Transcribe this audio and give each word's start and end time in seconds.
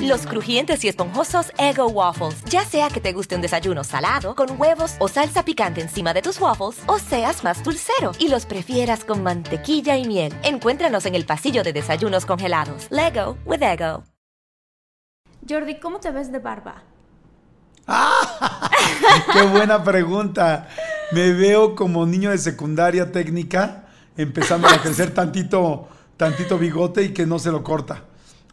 Los 0.00 0.26
crujientes 0.26 0.84
y 0.84 0.88
esponjosos 0.88 1.52
Ego 1.58 1.88
Waffles. 1.88 2.44
Ya 2.44 2.64
sea 2.64 2.88
que 2.90 3.00
te 3.00 3.12
guste 3.12 3.34
un 3.34 3.42
desayuno 3.42 3.84
salado, 3.84 4.34
con 4.34 4.60
huevos 4.60 4.94
o 4.98 5.08
salsa 5.08 5.44
picante 5.44 5.80
encima 5.80 6.12
de 6.12 6.22
tus 6.22 6.40
waffles, 6.40 6.82
o 6.86 6.98
seas 6.98 7.44
más 7.44 7.62
dulcero 7.62 8.12
y 8.18 8.28
los 8.28 8.46
prefieras 8.46 9.04
con 9.04 9.22
mantequilla 9.22 9.96
y 9.96 10.06
miel. 10.06 10.34
Encuéntranos 10.42 11.06
en 11.06 11.14
el 11.14 11.24
pasillo 11.24 11.62
de 11.62 11.72
desayunos 11.72 12.26
congelados. 12.26 12.88
Lego 12.90 13.38
with 13.44 13.62
Ego. 13.62 14.04
Jordi, 15.48 15.80
¿cómo 15.80 15.98
te 15.98 16.10
ves 16.10 16.30
de 16.30 16.38
barba? 16.38 16.82
Qué 19.32 19.42
buena 19.42 19.82
pregunta. 19.82 20.68
Me 21.10 21.32
veo 21.32 21.74
como 21.74 22.06
niño 22.06 22.30
de 22.30 22.38
secundaria 22.38 23.10
técnica, 23.10 23.86
empezando 24.16 24.68
a 24.68 24.78
crecer 24.78 25.12
tantito, 25.12 25.88
tantito 26.16 26.58
bigote 26.58 27.02
y 27.02 27.12
que 27.12 27.26
no 27.26 27.38
se 27.38 27.50
lo 27.50 27.62
corta. 27.64 28.04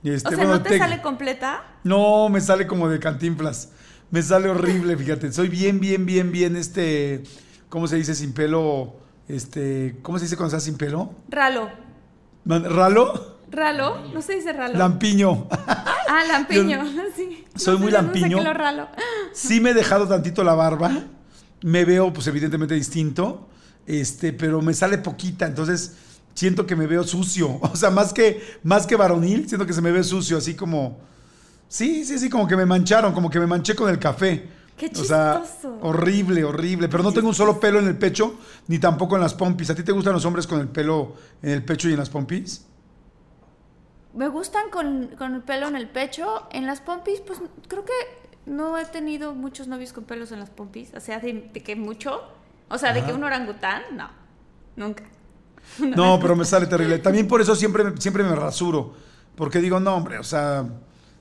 Este, 0.03 0.33
o 0.33 0.37
sea, 0.37 0.45
¿no 0.45 0.61
te 0.61 0.77
sale 0.77 1.01
completa? 1.01 1.63
No, 1.83 2.29
me 2.29 2.39
sale 2.41 2.67
como 2.67 2.87
de 2.87 2.99
cantinflas. 2.99 3.69
Me 4.11 4.23
sale 4.23 4.49
horrible, 4.49 4.95
fíjate. 4.97 5.31
Soy 5.31 5.49
bien, 5.49 5.79
bien, 5.79 6.05
bien, 6.05 6.31
bien, 6.31 6.55
este, 6.55 7.23
¿cómo 7.67 7.87
se 7.87 7.97
dice 7.97 8.15
sin 8.15 8.33
pelo? 8.33 8.95
Este, 9.27 9.97
¿cómo 10.01 10.17
se 10.17 10.25
dice 10.25 10.35
cuando 10.35 10.55
estás 10.55 10.63
sin 10.63 10.77
pelo? 10.77 11.13
Ralo. 11.29 11.69
¿Ralo? 12.45 13.37
Ralo, 13.51 14.07
no 14.13 14.21
se 14.21 14.35
dice 14.35 14.53
ralo. 14.53 14.77
Lampiño. 14.77 15.47
Ah, 15.51 16.23
lampiño, 16.27 16.83
sí. 17.15 17.45
Soy 17.55 17.77
muy 17.77 17.91
lampiño. 17.91 18.41
Ralo. 18.53 18.87
Sí 19.33 19.59
me 19.59 19.71
he 19.71 19.73
dejado 19.73 20.07
tantito 20.07 20.43
la 20.43 20.55
barba. 20.55 20.91
Me 21.61 21.85
veo, 21.85 22.11
pues, 22.13 22.25
evidentemente 22.27 22.73
distinto. 22.73 23.47
Este, 23.85 24.33
pero 24.33 24.61
me 24.61 24.73
sale 24.73 24.99
poquita, 24.99 25.45
entonces 25.45 25.95
siento 26.39 26.65
que 26.65 26.75
me 26.75 26.87
veo 26.87 27.03
sucio. 27.03 27.59
O 27.73 27.75
sea, 27.75 27.89
más 27.89 28.13
que, 28.13 28.41
más 28.63 28.87
que 28.87 28.95
varonil, 28.95 29.47
siento 29.47 29.65
que 29.65 29.73
se 29.73 29.81
me 29.81 29.91
ve 29.91 30.03
sucio, 30.03 30.37
así 30.37 30.55
como. 30.55 30.97
Sí, 31.67 32.05
sí, 32.05 32.17
sí, 32.17 32.29
como 32.29 32.47
que 32.47 32.55
me 32.55 32.65
mancharon, 32.65 33.13
como 33.13 33.29
que 33.29 33.39
me 33.39 33.45
manché 33.45 33.75
con 33.75 33.89
el 33.89 33.99
café. 33.99 34.47
Qué 34.75 34.89
chistoso. 34.89 35.03
O 35.03 35.45
sea, 35.45 35.79
horrible, 35.81 36.43
horrible. 36.43 36.87
Pero 36.87 37.03
no 37.03 37.11
tengo 37.11 37.27
un 37.27 37.35
solo 37.35 37.59
pelo 37.59 37.79
en 37.79 37.87
el 37.87 37.97
pecho, 37.97 38.39
ni 38.67 38.79
tampoco 38.79 39.15
en 39.15 39.21
las 39.21 39.33
pompis. 39.33 39.69
¿A 39.69 39.75
ti 39.75 39.83
te 39.83 39.91
gustan 39.91 40.13
los 40.13 40.25
hombres 40.25 40.47
con 40.47 40.59
el 40.61 40.69
pelo 40.69 41.15
en 41.43 41.51
el 41.51 41.63
pecho 41.63 41.89
y 41.89 41.91
en 41.91 41.99
las 41.99 42.09
pompis? 42.09 42.65
Me 44.13 44.29
gustan 44.29 44.69
con, 44.71 45.35
el 45.35 45.41
pelo 45.41 45.67
en 45.67 45.75
el 45.75 45.89
pecho. 45.89 46.47
En 46.51 46.65
las 46.65 46.79
pompis, 46.79 47.19
pues 47.19 47.39
creo 47.67 47.83
que 47.83 47.93
no 48.45 48.77
he 48.77 48.85
tenido 48.85 49.35
muchos 49.35 49.67
novios 49.67 49.91
con 49.91 50.05
pelos 50.05 50.31
en 50.31 50.39
las 50.39 50.49
pompis. 50.49 50.93
O 50.95 51.01
sea, 51.01 51.19
de, 51.19 51.51
que 51.51 51.75
mucho. 51.75 52.21
O 52.69 52.77
sea, 52.77 52.93
de 52.93 53.03
que 53.03 53.11
un 53.11 53.23
orangután, 53.23 53.83
no. 53.93 54.09
Nunca. 54.77 55.03
No, 55.95 56.19
pero 56.19 56.35
me 56.35 56.45
sale 56.45 56.67
terrible. 56.67 56.99
También 56.99 57.27
por 57.27 57.41
eso 57.41 57.55
siempre, 57.55 57.83
siempre 57.99 58.23
me 58.23 58.35
rasuro. 58.35 58.93
Porque 59.35 59.59
digo, 59.59 59.79
no, 59.79 59.95
hombre, 59.95 60.19
o 60.19 60.23
sea, 60.23 60.67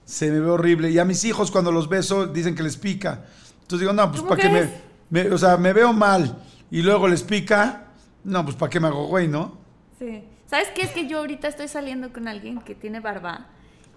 se 0.04 0.30
me 0.30 0.40
ve 0.40 0.50
horrible. 0.50 0.90
Y 0.90 0.98
a 0.98 1.04
mis 1.04 1.24
hijos 1.24 1.50
cuando 1.50 1.70
los 1.70 1.88
beso 1.88 2.26
dicen 2.26 2.54
que 2.54 2.62
les 2.62 2.76
pica. 2.76 3.24
Entonces 3.62 3.80
digo, 3.80 3.92
no, 3.92 4.10
pues 4.10 4.22
para 4.22 4.42
que 4.42 4.68
me, 5.10 5.30
O 5.30 5.38
sea, 5.38 5.56
me 5.56 5.72
veo 5.72 5.92
mal 5.92 6.42
y 6.70 6.82
luego 6.82 7.06
les 7.08 7.22
pica. 7.22 7.86
No, 8.24 8.44
pues 8.44 8.56
para 8.56 8.70
qué 8.70 8.80
me 8.80 8.88
hago 8.88 9.06
güey, 9.06 9.28
¿no? 9.28 9.58
Sí. 9.98 10.24
¿Sabes 10.46 10.68
qué? 10.74 10.82
Es 10.82 10.90
que 10.90 11.06
yo 11.06 11.18
ahorita 11.18 11.46
estoy 11.46 11.68
saliendo 11.68 12.12
con 12.12 12.26
alguien 12.26 12.60
que 12.60 12.74
tiene 12.74 13.00
barba. 13.00 13.48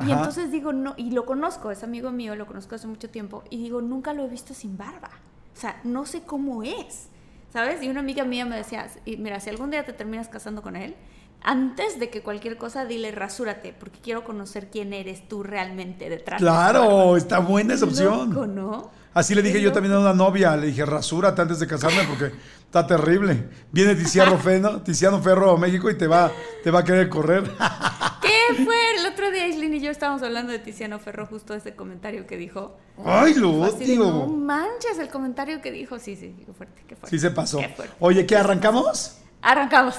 Y 0.05 0.11
entonces 0.11 0.51
digo, 0.51 0.73
no, 0.73 0.95
y 0.97 1.11
lo 1.11 1.25
conozco, 1.25 1.69
es 1.69 1.83
amigo 1.83 2.11
mío, 2.11 2.35
lo 2.35 2.47
conozco 2.47 2.75
hace 2.75 2.87
mucho 2.87 3.09
tiempo. 3.09 3.43
Y 3.49 3.57
digo, 3.57 3.81
nunca 3.81 4.13
lo 4.13 4.25
he 4.25 4.27
visto 4.27 4.53
sin 4.53 4.77
barba. 4.77 5.11
O 5.55 5.59
sea, 5.59 5.79
no 5.83 6.05
sé 6.05 6.23
cómo 6.23 6.63
es. 6.63 7.07
¿Sabes? 7.51 7.83
Y 7.83 7.89
una 7.89 7.99
amiga 7.99 8.23
mía 8.23 8.45
me 8.45 8.55
decía, 8.55 8.87
mira, 9.05 9.39
si 9.39 9.49
algún 9.49 9.69
día 9.71 9.83
te 9.83 9.93
terminas 9.93 10.29
casando 10.29 10.61
con 10.61 10.75
él, 10.75 10.95
antes 11.43 11.99
de 11.99 12.09
que 12.09 12.21
cualquier 12.21 12.57
cosa, 12.57 12.85
dile 12.85 13.11
rasúrate, 13.11 13.73
porque 13.77 13.99
quiero 13.99 14.23
conocer 14.23 14.69
quién 14.69 14.93
eres 14.93 15.27
tú 15.27 15.43
realmente 15.43 16.09
detrás. 16.09 16.39
Claro, 16.39 17.17
está 17.17 17.39
buena 17.39 17.73
esa 17.73 17.85
opción. 17.85 18.33
Loco, 18.33 18.47
¿no? 18.47 18.91
Así 19.13 19.35
le 19.35 19.41
dije 19.41 19.61
yo 19.61 19.73
también 19.73 19.93
a 19.95 19.99
una 19.99 20.13
novia, 20.13 20.55
le 20.55 20.67
dije, 20.67 20.85
rasúrate 20.85 21.41
antes 21.41 21.59
de 21.59 21.67
casarme 21.67 22.03
porque 22.07 22.31
está 22.63 22.87
terrible. 22.87 23.49
Viene 23.71 23.95
Tiziano 23.95 24.37
Ferro, 24.39 24.81
Tiziano 24.81 25.21
Ferro 25.21 25.51
a 25.51 25.57
México 25.57 25.89
y 25.89 25.97
te 25.97 26.07
va, 26.07 26.31
te 26.63 26.71
va 26.71 26.79
a 26.79 26.83
querer 26.85 27.09
correr. 27.09 27.43
¿Qué 28.21 28.63
fue? 28.63 28.75
El 28.97 29.05
otro 29.11 29.29
día 29.31 29.43
Aislinn 29.43 29.73
y 29.73 29.81
yo 29.81 29.91
estábamos 29.91 30.23
hablando 30.23 30.53
de 30.53 30.59
Tiziano 30.59 30.97
Ferro, 30.99 31.25
justo 31.25 31.53
ese 31.53 31.75
comentario 31.75 32.25
que 32.25 32.37
dijo. 32.37 32.77
¡Ay, 33.03 33.33
lo 33.33 33.51
odio! 33.51 34.05
No 34.05 34.27
manches 34.27 34.97
el 34.99 35.09
comentario 35.09 35.59
que 35.59 35.71
dijo. 35.71 35.99
Sí, 35.99 36.15
sí, 36.15 36.33
qué 36.45 36.53
fuerte, 36.53 36.83
qué 36.87 36.95
fuerte. 36.95 37.17
Sí 37.17 37.19
se 37.19 37.31
pasó. 37.31 37.59
Oye, 37.99 38.25
¿qué 38.25 38.37
arrancamos? 38.37 39.17
Arrancamos. 39.41 39.95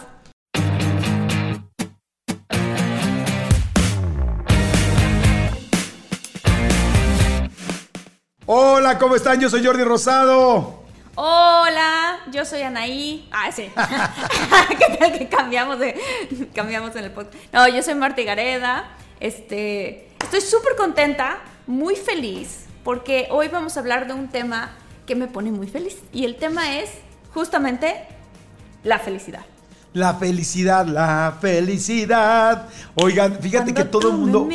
Hola, 8.54 8.98
¿cómo 8.98 9.16
están? 9.16 9.40
Yo 9.40 9.48
soy 9.48 9.64
Jordi 9.64 9.82
Rosado. 9.82 10.82
Hola, 11.14 12.18
yo 12.30 12.44
soy 12.44 12.60
Anaí. 12.60 13.26
Ah, 13.32 13.50
sí. 13.50 13.70
¿Qué 14.68 14.98
tal 14.98 15.18
que 15.18 15.26
cambiamos 15.26 15.78
de 15.78 15.98
cambiamos 16.54 16.94
en 16.96 17.04
el 17.04 17.12
podcast? 17.12 17.34
No, 17.50 17.66
yo 17.66 17.82
soy 17.82 17.94
Marta 17.94 18.20
Gareda. 18.20 18.90
Este, 19.20 20.10
estoy 20.22 20.42
súper 20.42 20.76
contenta, 20.76 21.38
muy 21.66 21.96
feliz, 21.96 22.66
porque 22.84 23.26
hoy 23.30 23.48
vamos 23.48 23.78
a 23.78 23.80
hablar 23.80 24.06
de 24.06 24.12
un 24.12 24.28
tema 24.28 24.72
que 25.06 25.14
me 25.14 25.28
pone 25.28 25.50
muy 25.50 25.66
feliz. 25.66 25.96
Y 26.12 26.26
el 26.26 26.36
tema 26.36 26.76
es 26.76 26.90
justamente 27.32 28.04
la 28.84 28.98
felicidad. 28.98 29.46
La 29.94 30.16
felicidad, 30.16 30.84
la 30.84 31.38
felicidad. 31.40 32.68
Oigan, 32.96 33.38
fíjate 33.40 33.72
que 33.72 33.84
todo 33.84 34.10
el 34.10 34.18
mundo. 34.18 34.46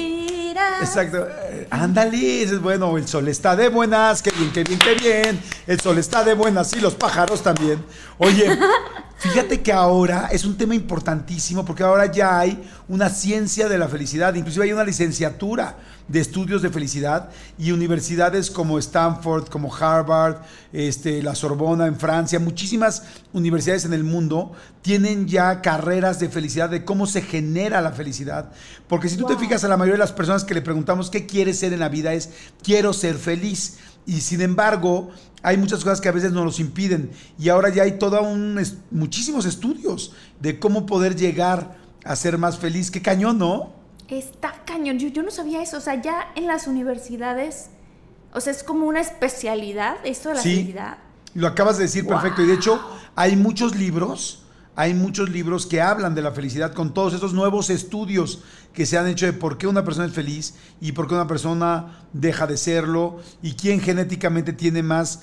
Exacto. 0.81 1.27
Eh, 1.49 1.67
ándale, 1.69 2.45
bueno, 2.57 2.97
el 2.97 3.07
sol 3.07 3.27
está 3.27 3.55
de 3.55 3.69
buenas, 3.69 4.21
qué 4.21 4.31
bien, 4.31 4.51
qué 4.51 4.63
bien, 4.63 4.79
qué 4.79 4.95
bien. 4.95 5.41
El 5.65 5.79
sol 5.79 5.97
está 5.97 6.23
de 6.23 6.33
buenas 6.33 6.73
y 6.73 6.79
los 6.79 6.95
pájaros 6.95 7.41
también. 7.41 7.83
Oye, 8.17 8.57
fíjate 9.17 9.61
que 9.61 9.71
ahora 9.71 10.29
es 10.31 10.45
un 10.45 10.57
tema 10.57 10.75
importantísimo 10.75 11.65
porque 11.65 11.83
ahora 11.83 12.11
ya 12.11 12.39
hay 12.39 12.61
una 12.87 13.09
ciencia 13.09 13.67
de 13.67 13.77
la 13.77 13.87
felicidad, 13.87 14.33
inclusive 14.35 14.65
hay 14.65 14.73
una 14.73 14.83
licenciatura 14.83 15.77
de 16.07 16.21
estudios 16.21 16.61
de 16.61 16.69
felicidad 16.69 17.29
y 17.57 17.71
universidades 17.71 18.49
como 18.49 18.79
Stanford, 18.79 19.49
como 19.49 19.73
Harvard, 19.75 20.37
este, 20.71 21.21
la 21.21 21.35
Sorbona 21.35 21.85
en 21.85 21.99
Francia, 21.99 22.39
muchísimas 22.39 23.03
universidades 23.33 23.85
en 23.85 23.93
el 23.93 24.03
mundo 24.03 24.53
tienen 24.81 25.27
ya 25.27 25.61
carreras 25.61 26.19
de 26.19 26.29
felicidad, 26.29 26.69
de 26.69 26.85
cómo 26.85 27.07
se 27.07 27.21
genera 27.21 27.81
la 27.81 27.91
felicidad. 27.91 28.51
Porque 28.87 29.09
si 29.09 29.17
tú 29.17 29.25
te 29.25 29.35
fijas 29.35 29.63
a 29.63 29.67
la 29.67 29.75
mayoría 29.75 29.95
de 29.95 29.99
las 29.99 30.13
personas 30.13 30.45
que 30.45 30.53
le 30.53 30.61
preguntamos 30.61 31.09
qué 31.09 31.25
quieres 31.25 31.59
ser 31.59 31.73
en 31.73 31.81
la 31.81 31.89
vida 31.89 32.13
es 32.13 32.29
quiero 32.63 32.93
ser 32.93 33.15
feliz. 33.15 33.77
Y 34.07 34.21
sin 34.21 34.41
embargo, 34.41 35.09
hay 35.43 35.57
muchas 35.57 35.83
cosas 35.83 35.99
que 36.01 36.07
a 36.07 36.13
veces 36.13 36.31
nos 36.31 36.45
los 36.45 36.59
impiden. 36.61 37.11
Y 37.37 37.49
ahora 37.49 37.69
ya 37.69 37.83
hay 37.83 37.99
toda 37.99 38.21
un, 38.21 38.59
muchísimos 38.89 39.45
estudios 39.45 40.13
de 40.39 40.59
cómo 40.59 40.85
poder 40.85 41.15
llegar 41.15 41.77
a 42.05 42.15
ser 42.15 42.37
más 42.37 42.57
feliz. 42.57 42.89
Qué 42.89 43.01
cañón, 43.01 43.37
¿no? 43.37 43.73
Está 44.07 44.63
cañón. 44.65 44.97
Yo, 44.97 45.09
yo 45.09 45.23
no 45.23 45.29
sabía 45.29 45.61
eso. 45.61 45.77
O 45.77 45.81
sea, 45.81 46.01
ya 46.01 46.31
en 46.35 46.47
las 46.47 46.67
universidades, 46.67 47.67
o 48.33 48.39
sea, 48.39 48.53
es 48.53 48.63
como 48.63 48.87
una 48.87 49.01
especialidad 49.01 49.97
esto 50.05 50.29
de 50.29 50.35
la 50.35 50.41
sí, 50.41 50.73
Lo 51.33 51.47
acabas 51.47 51.77
de 51.77 51.83
decir 51.83 52.07
perfecto. 52.07 52.41
Y 52.41 52.47
de 52.47 52.53
hecho, 52.53 52.81
hay 53.13 53.35
muchos 53.35 53.75
libros, 53.75 54.43
hay 54.77 54.93
muchos 54.93 55.29
libros 55.29 55.65
que 55.65 55.81
hablan 55.81 56.15
de 56.15 56.21
la 56.21 56.31
felicidad 56.31 56.73
con 56.73 56.93
todos 56.93 57.13
esos 57.13 57.33
nuevos 57.33 57.69
estudios 57.69 58.41
que 58.73 58.85
se 58.85 58.97
han 58.97 59.07
hecho 59.07 59.25
de 59.25 59.33
por 59.33 59.57
qué 59.57 59.67
una 59.67 59.83
persona 59.83 60.07
es 60.07 60.13
feliz 60.13 60.55
y 60.79 60.91
por 60.91 61.07
qué 61.07 61.15
una 61.15 61.27
persona 61.27 62.05
deja 62.13 62.47
de 62.47 62.57
serlo 62.57 63.19
y 63.41 63.53
quién 63.53 63.79
genéticamente 63.79 64.53
tiene 64.53 64.83
más, 64.83 65.21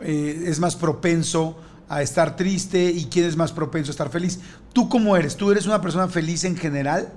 eh, 0.00 0.44
es 0.46 0.58
más 0.60 0.76
propenso 0.76 1.56
a 1.88 2.02
estar 2.02 2.36
triste 2.36 2.90
y 2.90 3.06
quién 3.06 3.26
es 3.26 3.36
más 3.36 3.52
propenso 3.52 3.90
a 3.90 3.92
estar 3.92 4.10
feliz. 4.10 4.40
¿Tú 4.72 4.88
cómo 4.88 5.16
eres? 5.16 5.36
¿Tú 5.36 5.50
eres 5.50 5.66
una 5.66 5.80
persona 5.80 6.08
feliz 6.08 6.44
en 6.44 6.56
general? 6.56 7.12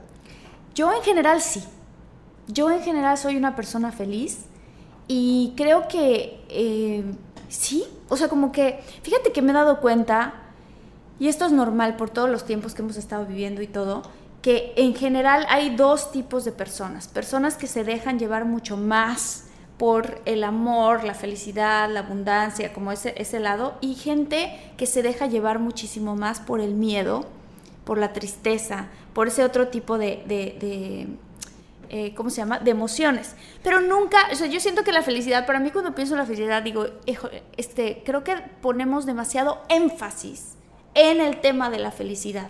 Yo 0.75 0.93
en 0.93 1.01
general 1.01 1.41
sí. 1.41 1.63
Yo 2.47 2.69
en 2.71 2.81
general 2.81 3.17
soy 3.17 3.35
una 3.35 3.55
persona 3.55 3.91
feliz 3.91 4.39
y 5.07 5.53
creo 5.55 5.87
que 5.87 6.41
eh, 6.49 7.03
sí, 7.49 7.85
o 8.09 8.17
sea, 8.17 8.29
como 8.29 8.51
que, 8.51 8.79
fíjate 9.03 9.31
que 9.31 9.41
me 9.41 9.51
he 9.51 9.55
dado 9.55 9.79
cuenta, 9.79 10.33
y 11.19 11.27
esto 11.27 11.45
es 11.45 11.51
normal 11.51 11.95
por 11.95 12.09
todos 12.09 12.29
los 12.29 12.45
tiempos 12.45 12.73
que 12.73 12.81
hemos 12.81 12.97
estado 12.97 13.25
viviendo 13.25 13.61
y 13.61 13.67
todo, 13.67 14.03
que 14.47 14.71
en 14.77 14.95
general 14.95 15.45
hay 15.49 15.75
dos 15.75 16.13
tipos 16.13 16.45
de 16.45 16.53
personas. 16.53 17.09
Personas 17.09 17.57
que 17.57 17.67
se 17.67 17.83
dejan 17.83 18.17
llevar 18.17 18.45
mucho 18.45 18.77
más 18.77 19.47
por 19.77 20.21
el 20.23 20.41
amor, 20.45 21.03
la 21.03 21.15
felicidad, 21.15 21.91
la 21.91 21.99
abundancia, 21.99 22.71
como 22.71 22.93
ese, 22.93 23.13
ese 23.17 23.41
lado, 23.41 23.77
y 23.81 23.95
gente 23.95 24.57
que 24.77 24.85
se 24.85 25.03
deja 25.03 25.27
llevar 25.27 25.59
muchísimo 25.59 26.15
más 26.15 26.39
por 26.39 26.61
el 26.61 26.75
miedo, 26.75 27.25
por 27.83 27.97
la 27.97 28.13
tristeza, 28.13 28.87
por 29.11 29.27
ese 29.27 29.43
otro 29.43 29.67
tipo 29.67 29.97
de, 29.97 30.23
de, 30.25 31.09
eh, 31.89 32.13
¿cómo 32.15 32.29
se 32.29 32.37
llama? 32.37 32.59
De 32.59 32.71
emociones. 32.71 33.35
Pero 33.63 33.81
nunca, 33.81 34.29
o 34.31 34.35
sea, 34.35 34.47
yo 34.47 34.61
siento 34.61 34.85
que 34.85 34.93
la 34.93 35.01
felicidad, 35.01 35.45
para 35.45 35.59
mí 35.59 35.71
cuando 35.71 35.93
pienso 35.93 36.13
en 36.13 36.19
la 36.19 36.25
felicidad, 36.25 36.63
digo, 36.63 36.85
este, 37.57 38.01
creo 38.05 38.23
que 38.23 38.37
ponemos 38.61 39.05
demasiado 39.05 39.61
énfasis 39.67 40.55
en 40.93 41.19
el 41.19 41.41
tema 41.41 41.69
de 41.69 41.79
la 41.79 41.91
felicidad. 41.91 42.47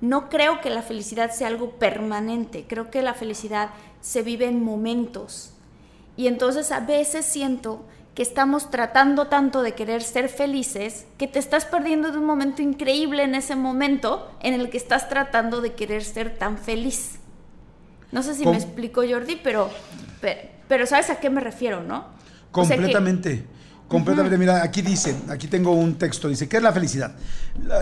No 0.00 0.28
creo 0.28 0.60
que 0.60 0.70
la 0.70 0.82
felicidad 0.82 1.30
sea 1.30 1.48
algo 1.48 1.72
permanente, 1.72 2.64
creo 2.66 2.90
que 2.90 3.02
la 3.02 3.14
felicidad 3.14 3.70
se 4.00 4.22
vive 4.22 4.46
en 4.46 4.64
momentos. 4.64 5.52
Y 6.16 6.26
entonces 6.26 6.72
a 6.72 6.80
veces 6.80 7.24
siento 7.24 7.84
que 8.14 8.22
estamos 8.22 8.70
tratando 8.70 9.28
tanto 9.28 9.62
de 9.62 9.72
querer 9.72 10.02
ser 10.02 10.28
felices 10.28 11.06
que 11.16 11.28
te 11.28 11.38
estás 11.38 11.64
perdiendo 11.64 12.10
de 12.10 12.18
un 12.18 12.26
momento 12.26 12.60
increíble 12.62 13.22
en 13.22 13.34
ese 13.34 13.56
momento 13.56 14.30
en 14.40 14.54
el 14.54 14.70
que 14.70 14.76
estás 14.78 15.08
tratando 15.08 15.60
de 15.60 15.74
querer 15.74 16.02
ser 16.02 16.36
tan 16.36 16.58
feliz. 16.58 17.20
No 18.12 18.22
sé 18.22 18.34
si 18.34 18.44
me 18.44 18.56
explico, 18.56 19.02
Jordi, 19.08 19.36
pero, 19.36 19.70
pero, 20.68 20.86
¿sabes 20.86 21.10
a 21.10 21.20
qué 21.20 21.30
me 21.30 21.40
refiero, 21.40 21.82
no? 21.82 22.06
Completamente. 22.50 23.44
Completamente. 23.90 24.38
Mira, 24.38 24.62
aquí 24.62 24.82
dice, 24.82 25.16
aquí 25.28 25.48
tengo 25.48 25.72
un 25.72 25.96
texto, 25.96 26.28
dice, 26.28 26.48
¿qué 26.48 26.58
es 26.58 26.62
la 26.62 26.72
felicidad? 26.72 27.12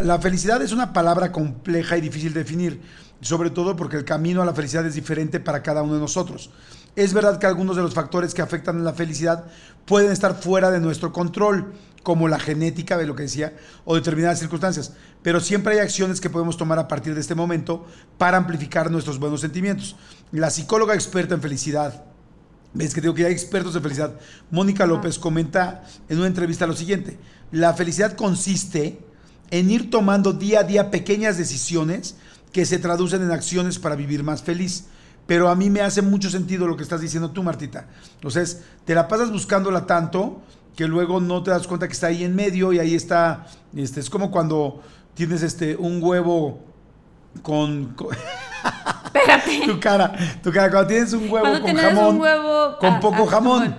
La, 0.02 0.18
felicidad 0.18 0.60
es 0.62 0.72
una 0.72 0.94
palabra 0.94 1.30
compleja 1.30 1.98
y 1.98 2.00
difícil 2.00 2.32
de 2.32 2.40
definir, 2.40 2.80
sobre 3.20 3.50
todo 3.50 3.76
porque 3.76 3.98
el 3.98 4.06
camino 4.06 4.40
a 4.40 4.46
la 4.46 4.54
felicidad 4.54 4.86
es 4.86 4.94
diferente 4.94 5.38
para 5.38 5.62
cada 5.62 5.82
uno 5.82 5.94
de 5.94 6.00
nosotros. 6.00 6.50
Es 6.96 7.12
verdad 7.12 7.38
que 7.38 7.46
algunos 7.46 7.76
de 7.76 7.82
los 7.82 7.92
factores 7.92 8.32
que 8.32 8.40
afectan 8.40 8.80
a 8.80 8.82
la 8.82 8.94
felicidad 8.94 9.44
pueden 9.84 10.10
estar 10.10 10.34
fuera 10.34 10.70
de 10.70 10.80
nuestro 10.80 11.12
control, 11.12 11.74
como 12.02 12.26
la 12.26 12.40
genética, 12.40 12.96
de 12.96 13.06
lo 13.06 13.14
que 13.14 13.24
decía, 13.24 13.52
o 13.84 13.94
determinadas 13.94 14.38
circunstancias. 14.38 14.94
Pero 15.22 15.40
siempre 15.40 15.74
hay 15.74 15.80
acciones 15.80 16.22
que 16.22 16.30
podemos 16.30 16.56
tomar 16.56 16.78
a 16.78 16.88
partir 16.88 17.14
de 17.14 17.20
este 17.20 17.34
momento 17.34 17.84
para 18.16 18.38
amplificar 18.38 18.90
nuestros 18.90 19.18
buenos 19.18 19.42
sentimientos. 19.42 19.94
La 20.32 20.48
psicóloga 20.48 20.94
experta 20.94 21.34
en 21.34 21.42
felicidad, 21.42 22.02
ves 22.74 22.94
que 22.94 23.00
digo 23.00 23.14
que 23.14 23.26
hay 23.26 23.32
expertos 23.32 23.74
en 23.74 23.82
felicidad, 23.82 24.14
Mónica 24.50 24.86
López 24.86 25.18
comenta 25.18 25.84
en 26.08 26.18
una 26.18 26.26
entrevista 26.26 26.66
lo 26.66 26.74
siguiente, 26.74 27.18
la 27.50 27.74
felicidad 27.74 28.14
consiste 28.14 29.00
en 29.50 29.70
ir 29.70 29.90
tomando 29.90 30.32
día 30.32 30.60
a 30.60 30.64
día 30.64 30.90
pequeñas 30.90 31.38
decisiones 31.38 32.16
que 32.52 32.66
se 32.66 32.78
traducen 32.78 33.22
en 33.22 33.30
acciones 33.30 33.78
para 33.78 33.96
vivir 33.96 34.22
más 34.22 34.42
feliz. 34.42 34.86
Pero 35.26 35.50
a 35.50 35.54
mí 35.54 35.68
me 35.68 35.82
hace 35.82 36.00
mucho 36.00 36.30
sentido 36.30 36.66
lo 36.66 36.76
que 36.76 36.82
estás 36.82 37.02
diciendo 37.02 37.30
tú, 37.30 37.42
Martita. 37.42 37.86
Entonces, 38.14 38.62
te 38.86 38.94
la 38.94 39.08
pasas 39.08 39.30
buscándola 39.30 39.86
tanto 39.86 40.40
que 40.74 40.86
luego 40.86 41.20
no 41.20 41.42
te 41.42 41.50
das 41.50 41.66
cuenta 41.66 41.86
que 41.86 41.92
está 41.92 42.06
ahí 42.06 42.24
en 42.24 42.34
medio 42.34 42.72
y 42.72 42.78
ahí 42.78 42.94
está, 42.94 43.46
este, 43.74 44.00
es 44.00 44.08
como 44.08 44.30
cuando 44.30 44.82
tienes 45.14 45.42
este, 45.42 45.76
un 45.76 46.02
huevo 46.02 46.64
con... 47.42 47.94
Espérate. 49.18 49.66
tu 49.66 49.80
cara, 49.80 50.12
tu 50.42 50.52
cara, 50.52 50.70
cuando 50.70 50.88
tienes 50.88 51.12
un 51.12 51.30
huevo 51.30 51.60
con 51.60 51.76
jamón, 51.76 52.14
un 52.14 52.20
huevo, 52.20 52.78
con 52.78 53.00
poco 53.00 53.26
jamón, 53.26 53.76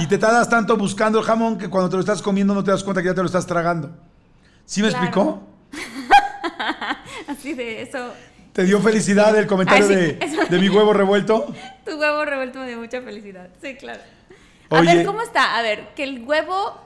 y 0.00 0.06
te 0.06 0.18
tardas 0.18 0.48
tanto 0.48 0.76
buscando 0.76 1.18
el 1.18 1.24
jamón 1.24 1.58
que 1.58 1.68
cuando 1.68 1.88
te 1.88 1.96
lo 1.96 2.00
estás 2.00 2.22
comiendo 2.22 2.54
no 2.54 2.64
te 2.64 2.70
das 2.70 2.82
cuenta 2.82 3.02
que 3.02 3.08
ya 3.08 3.14
te 3.14 3.20
lo 3.20 3.26
estás 3.26 3.46
tragando. 3.46 3.90
¿Sí 4.64 4.82
me 4.82 4.88
explicó? 4.88 5.42
Así 7.28 7.54
de 7.54 7.82
eso. 7.82 8.12
¿Te 8.52 8.64
dio 8.64 8.80
felicidad 8.80 9.36
el 9.36 9.46
comentario 9.46 9.86
de, 9.86 10.18
de 10.50 10.58
mi 10.58 10.68
huevo 10.68 10.92
revuelto? 10.92 11.52
Tu 11.84 11.92
huevo 11.92 12.24
revuelto 12.24 12.58
me 12.58 12.68
dio 12.68 12.78
mucha 12.78 13.00
felicidad. 13.00 13.48
Sí, 13.62 13.76
claro. 13.76 14.00
A 14.70 14.80
ver, 14.82 15.04
¿cómo 15.04 15.22
está? 15.22 15.56
A 15.58 15.62
ver, 15.62 15.88
que 15.94 16.04
el 16.04 16.24
huevo 16.24 16.80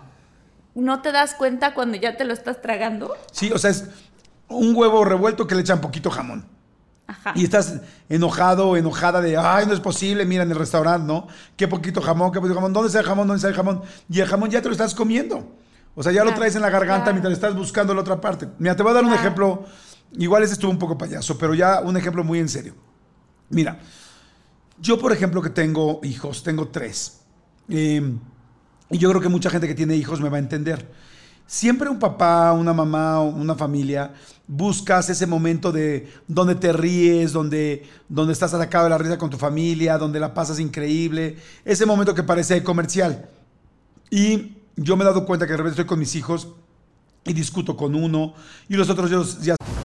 no 0.74 1.02
te 1.02 1.12
das 1.12 1.34
cuenta 1.34 1.74
cuando 1.74 1.96
ya 1.96 2.16
te 2.16 2.24
lo 2.24 2.32
estás 2.32 2.60
tragando. 2.60 3.14
Sí, 3.30 3.50
o 3.52 3.58
sea, 3.58 3.70
es 3.70 3.88
un 4.48 4.74
huevo 4.74 5.04
revuelto 5.04 5.46
que 5.46 5.54
le 5.54 5.60
echan 5.60 5.80
poquito 5.80 6.10
jamón. 6.10 6.46
Ajá. 7.06 7.32
Y 7.34 7.44
estás 7.44 7.80
enojado 8.08 8.68
o 8.68 8.76
enojada 8.76 9.20
de, 9.20 9.36
ay, 9.36 9.66
no 9.66 9.74
es 9.74 9.80
posible, 9.80 10.24
mira 10.24 10.42
en 10.42 10.50
el 10.50 10.58
restaurante, 10.58 11.06
¿no? 11.06 11.26
Qué 11.56 11.68
poquito 11.68 12.00
jamón, 12.00 12.32
qué 12.32 12.40
poquito 12.40 12.54
jamón, 12.54 12.72
¿dónde 12.72 12.86
está 12.88 13.00
el 13.00 13.06
jamón? 13.06 13.26
¿Dónde 13.26 13.38
está 13.38 13.48
el 13.48 13.54
jamón? 13.54 13.82
Y 14.08 14.20
el 14.20 14.26
jamón 14.26 14.50
ya 14.50 14.62
te 14.62 14.68
lo 14.68 14.72
estás 14.72 14.94
comiendo. 14.94 15.56
O 15.94 16.02
sea, 16.02 16.12
ya 16.12 16.24
lo 16.24 16.34
traes 16.34 16.56
en 16.56 16.62
la 16.62 16.70
garganta 16.70 17.12
mientras 17.12 17.32
estás 17.32 17.54
buscando 17.54 17.94
la 17.94 18.00
otra 18.00 18.20
parte. 18.20 18.48
Mira, 18.58 18.74
te 18.74 18.82
voy 18.82 18.90
a 18.90 18.94
dar 18.94 19.04
un 19.04 19.12
ejemplo, 19.12 19.64
igual 20.12 20.42
ese 20.42 20.54
estuvo 20.54 20.70
un 20.70 20.78
poco 20.78 20.98
payaso, 20.98 21.38
pero 21.38 21.54
ya 21.54 21.80
un 21.80 21.96
ejemplo 21.96 22.24
muy 22.24 22.40
en 22.40 22.48
serio. 22.48 22.74
Mira, 23.50 23.78
yo 24.80 24.98
por 24.98 25.12
ejemplo 25.12 25.40
que 25.40 25.50
tengo 25.50 26.00
hijos, 26.02 26.42
tengo 26.42 26.68
tres. 26.68 27.20
Em, 27.68 28.18
y 28.90 28.98
yo 28.98 29.08
creo 29.10 29.20
que 29.20 29.28
mucha 29.28 29.50
gente 29.50 29.68
que 29.68 29.74
tiene 29.74 29.94
hijos 29.94 30.20
me 30.20 30.28
va 30.28 30.36
a 30.36 30.40
entender. 30.40 30.90
Siempre 31.46 31.88
un 31.88 31.98
papá, 31.98 32.52
una 32.52 32.72
mamá, 32.72 33.20
una 33.20 33.54
familia, 33.54 34.12
buscas 34.46 35.08
ese 35.08 35.26
momento 35.26 35.72
de 35.72 36.08
donde 36.28 36.54
te 36.54 36.72
ríes, 36.72 37.32
donde, 37.32 37.86
donde 38.08 38.32
estás 38.32 38.52
atacado 38.54 38.84
de 38.84 38.90
la 38.90 38.98
risa 38.98 39.18
con 39.18 39.30
tu 39.30 39.38
familia, 39.38 39.98
donde 39.98 40.20
la 40.20 40.34
pasas 40.34 40.60
increíble, 40.60 41.36
ese 41.64 41.86
momento 41.86 42.14
que 42.14 42.22
parece 42.22 42.62
comercial. 42.62 43.28
Y 44.10 44.56
yo 44.76 44.96
me 44.96 45.04
he 45.04 45.06
dado 45.06 45.24
cuenta 45.24 45.46
que 45.46 45.52
de 45.52 45.56
repente 45.58 45.80
estoy 45.80 45.86
con 45.86 45.98
mis 45.98 46.14
hijos 46.14 46.48
y 47.24 47.32
discuto 47.32 47.76
con 47.76 47.94
uno 47.94 48.34
y 48.68 48.74
los 48.74 48.90
otros 48.90 49.40
ya 49.40 49.56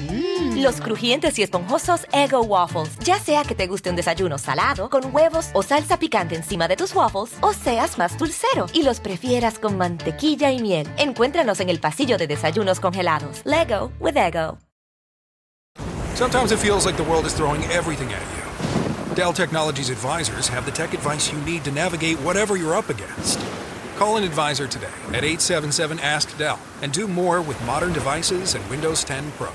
Mm. 0.00 0.62
Los 0.62 0.80
crujientes 0.80 1.38
y 1.38 1.42
esponjosos 1.42 2.06
Ego 2.12 2.42
Waffles. 2.42 2.98
Ya 3.04 3.18
sea 3.18 3.42
que 3.44 3.54
te 3.54 3.66
guste 3.66 3.90
un 3.90 3.96
desayuno 3.96 4.38
salado, 4.38 4.90
con 4.90 5.14
huevos 5.14 5.50
o 5.52 5.62
salsa 5.62 5.98
picante 5.98 6.34
encima 6.34 6.68
de 6.68 6.76
tus 6.76 6.94
waffles, 6.94 7.34
o 7.40 7.52
seas 7.52 7.98
más 7.98 8.16
dulcero 8.18 8.66
y 8.72 8.82
los 8.82 9.00
prefieras 9.00 9.58
con 9.58 9.76
mantequilla 9.76 10.50
y 10.52 10.60
miel. 10.60 10.88
Encuéntranos 10.98 11.60
en 11.60 11.68
el 11.68 11.80
pasillo 11.80 12.18
de 12.18 12.26
desayunos 12.26 12.80
congelados. 12.80 13.42
Lego 13.44 13.92
with 14.00 14.16
Ego. 14.16 14.58
Sometimes 16.14 16.50
it 16.50 16.58
feels 16.58 16.84
like 16.84 16.96
the 16.96 17.08
world 17.08 17.26
is 17.26 17.32
throwing 17.32 17.62
everything 17.70 18.12
at 18.12 18.22
you. 18.22 19.14
Dell 19.14 19.32
Technologies 19.32 19.90
advisors 19.90 20.48
have 20.48 20.64
the 20.64 20.72
tech 20.72 20.92
advice 20.94 21.32
you 21.32 21.38
need 21.40 21.64
to 21.64 21.70
navigate 21.70 22.18
whatever 22.20 22.56
you're 22.56 22.74
up 22.74 22.88
against. 22.88 23.38
Call 23.96 24.16
an 24.16 24.24
advisor 24.24 24.68
today 24.68 24.94
at 25.08 25.24
877 25.24 25.98
Ask 26.00 26.36
Dell 26.38 26.58
and 26.82 26.92
do 26.92 27.08
more 27.08 27.42
with 27.42 27.60
modern 27.64 27.92
devices 27.92 28.54
and 28.54 28.70
Windows 28.70 29.02
10 29.02 29.32
Pro. 29.32 29.50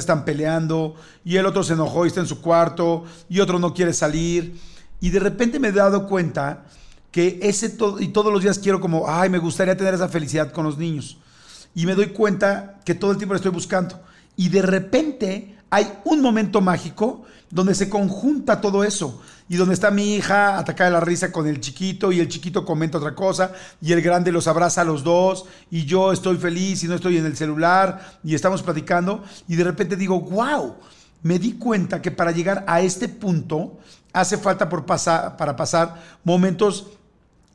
Están 0.00 0.24
peleando 0.24 0.94
y 1.24 1.36
el 1.36 1.46
otro 1.46 1.62
se 1.62 1.74
enojó 1.74 2.04
y 2.04 2.08
está 2.08 2.20
en 2.20 2.26
su 2.26 2.40
cuarto 2.40 3.04
y 3.28 3.40
otro 3.40 3.58
no 3.58 3.74
quiere 3.74 3.92
salir. 3.92 4.58
Y 5.00 5.10
de 5.10 5.20
repente 5.20 5.58
me 5.58 5.68
he 5.68 5.72
dado 5.72 6.06
cuenta 6.06 6.64
que 7.10 7.38
ese 7.42 7.70
todo, 7.70 8.00
y 8.00 8.08
todos 8.08 8.32
los 8.32 8.42
días 8.42 8.58
quiero 8.58 8.80
como, 8.80 9.08
ay, 9.08 9.30
me 9.30 9.38
gustaría 9.38 9.76
tener 9.76 9.94
esa 9.94 10.08
felicidad 10.08 10.52
con 10.52 10.64
los 10.64 10.78
niños. 10.78 11.18
Y 11.74 11.86
me 11.86 11.94
doy 11.94 12.08
cuenta 12.08 12.80
que 12.84 12.94
todo 12.94 13.10
el 13.10 13.16
tiempo 13.16 13.34
lo 13.34 13.36
estoy 13.36 13.52
buscando. 13.52 14.00
Y 14.36 14.48
de 14.48 14.62
repente 14.62 15.56
hay 15.70 15.92
un 16.04 16.20
momento 16.20 16.60
mágico 16.60 17.24
donde 17.50 17.74
se 17.74 17.88
conjunta 17.88 18.60
todo 18.60 18.84
eso 18.84 19.20
y 19.48 19.56
donde 19.56 19.74
está 19.74 19.90
mi 19.90 20.16
hija 20.16 20.58
atacada 20.58 20.90
de 20.90 20.94
la 20.94 21.00
risa 21.00 21.30
con 21.30 21.46
el 21.46 21.60
chiquito 21.60 22.10
y 22.10 22.20
el 22.20 22.28
chiquito 22.28 22.64
comenta 22.64 22.98
otra 22.98 23.14
cosa 23.14 23.52
y 23.80 23.92
el 23.92 24.02
grande 24.02 24.32
los 24.32 24.48
abraza 24.48 24.80
a 24.80 24.84
los 24.84 25.04
dos 25.04 25.46
y 25.70 25.84
yo 25.84 26.12
estoy 26.12 26.36
feliz 26.36 26.82
y 26.82 26.88
no 26.88 26.94
estoy 26.94 27.18
en 27.18 27.26
el 27.26 27.36
celular 27.36 28.18
y 28.24 28.34
estamos 28.34 28.62
platicando 28.62 29.22
y 29.46 29.56
de 29.56 29.64
repente 29.64 29.96
digo, 29.96 30.20
wow, 30.20 30.76
me 31.22 31.38
di 31.38 31.52
cuenta 31.52 32.02
que 32.02 32.10
para 32.10 32.32
llegar 32.32 32.64
a 32.66 32.80
este 32.80 33.08
punto 33.08 33.78
hace 34.12 34.38
falta 34.38 34.68
por 34.68 34.86
pasar, 34.86 35.36
para 35.36 35.54
pasar 35.56 36.02
momentos 36.24 36.88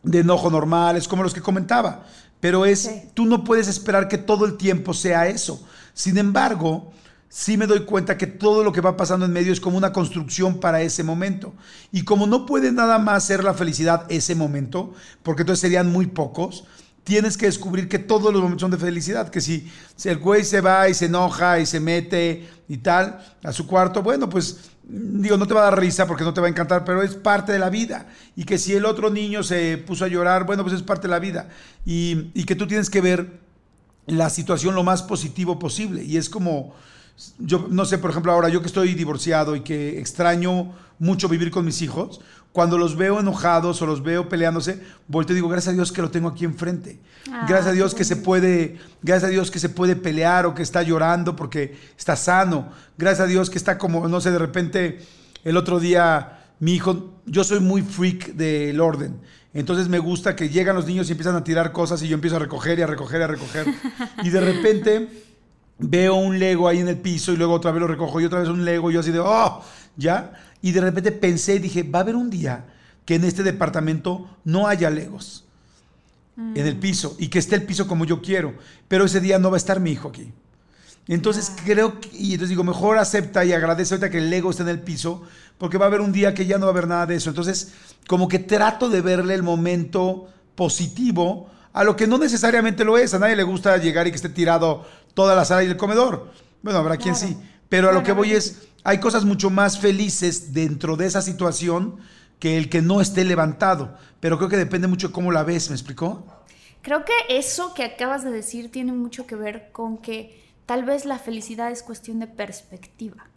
de 0.03 0.19
enojo 0.19 0.49
normales, 0.49 1.07
como 1.07 1.23
los 1.23 1.33
que 1.33 1.41
comentaba. 1.41 2.03
Pero 2.39 2.65
es, 2.65 2.89
tú 3.13 3.25
no 3.25 3.43
puedes 3.43 3.67
esperar 3.67 4.07
que 4.07 4.17
todo 4.17 4.45
el 4.45 4.57
tiempo 4.57 4.93
sea 4.93 5.27
eso. 5.27 5.65
Sin 5.93 6.17
embargo, 6.17 6.91
sí 7.31 7.55
me 7.55 7.65
doy 7.65 7.85
cuenta 7.85 8.17
que 8.17 8.27
todo 8.27 8.61
lo 8.61 8.73
que 8.73 8.81
va 8.81 8.97
pasando 8.97 9.25
en 9.25 9.31
medio 9.31 9.53
es 9.53 9.61
como 9.61 9.77
una 9.77 9.93
construcción 9.93 10.59
para 10.59 10.81
ese 10.81 11.01
momento. 11.01 11.53
Y 11.93 12.03
como 12.03 12.27
no 12.27 12.45
puede 12.45 12.73
nada 12.73 12.99
más 12.99 13.23
ser 13.23 13.41
la 13.41 13.53
felicidad 13.53 14.05
ese 14.09 14.35
momento, 14.35 14.93
porque 15.23 15.43
entonces 15.43 15.61
serían 15.61 15.89
muy 15.89 16.07
pocos, 16.07 16.65
tienes 17.05 17.37
que 17.37 17.45
descubrir 17.45 17.87
que 17.87 17.99
todos 17.99 18.33
los 18.33 18.41
momentos 18.41 18.61
son 18.61 18.71
de 18.71 18.77
felicidad, 18.77 19.29
que 19.29 19.39
si, 19.39 19.71
el 20.03 20.17
güey 20.17 20.43
se 20.43 20.59
va 20.59 20.89
y 20.89 20.93
se 20.93 21.05
enoja 21.05 21.57
y 21.59 21.65
se 21.65 21.79
mete 21.79 22.49
y 22.67 22.77
tal 22.77 23.23
a 23.43 23.53
su 23.53 23.65
cuarto, 23.65 24.03
bueno, 24.03 24.29
pues 24.29 24.69
digo, 24.83 25.37
no 25.37 25.47
te 25.47 25.53
va 25.53 25.61
a 25.61 25.71
dar 25.71 25.79
risa 25.79 26.05
porque 26.05 26.25
no 26.25 26.33
te 26.33 26.41
va 26.41 26.47
a 26.47 26.49
encantar, 26.49 26.83
pero 26.83 27.01
es 27.01 27.15
parte 27.15 27.53
de 27.53 27.59
la 27.59 27.69
vida. 27.69 28.07
Y 28.35 28.43
que 28.43 28.57
si 28.57 28.73
el 28.73 28.83
otro 28.83 29.09
niño 29.09 29.41
se 29.41 29.77
puso 29.77 30.03
a 30.03 30.09
llorar, 30.09 30.45
bueno, 30.45 30.63
pues 30.63 30.75
es 30.75 30.83
parte 30.83 31.07
de 31.07 31.11
la 31.11 31.19
vida. 31.19 31.47
Y, 31.85 32.29
y 32.33 32.43
que 32.43 32.55
tú 32.55 32.67
tienes 32.67 32.89
que 32.89 32.99
ver 32.99 33.39
la 34.05 34.29
situación 34.29 34.75
lo 34.75 34.83
más 34.83 35.01
positivo 35.01 35.59
posible. 35.59 36.03
Y 36.03 36.17
es 36.17 36.29
como, 36.29 36.75
yo 37.39 37.67
no 37.69 37.85
sé, 37.85 37.97
por 37.97 38.11
ejemplo, 38.11 38.31
ahora 38.31 38.49
yo 38.49 38.61
que 38.61 38.67
estoy 38.67 38.93
divorciado 38.93 39.55
y 39.55 39.61
que 39.61 39.99
extraño 39.99 40.73
mucho 40.99 41.27
vivir 41.29 41.51
con 41.51 41.65
mis 41.65 41.81
hijos, 41.81 42.21
cuando 42.51 42.77
los 42.77 42.97
veo 42.97 43.19
enojados 43.19 43.81
o 43.81 43.85
los 43.85 44.03
veo 44.03 44.27
peleándose, 44.27 44.81
volteo 45.07 45.33
y 45.33 45.35
digo, 45.35 45.47
gracias 45.47 45.73
a 45.73 45.75
Dios 45.75 45.91
que 45.91 46.01
lo 46.01 46.11
tengo 46.11 46.27
aquí 46.27 46.45
enfrente. 46.45 46.99
Ah, 47.31 47.45
gracias 47.47 47.67
a 47.67 47.71
Dios 47.71 47.95
que 47.95 48.03
se 48.03 48.17
puede, 48.17 48.77
gracias 49.01 49.29
a 49.29 49.31
Dios 49.31 49.51
que 49.51 49.59
se 49.59 49.69
puede 49.69 49.95
pelear 49.95 50.45
o 50.45 50.53
que 50.53 50.61
está 50.63 50.83
llorando 50.83 51.35
porque 51.35 51.77
está 51.97 52.15
sano. 52.15 52.69
Gracias 52.97 53.25
a 53.25 53.27
Dios 53.27 53.49
que 53.49 53.57
está 53.57 53.77
como, 53.77 54.07
no 54.07 54.19
sé, 54.19 54.31
de 54.31 54.39
repente 54.39 54.99
el 55.43 55.55
otro 55.57 55.79
día 55.79 56.39
mi 56.59 56.75
hijo, 56.75 57.21
yo 57.25 57.43
soy 57.43 57.59
muy 57.59 57.81
freak 57.81 58.33
del 58.33 58.79
orden. 58.81 59.19
Entonces 59.53 59.87
me 59.89 59.99
gusta 59.99 60.35
que 60.35 60.49
llegan 60.49 60.75
los 60.75 60.85
niños 60.85 61.09
y 61.09 61.11
empiezan 61.11 61.35
a 61.35 61.43
tirar 61.43 61.71
cosas 61.71 62.01
y 62.03 62.07
yo 62.07 62.15
empiezo 62.15 62.35
a 62.35 62.39
recoger 62.39 62.79
y 62.79 62.81
a 62.83 62.87
recoger 62.87 63.21
y 63.21 63.23
a 63.23 63.27
recoger. 63.27 63.65
Y 64.23 64.29
de 64.29 64.41
repente 64.41 65.09
veo 65.81 66.15
un 66.15 66.39
Lego 66.39 66.67
ahí 66.67 66.79
en 66.79 66.87
el 66.87 66.97
piso 66.97 67.33
y 67.33 67.37
luego 67.37 67.53
otra 67.53 67.71
vez 67.71 67.81
lo 67.81 67.87
recojo 67.87 68.21
y 68.21 68.25
otra 68.25 68.39
vez 68.39 68.49
un 68.49 68.63
Lego 68.63 68.89
y 68.89 68.93
yo 68.93 68.99
así 68.99 69.11
de, 69.11 69.19
oh, 69.19 69.63
ya. 69.97 70.33
Y 70.61 70.71
de 70.71 70.81
repente 70.81 71.11
pensé 71.11 71.55
y 71.55 71.59
dije, 71.59 71.83
va 71.83 71.99
a 71.99 72.01
haber 72.03 72.15
un 72.15 72.29
día 72.29 72.65
que 73.05 73.15
en 73.15 73.23
este 73.23 73.43
departamento 73.43 74.29
no 74.43 74.67
haya 74.67 74.89
Legos 74.89 75.45
en 76.37 76.65
el 76.65 76.77
piso 76.77 77.15
y 77.19 77.27
que 77.27 77.39
esté 77.39 77.55
el 77.55 77.63
piso 77.63 77.87
como 77.87 78.05
yo 78.05 78.21
quiero, 78.21 78.55
pero 78.87 79.05
ese 79.05 79.19
día 79.19 79.37
no 79.37 79.51
va 79.51 79.57
a 79.57 79.57
estar 79.57 79.79
mi 79.79 79.91
hijo 79.91 80.09
aquí. 80.09 80.31
Entonces 81.07 81.51
creo 81.65 81.99
que, 81.99 82.09
y 82.13 82.33
entonces 82.33 82.49
digo, 82.49 82.63
mejor 82.63 82.97
acepta 82.97 83.43
y 83.43 83.53
agradece 83.53 83.93
ahorita 83.95 84.09
que 84.09 84.19
el 84.19 84.29
Lego 84.29 84.51
esté 84.51 84.63
en 84.63 84.69
el 84.69 84.79
piso, 84.79 85.23
porque 85.57 85.77
va 85.77 85.85
a 85.85 85.87
haber 85.87 86.01
un 86.01 86.11
día 86.11 86.33
que 86.33 86.45
ya 86.45 86.57
no 86.57 86.65
va 86.65 86.71
a 86.71 86.73
haber 86.73 86.87
nada 86.87 87.05
de 87.05 87.15
eso. 87.15 87.29
Entonces, 87.29 87.73
como 88.07 88.27
que 88.27 88.39
trato 88.39 88.89
de 88.89 89.01
verle 89.01 89.33
el 89.33 89.43
momento 89.43 90.29
positivo 90.55 91.49
a 91.73 91.83
lo 91.83 91.95
que 91.95 92.07
no 92.07 92.17
necesariamente 92.17 92.83
lo 92.83 92.97
es. 92.97 93.13
A 93.13 93.19
nadie 93.19 93.35
le 93.35 93.43
gusta 93.43 93.77
llegar 93.77 94.07
y 94.07 94.11
que 94.11 94.15
esté 94.15 94.29
tirado 94.29 94.85
toda 95.13 95.35
la 95.35 95.45
sala 95.45 95.63
y 95.63 95.67
el 95.67 95.77
comedor. 95.77 96.31
Bueno, 96.61 96.79
habrá 96.79 96.97
quien 96.97 97.15
sí. 97.15 97.37
Pero 97.69 97.89
a 97.89 97.91
lo 97.91 98.03
que 98.03 98.11
voy 98.11 98.31
es, 98.33 98.67
hay 98.83 98.99
cosas 98.99 99.25
mucho 99.25 99.49
más 99.49 99.79
felices 99.79 100.53
dentro 100.53 100.97
de 100.97 101.05
esa 101.05 101.21
situación 101.21 101.97
que 102.39 102.57
el 102.57 102.69
que 102.69 102.81
no 102.81 103.01
esté 103.01 103.23
levantado. 103.23 103.97
Pero 104.19 104.37
creo 104.37 104.49
que 104.49 104.57
depende 104.57 104.87
mucho 104.87 105.07
de 105.07 105.13
cómo 105.13 105.31
la 105.31 105.43
ves, 105.43 105.69
¿me 105.69 105.75
explicó? 105.75 106.25
Creo 106.81 107.05
que 107.05 107.13
eso 107.29 107.73
que 107.73 107.83
acabas 107.83 108.23
de 108.23 108.31
decir 108.31 108.71
tiene 108.71 108.91
mucho 108.91 109.27
que 109.27 109.35
ver 109.35 109.71
con 109.71 109.99
que 109.99 110.41
tal 110.65 110.83
vez 110.83 111.05
la 111.05 111.19
felicidad 111.19 111.71
es 111.71 111.83
cuestión 111.83 112.19
de 112.19 112.27
perspectiva. 112.27 113.27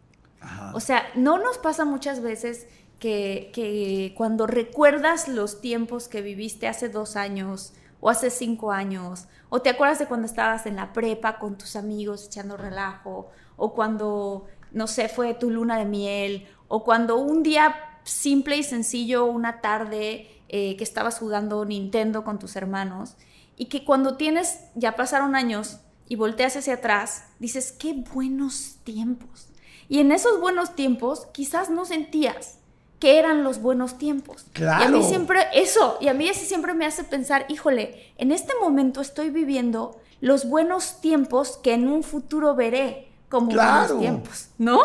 O 0.75 0.81
sea, 0.81 1.05
no 1.15 1.39
nos 1.39 1.59
pasa 1.59 1.85
muchas 1.85 2.21
veces 2.21 2.67
que, 2.99 3.51
que, 3.55 4.13
cuando 4.17 4.47
recuerdas 4.47 5.29
los 5.29 5.61
tiempos 5.61 6.09
que 6.09 6.21
viviste 6.21 6.69
hace 6.69 6.89
dos 6.89 7.17
años 7.17 7.73
o 8.05 8.11
hace 8.11 8.29
cinco 8.29 8.71
años, 8.71 9.29
o 9.49 9.63
te 9.63 9.71
acuerdas 9.71 9.99
de 9.99 10.05
cuando 10.05 10.27
estabas 10.27 10.67
en 10.67 10.77
la 10.77 10.93
prepa 10.93 11.39
con 11.39 11.57
tus 11.57 11.75
amigos 11.75 12.27
echando 12.27 12.59
relajo, 12.59 13.31
o 13.57 13.73
cuando 13.73 14.47
no 14.73 14.89
sé, 14.89 15.09
fue 15.09 15.33
tu 15.33 15.51
luna 15.51 15.79
de 15.79 15.87
miel, 15.87 16.47
o 16.69 16.85
cuando 16.85 17.17
un 17.17 17.43
día 17.43 17.75
simple 18.03 18.59
y 18.59 18.63
sencillo, 18.63 19.25
una 19.25 19.63
tarde 19.63 20.29
eh, 20.51 20.77
que 20.77 20.85
estabas 20.85 21.19
jugando 21.19 21.65
Nintendo 21.65 22.25
con 22.25 22.39
tus 22.39 22.57
hermanos, 22.57 23.17
y 23.57 23.67
que 23.67 23.87
cuando 23.87 24.19
tienes, 24.19 24.61
ya 24.75 24.97
pasaron 24.97 25.35
años, 25.35 25.79
y 26.07 26.17
volteas 26.17 26.59
hacia 26.59 26.75
atrás, 26.75 27.29
dices, 27.39 27.73
qué 27.73 28.05
buenos 28.13 28.81
tiempos. 28.85 29.49
Y 29.89 30.01
en 30.01 30.13
esos 30.13 30.39
buenos 30.43 30.75
tiempos 30.75 31.27
quizás 31.33 31.71
no 31.71 31.87
sentías 31.87 32.59
que 33.05 33.19
eran 33.19 33.45
los 33.45 33.61
buenos 33.61 33.99
tiempos. 33.99 34.47
Claro. 34.55 34.83
Y 34.83 34.87
a 34.87 34.89
mí 34.89 35.05
siempre, 35.05 35.41
eso, 35.53 35.99
y 36.01 36.09
a 36.09 36.15
mí 36.15 36.27
eso 36.27 36.43
siempre 36.47 36.73
me 36.73 36.87
hace 36.87 37.05
pensar, 37.05 37.45
híjole, 37.51 38.15
en 38.17 38.33
este 38.33 38.55
momento 38.63 39.03
estoy 39.03 39.29
viviendo 39.29 40.01
los 40.23 40.49
buenos 40.49 41.03
tiempos 41.03 41.59
que 41.63 41.75
en 41.75 41.87
un 41.87 42.03
futuro 42.03 42.55
veré 42.55 43.13
como 43.29 43.49
buenos 43.49 43.99
tiempos, 43.99 44.49
¿no? 44.57 44.79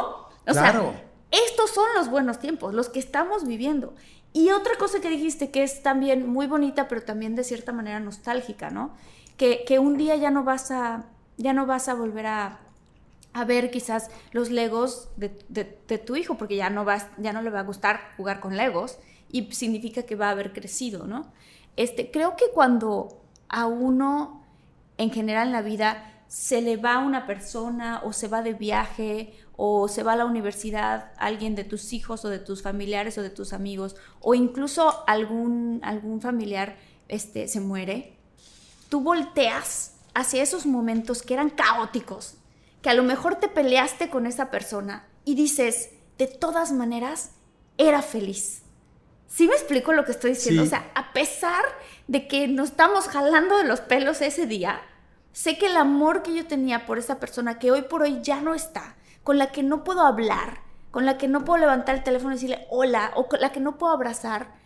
O 0.45 0.53
sea, 0.53 0.83
estos 1.31 1.69
son 1.69 1.85
los 1.95 2.09
buenos 2.09 2.39
tiempos, 2.39 2.73
los 2.73 2.89
que 2.89 2.99
estamos 2.99 3.47
viviendo. 3.47 3.93
Y 4.33 4.51
otra 4.51 4.75
cosa 4.77 4.99
que 4.99 5.07
dijiste 5.07 5.49
que 5.49 5.63
es 5.63 5.81
también 5.81 6.27
muy 6.27 6.45
bonita, 6.45 6.89
pero 6.89 7.01
también 7.01 7.37
de 7.37 7.45
cierta 7.45 7.71
manera 7.71 8.01
nostálgica, 8.01 8.69
¿no? 8.69 8.91
Que, 9.37 9.63
que 9.65 9.79
un 9.79 9.95
día 9.95 10.17
ya 10.17 10.29
no 10.29 10.43
vas 10.43 10.71
a, 10.71 11.05
ya 11.37 11.53
no 11.53 11.65
vas 11.65 11.87
a 11.87 11.93
volver 11.93 12.27
a, 12.27 12.59
a 13.33 13.45
ver 13.45 13.71
quizás 13.71 14.09
los 14.31 14.49
legos 14.49 15.09
de, 15.17 15.31
de, 15.49 15.97
tu 15.97 16.15
hijo, 16.15 16.37
porque 16.37 16.55
ya 16.55 16.69
no, 16.69 16.85
ya 17.17 17.33
no 17.33 17.41
le 17.41 17.49
va 17.49 17.59
a 17.59 17.63
gustar 17.63 17.99
jugar 18.17 18.39
con 18.39 18.57
legos 18.57 18.97
y 19.31 19.51
significa 19.51 20.03
que 20.03 20.15
va 20.15 20.27
a 20.27 20.31
haber 20.31 20.53
crecido, 20.53 21.05
¿no? 21.05 21.31
Este, 21.75 22.11
creo 22.11 22.35
que 22.35 22.45
cuando 22.53 23.21
a 23.47 23.67
uno 23.67 24.43
en 24.97 25.11
general 25.11 25.47
en 25.47 25.53
la 25.53 25.61
vida 25.61 26.23
se 26.27 26.61
le 26.61 26.77
va 26.77 26.99
una 26.99 27.25
persona 27.25 28.01
o 28.03 28.13
se 28.13 28.27
va 28.27 28.41
de 28.41 28.53
viaje 28.53 29.33
o 29.55 29.87
se 29.87 30.03
va 30.03 30.13
a 30.13 30.15
la 30.15 30.25
universidad 30.25 31.11
alguien 31.17 31.55
de 31.55 31.63
tus 31.63 31.93
hijos 31.93 32.23
o 32.23 32.29
de 32.29 32.39
tus 32.39 32.61
familiares 32.61 33.17
o 33.17 33.21
de 33.21 33.29
tus 33.29 33.53
amigos 33.53 33.95
o 34.19 34.35
incluso 34.35 35.03
algún, 35.07 35.79
algún 35.83 36.21
familiar 36.21 36.77
este, 37.07 37.47
se 37.47 37.59
muere, 37.59 38.17
tú 38.89 39.01
volteas 39.01 39.95
hacia 40.13 40.43
esos 40.43 40.65
momentos 40.65 41.23
que 41.23 41.33
eran 41.33 41.49
caóticos, 41.49 42.35
que 42.81 42.89
a 42.89 42.93
lo 42.93 43.03
mejor 43.03 43.35
te 43.35 43.47
peleaste 43.47 44.09
con 44.09 44.25
esa 44.25 44.49
persona 44.49 45.07
y 45.25 45.35
dices, 45.35 45.91
de 46.17 46.27
todas 46.27 46.71
maneras, 46.71 47.31
era 47.77 48.01
feliz. 48.01 48.63
¿Sí 49.27 49.47
me 49.47 49.53
explico 49.53 49.93
lo 49.93 50.05
que 50.05 50.11
estoy 50.11 50.31
diciendo? 50.31 50.63
O 50.63 50.65
sea, 50.65 50.91
a 50.95 51.13
pesar 51.13 51.63
de 52.07 52.27
que 52.27 52.47
nos 52.47 52.69
estamos 52.69 53.07
jalando 53.07 53.57
de 53.57 53.63
los 53.65 53.81
pelos 53.81 54.21
ese 54.21 54.47
día, 54.47 54.81
Sé 55.31 55.57
que 55.57 55.67
el 55.67 55.77
amor 55.77 56.23
que 56.23 56.35
yo 56.35 56.47
tenía 56.47 56.85
por 56.85 56.97
esa 56.97 57.19
persona 57.19 57.59
que 57.59 57.71
hoy 57.71 57.83
por 57.83 58.01
hoy 58.01 58.19
ya 58.21 58.41
no 58.41 58.55
está, 58.55 58.95
con 59.23 59.37
la 59.37 59.51
que 59.51 59.63
no 59.63 59.83
puedo 59.83 60.01
hablar, 60.01 60.61
con 60.91 61.05
la 61.05 61.17
que 61.17 61.27
no 61.27 61.45
puedo 61.45 61.59
levantar 61.59 61.95
el 61.95 62.03
teléfono 62.03 62.31
y 62.31 62.35
decirle 62.35 62.67
hola, 62.69 63.11
o 63.15 63.27
con 63.27 63.39
la 63.39 63.51
que 63.51 63.59
no 63.59 63.77
puedo 63.77 63.93
abrazar, 63.93 64.58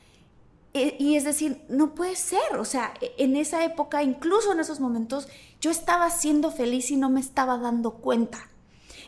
y 0.74 1.16
es 1.16 1.24
decir, 1.24 1.62
no 1.70 1.94
puede 1.94 2.16
ser, 2.16 2.58
o 2.58 2.66
sea, 2.66 2.94
e, 3.00 3.14
en 3.20 3.36
esa 3.36 3.64
época, 3.64 4.02
incluso 4.02 4.52
en 4.52 4.60
esos 4.60 4.80
momentos, 4.80 5.28
yo 5.62 5.70
estaba 5.70 6.10
siendo 6.10 6.52
feliz 6.52 6.90
y 6.90 6.98
no 6.98 7.10
me 7.10 7.20
estaba 7.20 7.58
dando 7.60 7.96
cuenta. 7.96 8.50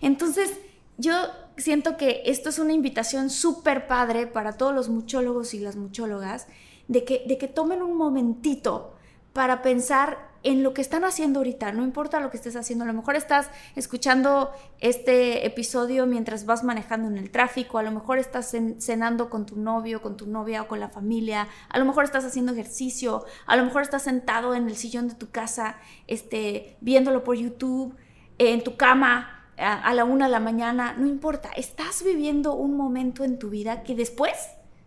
Entonces, 0.01 0.51
yo 0.98 1.13
siento 1.57 1.98
que 1.98 2.22
esto 2.25 2.50
es 2.50 2.60
una 2.60 2.74
invitación 2.74 3.29
súper 3.29 3.88
padre 3.88 4.27
para 4.27 4.53
todos 4.53 4.74
los 4.74 4.89
muchólogos 4.89 5.53
y 5.53 5.60
las 5.60 5.75
muchólogas, 5.75 6.48
de 6.88 7.03
que, 7.03 7.24
de 7.27 7.38
que 7.39 7.48
tomen 7.48 7.81
un 7.81 7.98
momentito 7.98 8.93
para 9.34 9.63
pensar 9.63 10.35
en 10.46 10.62
lo 10.62 10.75
que 10.75 10.82
están 10.82 11.04
haciendo 11.04 11.40
ahorita, 11.40 11.72
no 11.72 11.84
importa 11.84 12.20
lo 12.20 12.30
que 12.30 12.38
estés 12.38 12.56
haciendo, 12.56 12.86
a 12.86 12.88
lo 12.88 12.94
mejor 12.94 13.16
estás 13.16 13.50
escuchando 13.75 14.52
este 14.80 15.46
episodio 15.48 16.06
mientras 16.06 16.46
vas 16.46 16.64
manejando 16.64 17.08
en 17.08 17.18
el 17.18 17.32
tráfico, 17.32 17.80
a 17.80 17.84
lo 17.84 17.90
mejor 17.90 18.20
estás 18.20 18.56
cenando 18.78 19.32
con 19.32 19.48
tu 19.48 19.60
novio, 19.60 20.04
con 20.04 20.18
tu 20.18 20.28
novia 20.28 20.62
o 20.62 20.68
con 20.68 20.80
la 20.80 20.90
familia, 20.90 21.48
a 21.68 21.80
lo 21.80 21.86
mejor 21.86 22.04
estás 22.04 22.25
haciendo 22.25 22.52
ejercicio, 22.52 23.25
a 23.48 23.56
lo 23.58 23.66
mejor 23.66 23.82
estás 23.82 24.04
sentado 24.04 24.54
en 24.54 24.68
el 24.68 24.75
sillón 24.75 25.08
de 25.08 25.16
tu 25.16 25.32
casa, 25.32 25.78
este, 26.06 26.78
viéndolo 26.80 27.24
por 27.24 27.36
YouTube, 27.36 27.96
en 28.38 28.64
tu 28.64 28.78
cama 28.78 29.50
a, 29.58 29.94
la 29.96 30.04
una 30.04 30.25
de 30.25 30.32
la 30.32 30.40
mañana, 30.40 30.94
no 30.94 31.08
importa, 31.08 31.50
estás 31.56 32.04
viviendo 32.04 32.54
un 32.54 32.78
momento 32.78 33.24
en 33.24 33.40
tu 33.40 33.50
vida 33.50 33.82
que 33.82 33.96
después 33.96 34.34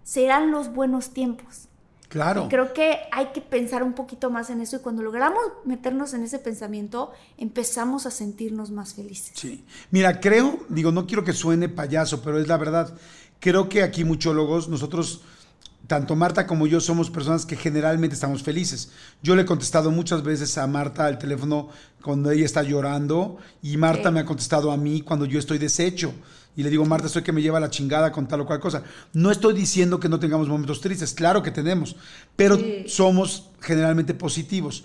serán 0.05 0.53
los 0.53 0.73
buenos 0.73 1.13
tiempos. 1.13 1.68
Claro. 2.09 2.49
creo 2.49 2.73
que 2.73 3.01
hay 3.13 3.27
que 3.35 3.43
pensar 3.43 3.83
un 3.83 3.93
poquito 3.93 4.31
más 4.31 4.49
en 4.49 4.63
eso 4.63 4.77
y 4.77 4.79
cuando 4.79 5.03
logramos 5.03 5.43
meternos 5.65 6.15
en 6.15 6.23
ese 6.23 6.39
pensamiento, 6.39 7.13
empezamos 7.37 8.07
a 8.07 8.11
sentirnos 8.11 8.71
más 8.71 8.95
felices. 8.95 9.33
Sí. 9.35 9.65
Mira, 9.91 10.19
creo, 10.21 10.59
digo, 10.71 10.91
no 10.91 11.07
quiero 11.07 11.23
que 11.23 11.35
suene 11.35 11.69
payaso, 11.69 12.23
pero 12.23 12.39
es 12.39 12.49
la 12.49 12.57
verdad. 12.57 12.95
Creo 13.41 13.69
que 13.69 13.83
aquí 13.83 14.05
muchólogos, 14.05 14.69
nosotros, 14.69 15.21
tanto 15.87 16.17
Marta 16.17 16.47
como 16.47 16.67
yo, 16.67 16.81
somos 16.81 17.11
personas 17.11 17.45
que 17.45 17.57
generalmente 17.57 18.15
estamos 18.15 18.43
felices. 18.43 18.91
Yo 19.23 19.37
le 19.37 19.43
he 19.43 19.47
contestado 19.47 19.91
muchas 19.91 20.23
veces 20.23 20.57
a 20.57 20.67
Marta 20.67 21.05
al 21.05 21.19
teléfono 21.19 21.69
cuando 22.03 22.31
ella 22.31 22.47
está 22.47 22.63
llorando 22.63 23.37
y 23.63 23.77
Marta 23.77 24.11
me 24.11 24.21
ha 24.21 24.25
contestado 24.25 24.73
a 24.73 24.79
mí 24.79 25.03
cuando 25.03 25.27
yo 25.27 25.39
estoy 25.39 25.59
deshecho. 25.59 26.15
Y 26.59 26.65
le 26.65 26.71
digo, 26.71 26.85
Marta, 26.85 27.07
estoy 27.07 27.23
que 27.23 27.31
me 27.31 27.41
lleva 27.41 27.61
la 27.61 27.71
chingada 27.71 28.11
con 28.11 28.27
tal 28.27 28.41
o 28.41 28.45
cual 28.45 28.59
cosa. 28.59 28.83
No 29.13 29.31
estoy 29.31 29.55
diciendo 29.55 30.01
que 30.01 30.09
no 30.09 30.19
tengamos 30.19 30.49
momentos 30.49 30.81
tristes, 30.81 31.15
claro 31.15 31.41
que 31.41 31.53
tenemos, 31.53 31.95
pero 32.35 32.59
somos 32.89 33.51
generalmente 33.61 34.13
positivos 34.13 34.83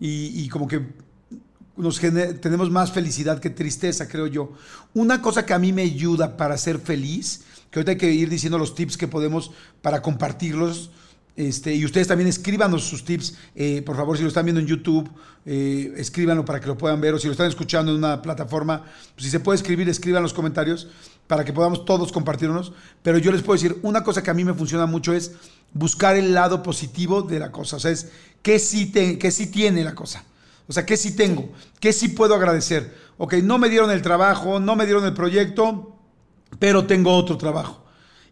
y, 0.00 0.48
como 0.48 0.66
que 0.66 0.84
nos 1.76 2.00
tenemos 2.00 2.72
más 2.72 2.90
felicidad 2.90 3.38
que 3.38 3.50
tristeza, 3.50 4.08
creo 4.08 4.26
yo. 4.26 4.54
Una 4.94 5.22
cosa 5.22 5.46
que 5.46 5.54
a 5.54 5.60
mí 5.60 5.72
me 5.72 5.82
ayuda 5.82 6.36
para 6.36 6.58
ser 6.58 6.80
feliz, 6.80 7.44
que 7.70 7.78
ahorita 7.78 7.92
hay 7.92 7.98
que 7.98 8.10
ir 8.10 8.28
diciendo 8.28 8.58
los 8.58 8.74
tips 8.74 8.96
que 8.96 9.06
podemos 9.06 9.52
para 9.80 10.02
compartirlos, 10.02 10.90
este, 11.34 11.74
y 11.74 11.84
ustedes 11.84 12.08
también 12.08 12.28
escríbanos 12.28 12.84
sus 12.84 13.04
tips, 13.04 13.36
eh, 13.54 13.82
por 13.82 13.96
favor, 13.96 14.16
si 14.16 14.22
lo 14.22 14.28
están 14.28 14.44
viendo 14.44 14.60
en 14.60 14.66
YouTube, 14.66 15.10
eh, 15.46 15.92
escríbanlo 15.96 16.44
para 16.44 16.60
que 16.60 16.66
lo 16.66 16.76
puedan 16.76 17.00
ver, 17.00 17.14
o 17.14 17.18
si 17.18 17.26
lo 17.26 17.32
están 17.32 17.48
escuchando 17.48 17.90
en 17.90 17.98
una 17.98 18.20
plataforma, 18.20 18.84
pues 19.14 19.24
si 19.24 19.30
se 19.30 19.40
puede 19.40 19.56
escribir, 19.56 19.88
escriban 19.88 20.22
los 20.22 20.34
comentarios 20.34 20.88
para 21.26 21.44
que 21.44 21.52
podamos 21.52 21.84
todos 21.84 22.12
compartirnos. 22.12 22.72
Pero 23.02 23.18
yo 23.18 23.32
les 23.32 23.42
puedo 23.42 23.56
decir, 23.56 23.78
una 23.82 24.04
cosa 24.04 24.22
que 24.22 24.30
a 24.30 24.34
mí 24.34 24.44
me 24.44 24.54
funciona 24.54 24.86
mucho 24.86 25.14
es 25.14 25.32
buscar 25.72 26.16
el 26.16 26.34
lado 26.34 26.62
positivo 26.62 27.22
de 27.22 27.38
la 27.38 27.50
cosa, 27.50 27.76
o 27.76 27.80
sea, 27.80 27.90
es 27.90 28.10
qué 28.42 28.58
sí, 28.58 28.92
qué 28.92 29.30
sí 29.30 29.46
tiene 29.46 29.84
la 29.84 29.94
cosa. 29.94 30.24
O 30.68 30.72
sea, 30.72 30.86
¿qué 30.86 30.96
sí 30.96 31.16
tengo? 31.16 31.50
¿Qué 31.80 31.92
sí 31.92 32.08
puedo 32.08 32.34
agradecer? 32.34 32.96
Ok, 33.18 33.34
no 33.42 33.58
me 33.58 33.68
dieron 33.68 33.90
el 33.90 34.00
trabajo, 34.00 34.60
no 34.60 34.76
me 34.76 34.84
dieron 34.84 35.04
el 35.04 35.12
proyecto, 35.12 35.98
pero 36.58 36.86
tengo 36.86 37.14
otro 37.14 37.36
trabajo. 37.36 37.81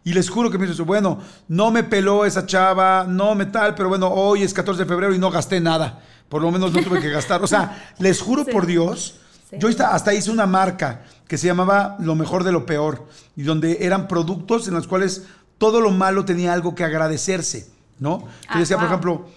Y 0.03 0.13
les 0.13 0.29
juro 0.29 0.49
que 0.49 0.57
me 0.57 0.65
dice, 0.65 0.81
bueno, 0.81 1.19
no 1.47 1.69
me 1.71 1.83
peló 1.83 2.25
esa 2.25 2.45
chava, 2.45 3.05
no 3.07 3.35
me 3.35 3.45
tal, 3.45 3.75
pero 3.75 3.89
bueno, 3.89 4.07
hoy 4.07 4.43
es 4.43 4.53
14 4.53 4.83
de 4.83 4.87
febrero 4.87 5.13
y 5.13 5.19
no 5.19 5.29
gasté 5.29 5.59
nada. 5.59 6.01
Por 6.27 6.41
lo 6.41 6.51
menos 6.51 6.71
no 6.71 6.81
tuve 6.81 6.99
que 6.99 7.09
gastar. 7.09 7.43
O 7.43 7.47
sea, 7.47 7.93
les 7.99 8.21
juro 8.21 8.45
por 8.45 8.65
Dios, 8.65 9.15
yo 9.59 9.67
hasta 9.85 10.13
hice 10.13 10.31
una 10.31 10.47
marca 10.47 11.03
que 11.27 11.37
se 11.37 11.47
llamaba 11.47 11.97
Lo 11.99 12.15
mejor 12.15 12.43
de 12.43 12.51
lo 12.51 12.65
peor, 12.65 13.07
y 13.35 13.43
donde 13.43 13.77
eran 13.81 14.07
productos 14.07 14.67
en 14.67 14.73
los 14.73 14.87
cuales 14.87 15.23
todo 15.57 15.79
lo 15.79 15.91
malo 15.91 16.25
tenía 16.25 16.53
algo 16.53 16.73
que 16.73 16.83
agradecerse. 16.83 17.69
¿No? 17.99 18.23
Yo 18.51 18.59
decía, 18.59 18.77
por 18.77 18.85
ah, 18.85 18.87
ejemplo, 18.87 19.27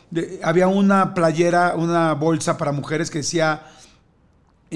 había 0.42 0.68
una 0.68 1.12
playera, 1.12 1.74
una 1.76 2.14
bolsa 2.14 2.56
para 2.56 2.72
mujeres 2.72 3.10
que 3.10 3.18
decía 3.18 3.62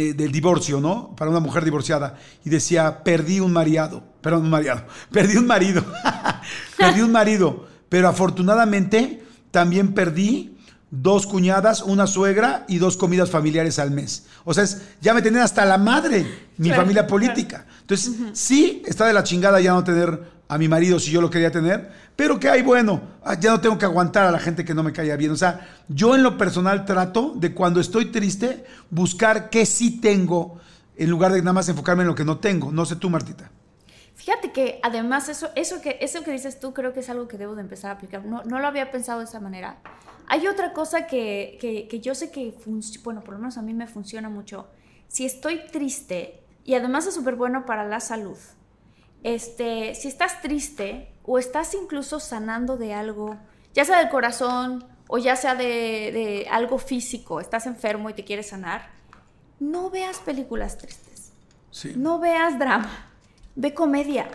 eh, 0.01 0.15
del 0.15 0.31
divorcio, 0.31 0.81
¿no? 0.81 1.17
Para 1.17 1.29
una 1.29 1.41
mujer 1.41 1.65
divorciada. 1.65 2.17
Y 2.45 2.51
decía, 2.51 3.03
perdí 3.03 3.41
un 3.41 3.53
marido. 3.53 4.05
Perdón, 4.21 4.45
un 4.45 4.51
marido. 4.51 4.77
Perdí 5.11 5.37
un 5.37 5.47
marido. 5.49 5.85
perdí 6.79 7.01
un 7.01 7.11
marido. 7.11 7.67
Pero 7.89 8.07
afortunadamente 8.07 9.25
también 9.51 9.95
perdí 9.95 10.57
dos 10.93 11.27
cuñadas, 11.27 11.83
una 11.83 12.07
suegra 12.07 12.65
y 12.69 12.79
dos 12.79 12.97
comidas 12.97 13.29
familiares 13.29 13.81
al 13.81 13.91
mes. 13.91 14.27
O 14.45 14.55
sea, 14.55 14.67
ya 15.01 15.15
me 15.15 15.21
tenían 15.21 15.43
hasta 15.43 15.65
la 15.65 15.79
madre, 15.79 16.47
mi 16.59 16.71
familia 16.71 17.05
política. 17.05 17.67
Entonces, 17.81 18.15
sí, 18.35 18.85
está 18.87 19.05
de 19.05 19.15
la 19.15 19.25
chingada 19.25 19.61
ya 19.61 19.73
no 19.73 19.83
tener 19.83 20.38
a 20.49 20.59
mi 20.59 20.67
marido 20.67 20.99
si 20.99 21.11
yo 21.11 21.21
lo 21.21 21.31
quería 21.31 21.51
tener, 21.51 21.91
pero 22.17 22.41
que 22.41 22.49
hay 22.49 22.63
bueno, 22.63 23.03
ah, 23.23 23.39
ya 23.39 23.51
no 23.51 23.61
tengo 23.61 23.79
que 23.79 23.85
aguantar 23.85 24.25
a 24.25 24.31
la 24.31 24.39
gente 24.39 24.65
que 24.65 24.75
no 24.75 24.83
me 24.83 24.93
caía 24.93 25.17
bien. 25.17 25.31
O 25.31 25.37
sea, 25.37 25.69
yo 25.89 26.15
en 26.15 26.23
lo 26.23 26.39
personal 26.39 26.85
trato 26.87 27.35
de 27.37 27.55
cuando 27.55 27.81
estoy 27.81 28.07
triste 28.07 28.65
buscar 28.91 29.51
qué 29.51 29.67
sí 29.67 30.01
tengo 30.01 30.59
en 30.97 31.11
lugar 31.11 31.33
de 31.33 31.41
nada 31.41 31.53
más 31.53 31.69
enfocarme 31.69 32.03
en 32.03 32.09
lo 32.09 32.15
que 32.15 32.25
no 32.25 32.39
tengo. 32.39 32.73
No 32.73 32.85
sé 32.87 32.97
tú, 32.97 33.11
Martita. 33.11 33.51
Fíjate 34.15 34.51
que 34.51 34.81
además 34.83 35.29
eso, 35.29 35.51
eso, 35.55 35.81
que, 35.81 35.99
eso 36.01 36.25
que 36.25 36.33
dices 36.33 36.59
tú 36.59 36.75
creo 36.75 36.93
que 36.93 37.01
es 37.01 37.09
algo 37.09 37.29
que 37.29 37.39
debo 37.39 37.55
de 37.55 37.61
empezar 37.61 37.93
a 37.93 37.95
aplicar. 37.95 38.25
No, 38.25 38.43
no 38.45 38.59
lo 38.59 38.67
había 38.67 38.91
pensado 38.91 39.21
de 39.21 39.27
esa 39.27 39.39
manera. 39.39 39.79
Hay 40.27 40.47
otra 40.49 40.73
cosa 40.73 41.07
que, 41.07 41.57
que, 41.61 41.87
que 41.89 42.01
yo 42.01 42.15
sé 42.15 42.31
que, 42.31 42.55
bueno, 43.05 43.23
por 43.23 43.35
lo 43.35 43.41
menos 43.41 43.59
a 43.59 43.63
mí 43.63 43.75
me 43.75 43.87
funciona 43.87 44.29
mucho. 44.29 44.67
Si 45.07 45.25
estoy 45.25 45.61
triste, 45.71 46.43
y 46.65 46.75
además 46.75 47.07
es 47.07 47.15
súper 47.15 47.37
bueno 47.37 47.65
para 47.65 47.87
la 47.87 48.01
salud, 48.01 48.37
este, 49.23 49.95
si 49.95 50.09
estás 50.09 50.41
triste 50.41 51.13
o 51.25 51.39
estás 51.39 51.75
incluso 51.75 52.21
sanando 52.21 52.77
de 52.77 52.95
algo, 52.95 53.37
ya 53.75 53.85
sea 53.85 53.99
del 53.99 54.09
corazón 54.09 54.85
o 55.09 55.19
ya 55.19 55.37
sea 55.37 55.55
de, 55.55 56.47
algo 56.51 56.79
físico, 56.79 57.41
estás 57.41 57.67
enfermo 57.67 58.11
y 58.11 58.15
te 58.15 58.25
quieres 58.25 58.49
sanar, 58.49 58.91
no 59.61 59.91
veas 59.91 60.19
películas 60.19 60.79
tristes. 60.79 61.33
No 61.97 62.19
veas 62.19 62.59
drama. 62.59 63.11
Ve 63.55 63.75
comedia. 63.75 64.29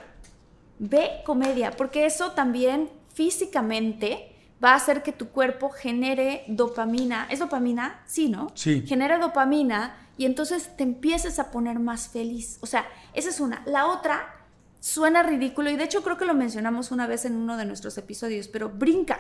Ve 0.80 1.22
comedia, 1.26 1.72
porque 1.72 2.06
eso 2.06 2.32
también 2.32 2.90
físicamente 3.14 4.36
va 4.64 4.72
a 4.72 4.76
hacer 4.76 5.04
que 5.04 5.12
tu 5.12 5.30
cuerpo 5.30 5.70
genere 5.70 6.44
dopamina. 6.48 7.28
¿Es 7.30 7.40
dopamina? 7.40 8.02
Sí, 8.06 8.30
¿no? 8.30 8.52
Sí. 8.56 8.84
Genera 8.88 9.18
dopamina 9.18 9.98
y 10.18 10.26
entonces 10.26 10.76
te 10.78 10.84
empieces 10.84 11.40
a 11.40 11.52
poner 11.52 11.80
más 11.80 12.08
feliz. 12.08 12.60
O 12.62 12.66
sea, 12.66 12.86
esa 13.14 13.30
es 13.30 13.40
una. 13.40 13.64
La 13.66 13.88
otra 13.88 14.43
suena 14.84 15.24
ridículo 15.24 15.70
y 15.70 15.78
de 15.78 15.86
hecho 15.86 16.04
creo 16.04 16.18
que 16.18 16.26
lo 16.26 16.34
mencionamos 16.34 16.92
una 16.92 17.08
vez 17.08 17.24
en 17.24 17.38
uno 17.38 17.56
de 17.56 17.64
nuestros 17.64 17.98
episodios, 17.98 18.50
pero 18.50 18.68
brinca. 18.68 19.18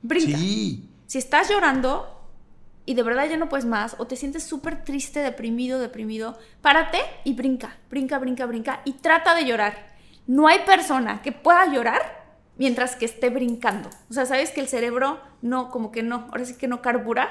Brinca. 0.00 0.38
Sí. 0.38 0.88
Si 1.06 1.18
estás 1.18 1.50
llorando 1.50 2.26
y 2.86 2.94
de 2.94 3.02
verdad 3.02 3.28
ya 3.28 3.36
no 3.36 3.50
puedes 3.50 3.66
más 3.66 3.96
o 3.98 4.06
te 4.06 4.16
sientes 4.16 4.44
súper 4.44 4.82
triste, 4.82 5.20
deprimido, 5.20 5.78
deprimido, 5.78 6.38
párate 6.62 7.00
y 7.22 7.34
brinca, 7.34 7.76
brinca, 7.90 8.18
brinca, 8.18 8.46
brinca 8.46 8.80
y 8.86 8.94
trata 8.94 9.34
de 9.34 9.44
llorar. 9.44 9.92
No 10.26 10.48
hay 10.48 10.60
persona 10.60 11.20
que 11.20 11.32
pueda 11.32 11.70
llorar 11.70 12.24
mientras 12.56 12.96
que 12.96 13.04
esté 13.04 13.28
brincando. 13.28 13.90
O 14.08 14.14
sea, 14.14 14.24
sabes 14.24 14.52
que 14.52 14.62
el 14.62 14.68
cerebro 14.68 15.20
no, 15.42 15.70
como 15.70 15.92
que 15.92 16.02
no, 16.02 16.28
ahora 16.30 16.46
sí 16.46 16.54
que 16.54 16.66
no 16.66 16.80
carbura 16.80 17.28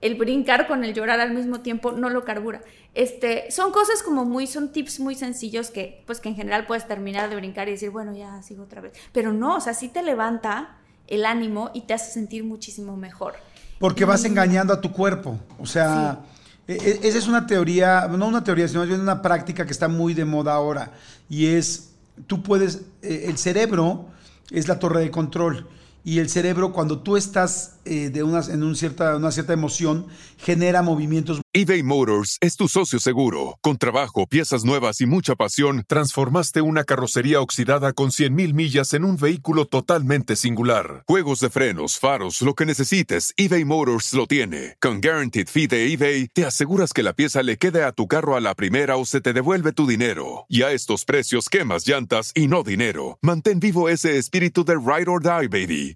el 0.00 0.14
brincar 0.16 0.66
con 0.66 0.84
el 0.84 0.94
llorar 0.94 1.20
al 1.20 1.32
mismo 1.32 1.60
tiempo 1.60 1.92
no 1.92 2.10
lo 2.10 2.24
carbura. 2.24 2.60
Este, 2.94 3.50
son 3.50 3.72
cosas 3.72 4.02
como 4.02 4.24
muy, 4.24 4.46
son 4.46 4.72
tips 4.72 5.00
muy 5.00 5.14
sencillos 5.14 5.70
que, 5.70 6.02
pues 6.06 6.20
que 6.20 6.28
en 6.28 6.36
general 6.36 6.66
puedes 6.66 6.86
terminar 6.86 7.28
de 7.30 7.36
brincar 7.36 7.68
y 7.68 7.72
decir, 7.72 7.90
bueno, 7.90 8.14
ya 8.14 8.42
sigo 8.42 8.64
otra 8.64 8.80
vez. 8.80 8.92
Pero 9.12 9.32
no, 9.32 9.56
o 9.56 9.60
sea, 9.60 9.74
sí 9.74 9.88
te 9.88 10.02
levanta 10.02 10.78
el 11.06 11.24
ánimo 11.24 11.70
y 11.72 11.82
te 11.82 11.94
hace 11.94 12.10
sentir 12.10 12.44
muchísimo 12.44 12.96
mejor. 12.96 13.34
Porque 13.78 14.04
vas 14.04 14.24
engañando 14.24 14.72
a 14.72 14.80
tu 14.80 14.92
cuerpo. 14.92 15.38
O 15.58 15.66
sea, 15.66 16.20
e, 16.66 16.74
e, 16.74 17.08
esa 17.08 17.18
es 17.18 17.28
una 17.28 17.46
teoría, 17.46 18.06
no 18.08 18.26
una 18.26 18.42
teoría, 18.42 18.68
sino 18.68 18.82
una 18.82 19.22
práctica 19.22 19.64
que 19.64 19.72
está 19.72 19.88
muy 19.88 20.14
de 20.14 20.24
moda 20.24 20.54
ahora. 20.54 20.92
Y 21.28 21.46
es, 21.46 21.92
tú 22.26 22.42
puedes, 22.42 22.82
e, 23.02 23.26
el 23.28 23.38
cerebro 23.38 24.06
es 24.50 24.68
la 24.68 24.78
torre 24.78 25.00
de 25.00 25.10
control 25.10 25.68
y 26.06 26.20
el 26.20 26.30
cerebro 26.30 26.72
cuando 26.72 27.00
tú 27.00 27.16
estás 27.16 27.80
eh, 27.84 28.10
de 28.10 28.22
unas, 28.22 28.48
en 28.48 28.62
un 28.62 28.76
cierta, 28.76 29.16
una 29.16 29.32
cierta 29.32 29.52
emoción 29.52 30.06
genera 30.38 30.80
movimientos 30.80 31.40
eBay 31.58 31.82
Motors 31.82 32.36
es 32.42 32.56
tu 32.56 32.68
socio 32.68 33.00
seguro. 33.00 33.56
Con 33.62 33.78
trabajo, 33.78 34.26
piezas 34.26 34.62
nuevas 34.62 35.00
y 35.00 35.06
mucha 35.06 35.36
pasión, 35.36 35.84
transformaste 35.88 36.60
una 36.60 36.84
carrocería 36.84 37.40
oxidada 37.40 37.94
con 37.94 38.10
100.000 38.10 38.52
millas 38.52 38.92
en 38.92 39.06
un 39.06 39.16
vehículo 39.16 39.64
totalmente 39.64 40.36
singular. 40.36 41.02
Juegos 41.08 41.40
de 41.40 41.48
frenos, 41.48 41.98
faros, 41.98 42.42
lo 42.42 42.54
que 42.54 42.66
necesites, 42.66 43.32
eBay 43.38 43.64
Motors 43.64 44.12
lo 44.12 44.26
tiene. 44.26 44.76
Con 44.82 45.00
Guaranteed 45.00 45.48
Fee 45.48 45.66
de 45.66 45.90
eBay, 45.94 46.28
te 46.28 46.44
aseguras 46.44 46.92
que 46.92 47.02
la 47.02 47.14
pieza 47.14 47.42
le 47.42 47.56
quede 47.56 47.84
a 47.84 47.92
tu 47.92 48.06
carro 48.06 48.36
a 48.36 48.40
la 48.40 48.54
primera 48.54 48.98
o 48.98 49.06
se 49.06 49.22
te 49.22 49.32
devuelve 49.32 49.72
tu 49.72 49.86
dinero. 49.86 50.44
Y 50.50 50.60
a 50.60 50.72
estos 50.72 51.06
precios, 51.06 51.48
quemas 51.48 51.88
llantas 51.88 52.32
y 52.34 52.48
no 52.48 52.64
dinero. 52.64 53.18
Mantén 53.22 53.60
vivo 53.60 53.88
ese 53.88 54.18
espíritu 54.18 54.62
de 54.62 54.74
Ride 54.74 55.08
or 55.08 55.22
Die, 55.22 55.48
baby, 55.48 55.95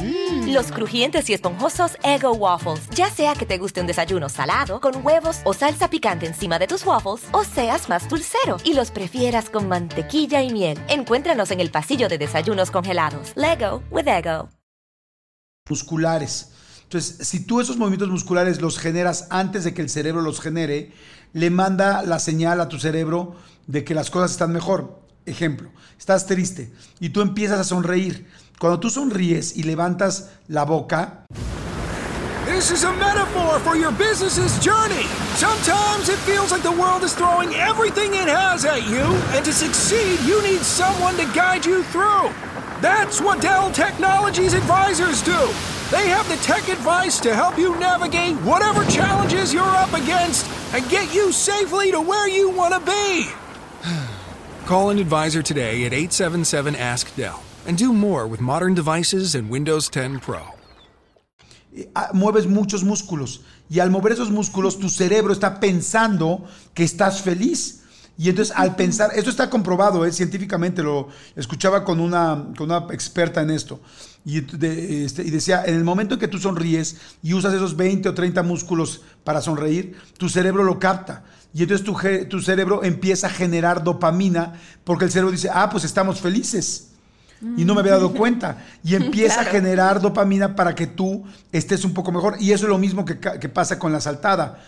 Mm. 0.00 0.52
Los 0.52 0.72
crujientes 0.72 1.28
y 1.30 1.34
esponjosos 1.34 1.96
Ego 2.02 2.32
Waffles. 2.32 2.88
Ya 2.94 3.10
sea 3.10 3.34
que 3.34 3.46
te 3.46 3.58
guste 3.58 3.80
un 3.80 3.86
desayuno 3.86 4.28
salado, 4.28 4.80
con 4.80 5.04
huevos 5.04 5.40
o 5.44 5.52
salsa 5.52 5.88
picante 5.88 6.26
encima 6.26 6.58
de 6.58 6.66
tus 6.66 6.84
waffles, 6.84 7.22
o 7.32 7.44
seas 7.44 7.88
más 7.88 8.08
dulcero 8.08 8.56
y 8.64 8.74
los 8.74 8.90
prefieras 8.90 9.50
con 9.50 9.68
mantequilla 9.68 10.42
y 10.42 10.52
miel. 10.52 10.78
Encuéntranos 10.88 11.50
en 11.50 11.60
el 11.60 11.70
pasillo 11.70 12.08
de 12.08 12.18
desayunos 12.18 12.70
congelados. 12.70 13.32
Lego 13.36 13.82
with 13.90 14.08
Ego. 14.08 14.48
Musculares. 15.68 16.50
Entonces, 16.84 17.26
si 17.26 17.46
tú 17.46 17.60
esos 17.60 17.76
movimientos 17.78 18.10
musculares 18.10 18.60
los 18.60 18.78
generas 18.78 19.26
antes 19.30 19.64
de 19.64 19.72
que 19.72 19.80
el 19.80 19.88
cerebro 19.88 20.20
los 20.20 20.40
genere, 20.40 20.92
le 21.32 21.50
manda 21.50 22.02
la 22.02 22.18
señal 22.18 22.60
a 22.60 22.68
tu 22.68 22.78
cerebro 22.78 23.34
de 23.66 23.84
que 23.84 23.94
las 23.94 24.10
cosas 24.10 24.32
están 24.32 24.52
mejor. 24.52 25.00
Ejemplo, 25.24 25.70
estás 25.98 26.26
triste 26.26 26.72
y 27.00 27.10
tú 27.10 27.20
empiezas 27.20 27.60
a 27.60 27.64
sonreír. 27.64 28.26
Cuando 28.62 28.78
tú 28.78 28.90
sonríes 28.90 29.56
y 29.56 29.64
levantas 29.64 30.30
la 30.46 30.64
boca. 30.64 31.24
This 32.46 32.70
is 32.70 32.84
a 32.84 32.92
metaphor 32.92 33.58
for 33.58 33.74
your 33.74 33.90
business's 33.90 34.56
journey. 34.64 35.02
Sometimes 35.34 36.08
it 36.08 36.16
feels 36.18 36.52
like 36.52 36.62
the 36.62 36.70
world 36.70 37.02
is 37.02 37.12
throwing 37.12 37.52
everything 37.56 38.14
it 38.14 38.28
has 38.28 38.64
at 38.64 38.88
you, 38.88 39.02
and 39.34 39.44
to 39.44 39.52
succeed, 39.52 40.20
you 40.20 40.40
need 40.44 40.60
someone 40.60 41.16
to 41.16 41.24
guide 41.34 41.66
you 41.66 41.82
through. 41.82 42.30
That's 42.80 43.20
what 43.20 43.40
Dell 43.40 43.72
Technologies 43.72 44.54
advisors 44.54 45.22
do. 45.22 45.50
They 45.90 46.06
have 46.06 46.28
the 46.28 46.36
tech 46.36 46.68
advice 46.68 47.18
to 47.18 47.34
help 47.34 47.58
you 47.58 47.76
navigate 47.80 48.36
whatever 48.44 48.84
challenges 48.84 49.52
you're 49.52 49.64
up 49.64 49.92
against 49.92 50.46
and 50.72 50.88
get 50.88 51.12
you 51.12 51.32
safely 51.32 51.90
to 51.90 52.00
where 52.00 52.28
you 52.28 52.48
want 52.48 52.74
to 52.74 52.80
be. 52.88 53.26
Call 54.66 54.90
an 54.90 55.00
advisor 55.00 55.42
today 55.42 55.84
at 55.84 55.92
877 55.92 56.76
Ask 56.76 57.12
Dell 57.16 57.42
and 57.66 57.78
do 57.78 57.92
more 57.92 58.26
with 58.26 58.40
modern 58.40 58.74
devices 58.74 59.34
and 59.34 59.50
Windows 59.50 59.88
10 59.88 60.20
Pro. 60.20 60.40
Ah, 61.94 62.10
mueves 62.12 62.46
muchos 62.46 62.84
músculos 62.84 63.40
y 63.70 63.80
al 63.80 63.90
mover 63.90 64.12
esos 64.12 64.30
músculos 64.30 64.78
tu 64.78 64.90
cerebro 64.90 65.32
está 65.32 65.58
pensando 65.58 66.44
que 66.74 66.84
estás 66.84 67.22
feliz. 67.22 67.80
Y 68.18 68.28
entonces 68.28 68.54
al 68.54 68.76
pensar, 68.76 69.10
esto 69.14 69.30
está 69.30 69.48
comprobado 69.48 70.04
¿eh? 70.04 70.12
científicamente, 70.12 70.82
lo 70.82 71.08
escuchaba 71.34 71.82
con 71.82 71.98
una, 71.98 72.48
con 72.58 72.70
una 72.70 72.86
experta 72.92 73.40
en 73.40 73.50
esto, 73.50 73.80
y, 74.24 74.38
este, 74.38 75.22
y, 75.22 75.30
decía, 75.30 75.64
en 75.64 75.74
el 75.74 75.82
momento 75.82 76.14
en 76.14 76.20
que 76.20 76.28
tú 76.28 76.38
sonríes 76.38 76.98
y 77.22 77.32
usas 77.32 77.54
esos 77.54 77.74
20 77.74 78.10
o 78.10 78.14
30 78.14 78.42
músculos 78.42 79.00
para 79.24 79.40
sonreír, 79.40 79.96
tu 80.18 80.28
cerebro 80.28 80.62
lo 80.62 80.78
capta. 80.78 81.24
Y 81.54 81.62
entonces 81.62 81.84
tu, 81.84 81.96
tu 82.28 82.40
cerebro 82.40 82.84
empieza 82.84 83.28
a 83.28 83.30
generar 83.30 83.82
dopamina 83.82 84.60
porque 84.84 85.06
el 85.06 85.10
cerebro 85.10 85.32
dice, 85.32 85.48
ah, 85.52 85.70
pues 85.70 85.84
estamos 85.84 86.20
felices 86.20 86.91
y 87.56 87.64
no 87.64 87.74
me 87.74 87.80
había 87.80 87.92
dado 87.92 88.12
cuenta. 88.12 88.64
Y 88.84 88.94
empieza 88.96 89.40
a 89.40 89.44
generar 89.44 90.00
dopamina 90.00 90.54
para 90.54 90.74
que 90.74 90.86
tú 90.86 91.24
estés 91.50 91.84
un 91.84 91.94
poco 91.94 92.12
mejor. 92.12 92.36
Y 92.40 92.52
eso 92.52 92.64
es 92.66 92.70
lo 92.70 92.78
mismo 92.78 93.04
que, 93.04 93.18
que 93.18 93.48
pasa 93.48 93.78
con 93.78 93.92
la 93.92 94.00
saltada. 94.00 94.58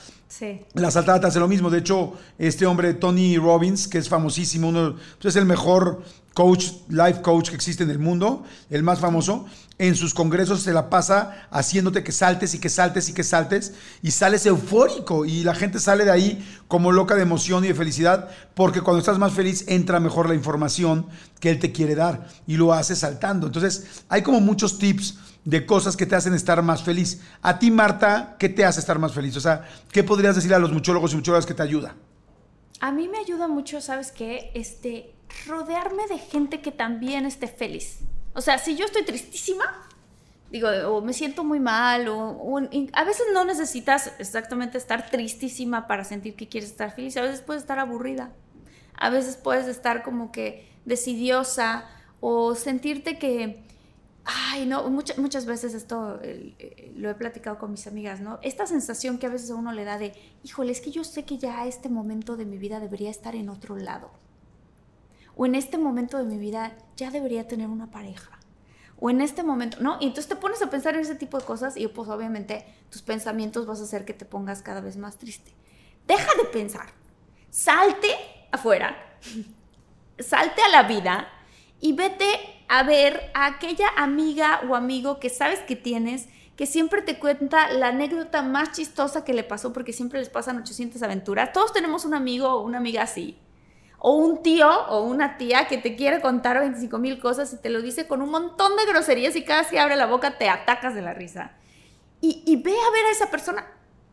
La 0.72 0.90
saltada 0.90 1.20
te 1.20 1.26
hace 1.28 1.38
lo 1.38 1.48
mismo. 1.48 1.70
De 1.70 1.78
hecho, 1.78 2.14
este 2.38 2.66
hombre, 2.66 2.94
Tony 2.94 3.36
Robbins, 3.36 3.86
que 3.86 3.98
es 3.98 4.08
famosísimo, 4.08 4.68
uno, 4.68 4.96
pues 5.20 5.34
es 5.34 5.36
el 5.36 5.46
mejor 5.46 6.02
coach, 6.34 6.72
life 6.88 7.22
coach 7.22 7.50
que 7.50 7.54
existe 7.54 7.84
en 7.84 7.90
el 7.90 8.00
mundo, 8.00 8.42
el 8.68 8.82
más 8.82 8.98
famoso, 8.98 9.46
en 9.78 9.96
sus 9.96 10.14
congresos 10.14 10.62
se 10.62 10.72
la 10.72 10.88
pasa 10.88 11.48
haciéndote 11.50 12.04
que 12.04 12.12
saltes 12.12 12.54
y 12.54 12.60
que 12.60 12.68
saltes 12.68 13.08
y 13.08 13.12
que 13.12 13.24
saltes 13.24 13.72
y 14.02 14.12
sales 14.12 14.46
eufórico 14.46 15.24
y 15.24 15.42
la 15.42 15.54
gente 15.54 15.80
sale 15.80 16.04
de 16.04 16.12
ahí 16.12 16.46
como 16.68 16.92
loca 16.92 17.16
de 17.16 17.22
emoción 17.22 17.64
y 17.64 17.68
de 17.68 17.74
felicidad 17.74 18.28
porque 18.54 18.82
cuando 18.82 19.00
estás 19.00 19.18
más 19.18 19.32
feliz 19.32 19.64
entra 19.66 19.98
mejor 19.98 20.28
la 20.28 20.34
información 20.34 21.06
que 21.40 21.50
él 21.50 21.58
te 21.58 21.72
quiere 21.72 21.94
dar 21.94 22.28
y 22.46 22.56
lo 22.56 22.72
hace 22.72 22.94
saltando. 22.94 23.48
Entonces, 23.48 24.04
hay 24.08 24.22
como 24.22 24.40
muchos 24.40 24.78
tips 24.78 25.18
de 25.44 25.66
cosas 25.66 25.96
que 25.96 26.06
te 26.06 26.14
hacen 26.14 26.34
estar 26.34 26.62
más 26.62 26.82
feliz. 26.82 27.20
A 27.42 27.58
ti, 27.58 27.70
Marta, 27.70 28.36
¿qué 28.38 28.48
te 28.48 28.64
hace 28.64 28.80
estar 28.80 28.98
más 28.98 29.12
feliz? 29.12 29.36
O 29.36 29.40
sea, 29.40 29.68
¿qué 29.92 30.04
podrías 30.04 30.36
decir 30.36 30.54
a 30.54 30.58
los 30.58 30.72
muchólogos 30.72 31.12
y 31.12 31.16
muchólogas 31.16 31.46
que 31.46 31.54
te 31.54 31.62
ayuda? 31.62 31.96
A 32.80 32.92
mí 32.92 33.08
me 33.08 33.18
ayuda 33.18 33.48
mucho, 33.48 33.80
¿sabes 33.80 34.12
qué? 34.12 34.50
Este, 34.54 35.14
rodearme 35.46 36.06
de 36.06 36.18
gente 36.18 36.60
que 36.60 36.72
también 36.72 37.26
esté 37.26 37.48
feliz. 37.48 37.98
O 38.34 38.40
sea, 38.40 38.58
si 38.58 38.76
yo 38.76 38.84
estoy 38.84 39.04
tristísima, 39.04 39.64
digo, 40.50 40.68
o 40.68 41.00
me 41.00 41.12
siento 41.12 41.44
muy 41.44 41.60
mal, 41.60 42.08
o, 42.08 42.58
a 42.92 43.04
veces 43.04 43.26
no 43.32 43.44
necesitas 43.44 44.12
exactamente 44.18 44.78
estar 44.78 45.10
tristísima 45.10 45.86
para 45.86 46.04
sentir 46.04 46.34
que 46.36 46.48
quieres 46.48 46.70
estar 46.70 46.94
feliz, 46.94 47.16
a 47.16 47.22
veces 47.22 47.40
puedes 47.40 47.62
estar 47.62 47.78
aburrida, 47.78 48.32
a 48.94 49.10
veces 49.10 49.36
puedes 49.36 49.66
estar 49.66 50.02
como 50.02 50.32
que 50.32 50.68
decidiosa 50.84 51.88
o 52.20 52.54
sentirte 52.54 53.18
que 53.18 53.64
Ay, 54.24 54.64
no, 54.64 54.88
muchas, 54.88 55.18
muchas 55.18 55.44
veces 55.44 55.74
esto 55.74 56.18
lo 56.94 57.10
he 57.10 57.14
platicado 57.14 57.58
con 57.58 57.70
mis 57.70 57.86
amigas, 57.86 58.20
¿no? 58.20 58.38
Esta 58.42 58.66
sensación 58.66 59.18
que 59.18 59.26
a 59.26 59.28
veces 59.28 59.50
a 59.50 59.54
uno 59.54 59.72
le 59.72 59.84
da 59.84 59.98
de, 59.98 60.14
híjole, 60.42 60.72
es 60.72 60.80
que 60.80 60.90
yo 60.90 61.04
sé 61.04 61.24
que 61.24 61.36
ya 61.36 61.66
este 61.66 61.90
momento 61.90 62.36
de 62.36 62.46
mi 62.46 62.56
vida 62.56 62.80
debería 62.80 63.10
estar 63.10 63.34
en 63.34 63.50
otro 63.50 63.76
lado. 63.76 64.10
O 65.36 65.46
en 65.46 65.54
este 65.54 65.78
momento 65.78 66.18
de 66.18 66.24
mi 66.24 66.38
vida 66.38 66.76
ya 66.96 67.10
debería 67.10 67.48
tener 67.48 67.68
una 67.68 67.90
pareja. 67.90 68.38
O 68.98 69.10
en 69.10 69.20
este 69.20 69.42
momento, 69.42 69.78
¿no? 69.80 69.98
Y 70.00 70.06
entonces 70.06 70.28
te 70.28 70.36
pones 70.36 70.62
a 70.62 70.70
pensar 70.70 70.94
en 70.94 71.00
ese 71.00 71.16
tipo 71.16 71.38
de 71.38 71.44
cosas 71.44 71.76
y 71.76 71.86
pues 71.88 72.08
obviamente 72.08 72.64
tus 72.90 73.02
pensamientos 73.02 73.66
vas 73.66 73.80
a 73.80 73.84
hacer 73.84 74.04
que 74.04 74.14
te 74.14 74.24
pongas 74.24 74.62
cada 74.62 74.80
vez 74.80 74.96
más 74.96 75.18
triste. 75.18 75.52
Deja 76.06 76.30
de 76.42 76.48
pensar. 76.48 76.86
Salte 77.50 78.08
afuera. 78.52 78.96
Salte 80.18 80.62
a 80.62 80.68
la 80.68 80.84
vida 80.84 81.28
y 81.80 81.92
vete 81.92 82.24
a 82.68 82.82
ver 82.82 83.30
a 83.34 83.46
aquella 83.46 83.88
amiga 83.96 84.60
o 84.68 84.74
amigo 84.74 85.18
que 85.18 85.28
sabes 85.28 85.60
que 85.60 85.76
tienes, 85.76 86.28
que 86.56 86.66
siempre 86.66 87.02
te 87.02 87.18
cuenta 87.18 87.70
la 87.72 87.88
anécdota 87.88 88.42
más 88.42 88.72
chistosa 88.72 89.24
que 89.24 89.34
le 89.34 89.42
pasó, 89.42 89.72
porque 89.72 89.92
siempre 89.92 90.20
les 90.20 90.28
pasan 90.28 90.58
800 90.58 91.02
aventuras. 91.02 91.52
Todos 91.52 91.72
tenemos 91.72 92.04
un 92.04 92.14
amigo 92.14 92.48
o 92.48 92.62
una 92.62 92.78
amiga 92.78 93.02
así. 93.02 93.36
O 94.06 94.16
un 94.16 94.42
tío 94.42 94.68
o 94.88 95.00
una 95.00 95.38
tía 95.38 95.66
que 95.66 95.78
te 95.78 95.96
quiere 95.96 96.20
contar 96.20 96.60
25 96.60 96.98
mil 96.98 97.18
cosas 97.18 97.54
y 97.54 97.56
te 97.56 97.70
lo 97.70 97.80
dice 97.80 98.06
con 98.06 98.20
un 98.20 98.28
montón 98.28 98.76
de 98.76 98.84
groserías 98.84 99.34
y 99.34 99.44
cada 99.44 99.64
que 99.64 99.80
abre 99.80 99.96
la 99.96 100.04
boca 100.04 100.36
te 100.36 100.50
atacas 100.50 100.94
de 100.94 101.00
la 101.00 101.14
risa. 101.14 101.52
Y, 102.20 102.42
y 102.44 102.56
ve 102.56 102.72
a 102.72 102.90
ver 102.90 103.06
a 103.06 103.10
esa 103.10 103.30
persona 103.30 103.64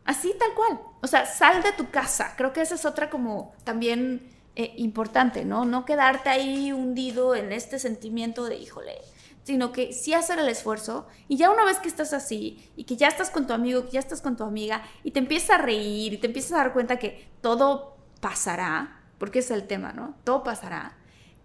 así 0.06 0.34
tal 0.38 0.54
cual. 0.54 0.80
O 1.02 1.06
sea, 1.06 1.26
sal 1.26 1.62
de 1.62 1.72
tu 1.72 1.90
casa. 1.90 2.32
Creo 2.38 2.54
que 2.54 2.62
esa 2.62 2.76
es 2.76 2.86
otra 2.86 3.10
como 3.10 3.52
también 3.64 4.32
eh, 4.56 4.72
importante, 4.78 5.44
¿no? 5.44 5.66
No 5.66 5.84
quedarte 5.84 6.30
ahí 6.30 6.72
hundido 6.72 7.34
en 7.34 7.52
este 7.52 7.78
sentimiento 7.78 8.46
de, 8.46 8.56
híjole, 8.56 8.96
sino 9.42 9.72
que 9.72 9.92
sí 9.92 10.14
hacer 10.14 10.38
el 10.38 10.48
esfuerzo 10.48 11.06
y 11.28 11.36
ya 11.36 11.50
una 11.50 11.66
vez 11.66 11.80
que 11.80 11.88
estás 11.88 12.14
así 12.14 12.66
y 12.76 12.84
que 12.84 12.96
ya 12.96 13.08
estás 13.08 13.28
con 13.28 13.46
tu 13.46 13.52
amigo, 13.52 13.84
que 13.84 13.90
ya 13.90 14.00
estás 14.00 14.22
con 14.22 14.38
tu 14.38 14.44
amiga 14.44 14.84
y 15.04 15.10
te 15.10 15.18
empiezas 15.18 15.50
a 15.50 15.58
reír 15.58 16.14
y 16.14 16.16
te 16.16 16.28
empiezas 16.28 16.52
a 16.52 16.56
dar 16.56 16.72
cuenta 16.72 16.98
que 16.98 17.28
todo 17.42 17.98
pasará, 18.20 19.01
porque 19.22 19.38
es 19.38 19.52
el 19.52 19.68
tema, 19.68 19.92
¿no? 19.92 20.16
Todo 20.24 20.42
pasará, 20.42 20.96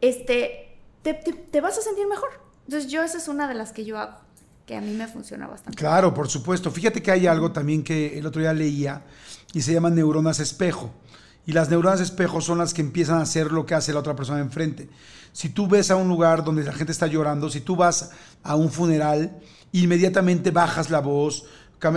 este, 0.01 0.79
te, 1.03 1.61
vas 1.61 1.77
a 1.77 1.81
sentir 1.83 2.07
mejor. 2.07 2.29
Entonces 2.65 2.89
yo 2.91 3.03
esa 3.03 3.19
es 3.19 3.27
una 3.27 3.47
de 3.47 3.53
las 3.53 3.71
que 3.71 3.85
yo 3.85 3.99
hago 3.99 4.17
que 4.65 4.75
a 4.75 4.81
mí 4.81 4.93
me 4.93 5.07
funciona 5.07 5.45
bastante. 5.45 5.77
Claro, 5.77 6.11
por 6.11 6.27
supuesto. 6.27 6.71
Fíjate 6.71 7.03
que 7.03 7.11
hay 7.11 7.27
algo 7.27 7.51
también 7.51 7.83
que 7.83 8.17
el 8.17 8.25
otro 8.25 8.41
día 8.41 8.51
leía 8.51 9.03
y 9.53 9.61
se 9.61 9.73
llama 9.73 9.91
neuronas 9.91 10.39
espejo. 10.39 10.89
Y 11.45 11.51
las 11.51 11.69
neuronas 11.69 12.01
espejo 12.01 12.41
son 12.41 12.57
las 12.57 12.73
que 12.73 12.81
empiezan 12.81 13.19
a 13.19 13.21
hacer 13.21 13.51
lo 13.51 13.67
que 13.67 13.75
hace 13.75 13.93
la 13.93 13.99
otra 13.99 14.15
persona 14.15 14.39
enfrente. 14.39 14.89
Si 15.31 15.49
tú 15.49 15.67
ves 15.67 15.91
a 15.91 15.97
un 15.97 16.07
lugar 16.07 16.43
donde 16.43 16.63
la 16.63 16.73
gente 16.73 16.91
está 16.91 17.05
llorando, 17.05 17.47
si 17.47 17.61
tú 17.61 17.75
vas 17.75 18.09
a 18.41 18.55
un 18.55 18.71
funeral, 18.71 19.39
inmediatamente 19.71 20.49
bajas 20.49 20.89
la 20.89 20.99
voz, 20.99 21.45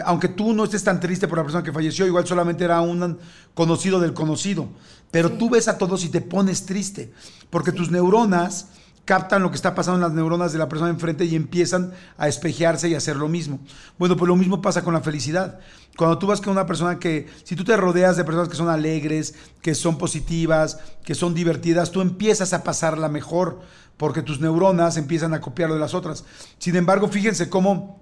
aunque 0.04 0.28
tú 0.28 0.52
no 0.52 0.64
estés 0.64 0.84
tan 0.84 1.00
triste 1.00 1.26
por 1.26 1.38
la 1.38 1.44
persona 1.44 1.64
que 1.64 1.72
falleció, 1.72 2.06
igual 2.06 2.26
solamente 2.26 2.64
era 2.64 2.80
un 2.80 3.18
conocido 3.54 4.00
del 4.00 4.12
conocido, 4.12 4.68
pero 5.10 5.32
tú 5.32 5.50
ves 5.50 5.68
a 5.68 5.78
todos 5.78 6.04
y 6.04 6.08
te 6.08 6.20
pones 6.20 6.66
triste, 6.66 7.12
porque 7.48 7.72
tus 7.72 7.90
neuronas 7.90 8.68
captan 9.04 9.42
lo 9.42 9.50
que 9.50 9.56
está 9.56 9.74
pasando 9.74 9.96
en 9.96 10.02
las 10.02 10.12
neuronas 10.12 10.52
de 10.52 10.58
la 10.58 10.68
persona 10.68 10.90
enfrente 10.90 11.24
y 11.24 11.34
empiezan 11.34 11.92
a 12.16 12.28
espejearse 12.28 12.88
y 12.88 12.94
a 12.94 12.98
hacer 12.98 13.16
lo 13.16 13.28
mismo. 13.28 13.58
Bueno, 13.98 14.16
pues 14.16 14.28
lo 14.28 14.36
mismo 14.36 14.62
pasa 14.62 14.84
con 14.84 14.94
la 14.94 15.00
felicidad. 15.00 15.58
Cuando 15.96 16.18
tú 16.18 16.28
vas 16.28 16.40
con 16.40 16.52
una 16.52 16.66
persona 16.66 17.00
que, 17.00 17.26
si 17.42 17.56
tú 17.56 17.64
te 17.64 17.76
rodeas 17.76 18.16
de 18.16 18.24
personas 18.24 18.48
que 18.48 18.56
son 18.56 18.68
alegres, 18.68 19.34
que 19.62 19.74
son 19.74 19.98
positivas, 19.98 20.78
que 21.04 21.16
son 21.16 21.34
divertidas, 21.34 21.90
tú 21.90 22.02
empiezas 22.02 22.52
a 22.52 22.62
pasarla 22.62 23.08
mejor 23.08 23.60
porque 23.96 24.22
tus 24.22 24.40
neuronas 24.40 24.96
empiezan 24.96 25.34
a 25.34 25.40
copiar 25.40 25.70
lo 25.70 25.74
de 25.74 25.80
las 25.80 25.94
otras. 25.94 26.24
Sin 26.58 26.76
embargo, 26.76 27.08
fíjense 27.08 27.50
cómo 27.50 28.00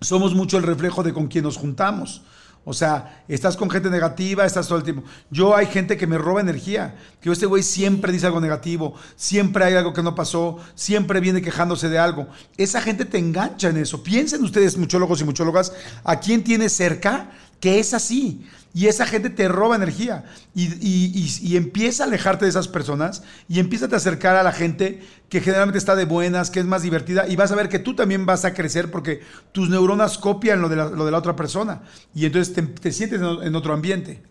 somos 0.00 0.34
mucho 0.34 0.56
el 0.56 0.62
reflejo 0.62 1.02
de 1.02 1.12
con 1.12 1.28
quien 1.28 1.44
nos 1.44 1.56
juntamos. 1.56 2.22
O 2.68 2.74
sea, 2.74 3.22
estás 3.28 3.56
con 3.56 3.70
gente 3.70 3.90
negativa, 3.90 4.44
estás 4.44 4.66
todo 4.66 4.78
el 4.78 4.82
tiempo. 4.82 5.04
Yo 5.30 5.54
hay 5.54 5.66
gente 5.66 5.96
que 5.96 6.08
me 6.08 6.18
roba 6.18 6.40
energía. 6.40 6.96
Que 7.20 7.30
este 7.30 7.46
güey 7.46 7.62
siempre 7.62 8.10
dice 8.12 8.26
algo 8.26 8.40
negativo, 8.40 8.94
siempre 9.14 9.64
hay 9.64 9.74
algo 9.74 9.92
que 9.92 10.02
no 10.02 10.16
pasó, 10.16 10.58
siempre 10.74 11.20
viene 11.20 11.42
quejándose 11.42 11.88
de 11.88 12.00
algo. 12.00 12.26
Esa 12.56 12.80
gente 12.80 13.04
te 13.04 13.18
engancha 13.18 13.68
en 13.68 13.76
eso. 13.76 14.02
Piensen 14.02 14.42
ustedes, 14.42 14.76
muchólogos 14.76 15.20
y 15.20 15.24
muchólogas, 15.24 15.72
a 16.02 16.18
quién 16.18 16.42
tienes 16.42 16.72
cerca 16.72 17.30
que 17.60 17.78
es 17.78 17.94
así. 17.94 18.46
Y 18.74 18.88
esa 18.88 19.06
gente 19.06 19.30
te 19.30 19.48
roba 19.48 19.76
energía. 19.76 20.24
Y, 20.54 21.56
empieza 21.56 22.04
a 22.04 22.06
alejarte 22.06 22.44
de 22.44 22.50
esas 22.50 22.68
personas 22.68 23.22
y 23.48 23.58
empieza 23.58 23.86
a 23.86 23.96
acercar 23.96 24.36
a 24.36 24.42
la 24.42 24.52
gente 24.52 25.02
que 25.30 25.40
generalmente 25.40 25.78
está 25.78 25.96
de 25.96 26.04
buenas, 26.04 26.50
que 26.50 26.60
es 26.60 26.66
más 26.66 26.82
divertida. 26.82 27.26
Y 27.26 27.36
vas 27.36 27.50
a 27.52 27.56
ver 27.56 27.70
que 27.70 27.78
tú 27.78 27.96
también 27.96 28.26
vas 28.26 28.44
a 28.44 28.52
crecer 28.52 28.90
porque 28.90 29.22
tus 29.52 29.70
neuronas 29.70 30.18
copian 30.18 30.60
lo 30.60 30.68
de 30.68 30.76
la, 30.76 30.90
lo 30.90 31.06
de 31.06 31.10
la 31.10 31.18
otra 31.18 31.34
persona. 31.34 31.82
Y 32.14 32.26
entonces 32.26 32.54
te, 32.54 32.92
sientes 32.92 33.20
en 33.20 33.56
otro 33.56 33.72
ambiente. 33.72 34.22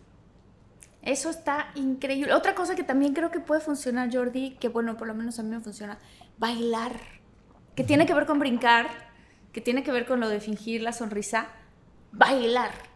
Eso 1.02 1.28
está 1.28 1.72
increíble. 1.74 2.32
Otra 2.32 2.54
cosa 2.54 2.76
que 2.76 2.84
también 2.84 3.14
creo 3.14 3.32
que 3.32 3.40
puede 3.40 3.60
funcionar, 3.60 4.10
Jordi, 4.12 4.56
que 4.60 4.68
bueno, 4.68 4.96
por 4.96 5.08
lo 5.08 5.14
menos 5.14 5.40
a 5.40 5.42
mí 5.42 5.50
me 5.50 5.60
funciona, 5.60 5.98
bailar. 6.38 6.92
Que 7.74 7.82
tiene 7.82 8.06
que 8.06 8.14
ver 8.14 8.26
con 8.26 8.38
brincar, 8.38 8.86
que 9.52 9.60
tiene 9.60 9.82
que 9.82 9.90
ver 9.90 10.06
con 10.06 10.20
lo 10.20 10.28
de 10.28 10.40
fingir 10.40 10.82
la 10.82 10.92
sonrisa. 10.92 11.48
Bailar 12.12 12.95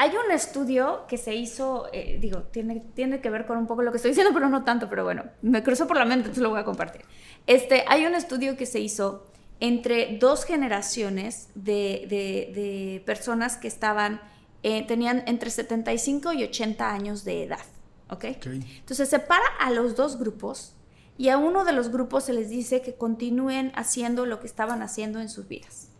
hay 0.00 0.12
un 0.16 0.32
estudio 0.32 1.04
que 1.06 1.18
se 1.18 1.34
hizo, 1.34 1.90
eh, 1.92 2.16
digo, 2.18 2.44
tiene, 2.44 2.80
tiene 2.94 3.20
que 3.20 3.28
ver 3.28 3.44
con 3.46 3.58
un 3.58 3.66
poco 3.66 3.82
lo 3.82 3.90
que 3.90 3.98
estoy 3.98 4.12
diciendo, 4.12 4.32
pero 4.34 4.48
no 4.48 4.64
tanto, 4.64 4.88
pero 4.88 5.04
bueno, 5.04 5.24
me 5.42 5.62
cruzó 5.62 5.86
por 5.86 5.98
la 5.98 6.06
mente, 6.06 6.20
entonces 6.20 6.42
lo 6.42 6.48
voy 6.48 6.58
a 6.58 6.64
compartir. 6.64 7.02
Este, 7.46 7.84
hay 7.86 8.06
un 8.06 8.14
estudio 8.14 8.56
que 8.56 8.64
se 8.64 8.80
hizo 8.80 9.26
entre 9.60 10.16
dos 10.16 10.46
generaciones 10.46 11.50
de, 11.54 12.06
de, 12.08 13.02
personas 13.04 13.58
que 13.58 13.68
estaban, 13.68 14.22
eh, 14.62 14.86
tenían 14.86 15.22
entre 15.26 15.50
75 15.50 16.32
y 16.32 16.44
80 16.44 16.90
años 16.90 17.22
de 17.24 17.44
edad, 17.44 17.66
¿ok? 18.08 18.24
Entonces 18.46 19.06
separa 19.06 19.44
a 19.60 19.70
los 19.70 19.96
dos 19.96 20.18
grupos 20.18 20.76
y 21.18 21.28
a 21.28 21.36
uno 21.36 21.66
de 21.66 21.72
los 21.72 21.90
grupos 21.90 22.24
se 22.24 22.32
les 22.32 22.48
dice 22.48 22.80
que 22.80 22.94
continúen 22.94 23.70
haciendo 23.74 24.24
lo 24.24 24.40
que 24.40 24.46
estaban 24.46 24.80
haciendo 24.80 25.20
en 25.20 25.28
sus 25.28 25.46
vidas 25.46 25.90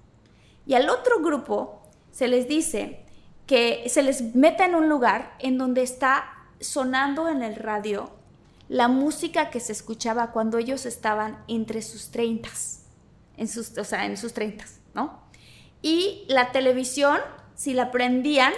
Y 0.65 0.73
al 0.73 0.89
otro 0.89 1.21
grupo 1.21 1.83
se 2.11 2.29
les 2.29 2.49
dice 2.49 3.05
que 3.51 3.89
se 3.89 4.05
les 4.05 4.37
meta 4.37 4.65
en 4.65 4.77
un 4.77 4.89
lugar 4.89 5.35
en 5.41 5.59
donde 5.59 5.83
está 5.83 6.47
sonando 6.61 7.27
en 7.27 7.43
el 7.43 7.57
radio 7.57 8.13
la 8.69 8.87
música 8.87 9.51
que 9.51 9.59
se 9.59 9.73
escuchaba 9.73 10.31
cuando 10.31 10.57
ellos 10.59 10.87
estaban 10.87 11.43
entre 11.49 11.83
sus 11.83 12.13
treintas, 12.13 12.85
en 13.37 13.49
sus, 13.49 13.77
o 13.77 13.83
sea, 13.83 14.07
en 14.07 14.17
sus 14.17 14.35
treintas, 14.35 14.79
¿no? 14.95 15.25
Y 15.83 16.27
la 16.29 16.53
televisión, 16.53 17.19
si 17.57 17.75
la 17.75 17.91
prendían, 17.91 18.53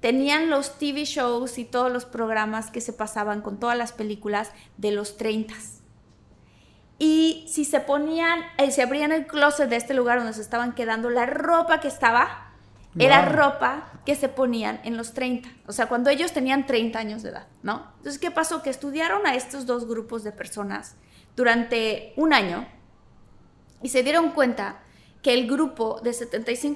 tenían 0.00 0.50
los 0.50 0.78
TV 0.78 1.06
shows 1.06 1.56
y 1.56 1.64
todos 1.64 1.90
los 1.90 2.04
programas 2.04 2.70
que 2.70 2.82
se 2.82 2.92
pasaban 2.92 3.40
con 3.40 3.58
todas 3.58 3.78
las 3.78 3.92
películas 3.92 4.50
de 4.76 4.90
los 4.90 5.16
30. 5.16 5.54
Y 6.98 7.46
si 7.48 7.64
se 7.64 7.80
ponían, 7.80 8.40
eh, 8.58 8.70
se 8.70 8.82
abrían 8.82 9.12
el 9.12 9.26
closet 9.26 9.70
de 9.70 9.76
este 9.76 9.94
lugar 9.94 10.18
donde 10.18 10.34
se 10.34 10.42
estaban 10.42 10.74
quedando, 10.74 11.08
la 11.08 11.24
ropa 11.24 11.80
que 11.80 11.88
estaba 11.88 12.45
era 12.98 13.26
ropa 13.26 13.92
que 14.04 14.14
se 14.14 14.28
ponían 14.28 14.80
en 14.84 14.96
los 14.96 15.12
30, 15.12 15.48
o 15.66 15.72
sea, 15.72 15.86
cuando 15.86 16.10
ellos 16.10 16.32
tenían 16.32 16.66
30 16.66 16.98
años 16.98 17.22
de 17.22 17.30
edad, 17.30 17.46
¿no? 17.62 17.92
Entonces, 17.98 18.18
¿qué 18.18 18.30
pasó? 18.30 18.62
Que 18.62 18.70
estudiaron 18.70 19.26
a 19.26 19.34
estos 19.34 19.66
dos 19.66 19.86
grupos 19.86 20.24
de 20.24 20.32
personas 20.32 20.96
durante 21.34 22.12
un 22.16 22.32
año 22.32 22.66
y 23.82 23.88
se 23.88 24.02
dieron 24.02 24.30
cuenta 24.30 24.80
que 25.22 25.34
el 25.34 25.46
grupo 25.46 26.00
de 26.02 26.12
75 26.12 26.75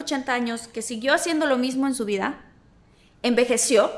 80 0.00 0.32
años 0.32 0.68
que 0.68 0.82
siguió 0.82 1.14
haciendo 1.14 1.46
lo 1.46 1.56
mismo 1.56 1.86
en 1.86 1.94
su 1.94 2.04
vida, 2.04 2.44
envejeció, 3.22 3.90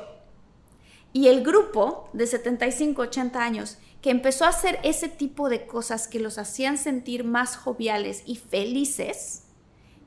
y 1.13 1.29
el 1.29 1.43
grupo 1.43 2.11
de 2.13 2.27
75, 2.27 3.03
80 3.03 3.43
años 3.43 3.79
que 4.03 4.11
empezó 4.11 4.45
a 4.45 4.51
hacer 4.51 4.79
ese 4.85 5.09
tipo 5.09 5.49
de 5.49 5.67
cosas 5.67 6.07
que 6.07 6.21
los 6.21 6.39
hacían 6.39 6.79
sentir 6.79 7.25
más 7.25 7.57
joviales 7.57 8.23
y 8.27 8.37
felices, 8.37 9.45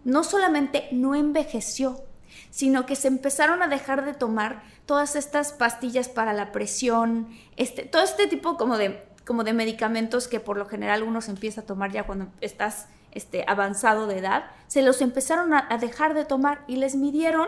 no 0.05 0.23
solamente 0.23 0.87
no 0.91 1.15
envejeció, 1.15 2.03
sino 2.49 2.85
que 2.85 2.95
se 2.95 3.09
empezaron 3.09 3.61
a 3.61 3.67
dejar 3.67 4.05
de 4.05 4.13
tomar 4.13 4.63
todas 4.85 5.15
estas 5.15 5.51
pastillas 5.51 6.07
para 6.07 6.33
la 6.33 6.51
presión, 6.51 7.27
este, 7.57 7.83
todo 7.83 8.03
este 8.03 8.27
tipo 8.27 8.55
como 8.55 8.77
de, 8.77 9.05
como 9.25 9.43
de 9.43 9.53
medicamentos 9.53 10.27
que 10.27 10.39
por 10.39 10.57
lo 10.57 10.65
general 10.65 11.03
uno 11.03 11.19
se 11.21 11.31
empieza 11.31 11.61
a 11.61 11.65
tomar 11.65 11.91
ya 11.91 12.05
cuando 12.05 12.27
estás 12.39 12.87
este, 13.11 13.43
avanzado 13.47 14.07
de 14.07 14.19
edad, 14.19 14.45
se 14.67 14.81
los 14.81 15.01
empezaron 15.01 15.53
a, 15.53 15.77
dejar 15.79 16.13
de 16.13 16.25
tomar 16.25 16.63
y 16.67 16.77
les 16.77 16.95
midieron 16.95 17.47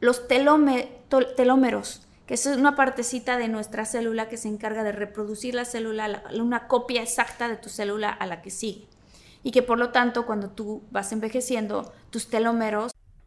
los 0.00 0.26
telómeros, 0.28 2.06
que 2.26 2.34
es 2.34 2.46
una 2.46 2.76
partecita 2.76 3.36
de 3.36 3.48
nuestra 3.48 3.84
célula 3.84 4.28
que 4.28 4.36
se 4.36 4.48
encarga 4.48 4.82
de 4.82 4.92
reproducir 4.92 5.54
la 5.54 5.64
célula, 5.64 6.22
una 6.34 6.68
copia 6.68 7.02
exacta 7.02 7.48
de 7.48 7.56
tu 7.56 7.68
célula 7.68 8.10
a 8.10 8.26
la 8.26 8.42
que 8.42 8.50
sigue. 8.50 8.86
Y 9.42 9.50
que 9.50 9.62
por 9.62 9.78
lo 9.78 9.90
tanto, 9.90 10.24
cuando 10.24 10.48
tú 10.48 10.82
vas 10.90 11.12
envejeciendo, 11.12 11.92
tus 12.10 12.28
telómeros 12.28 12.93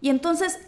Y 0.00 0.08
entonces 0.08 0.58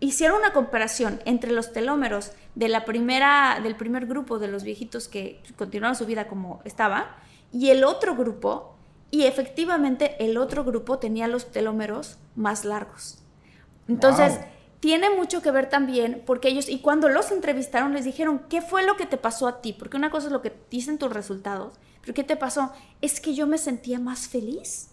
hicieron 0.00 0.38
una 0.38 0.52
comparación 0.52 1.20
entre 1.24 1.52
los 1.52 1.72
telómeros 1.72 2.32
de 2.54 2.68
la 2.68 2.84
primera, 2.84 3.60
del 3.62 3.76
primer 3.76 4.06
grupo 4.06 4.38
de 4.38 4.48
los 4.48 4.64
viejitos 4.64 5.08
que 5.08 5.40
continuaron 5.56 5.96
su 5.96 6.06
vida 6.06 6.26
como 6.26 6.60
estaba 6.64 7.16
y 7.52 7.70
el 7.70 7.84
otro 7.84 8.16
grupo, 8.16 8.76
y 9.10 9.24
efectivamente 9.24 10.16
el 10.24 10.38
otro 10.38 10.64
grupo 10.64 10.98
tenía 10.98 11.28
los 11.28 11.52
telómeros 11.52 12.18
más 12.34 12.64
largos. 12.64 13.22
Entonces, 13.86 14.38
tiene 14.80 15.10
mucho 15.10 15.42
que 15.42 15.50
ver 15.50 15.68
también 15.68 16.22
porque 16.26 16.48
ellos, 16.48 16.68
y 16.68 16.80
cuando 16.80 17.08
los 17.08 17.30
entrevistaron, 17.30 17.92
les 17.92 18.04
dijeron, 18.04 18.42
¿qué 18.48 18.62
fue 18.62 18.82
lo 18.84 18.96
que 18.96 19.06
te 19.06 19.18
pasó 19.18 19.46
a 19.46 19.60
ti? 19.60 19.72
Porque 19.72 19.96
una 19.96 20.10
cosa 20.10 20.26
es 20.26 20.32
lo 20.32 20.42
que 20.42 20.52
dicen 20.70 20.98
tus 20.98 21.12
resultados, 21.12 21.74
pero 22.00 22.14
¿qué 22.14 22.24
te 22.24 22.36
pasó? 22.36 22.72
Es 23.00 23.20
que 23.20 23.34
yo 23.34 23.46
me 23.46 23.58
sentía 23.58 23.98
más 23.98 24.26
feliz 24.28 24.91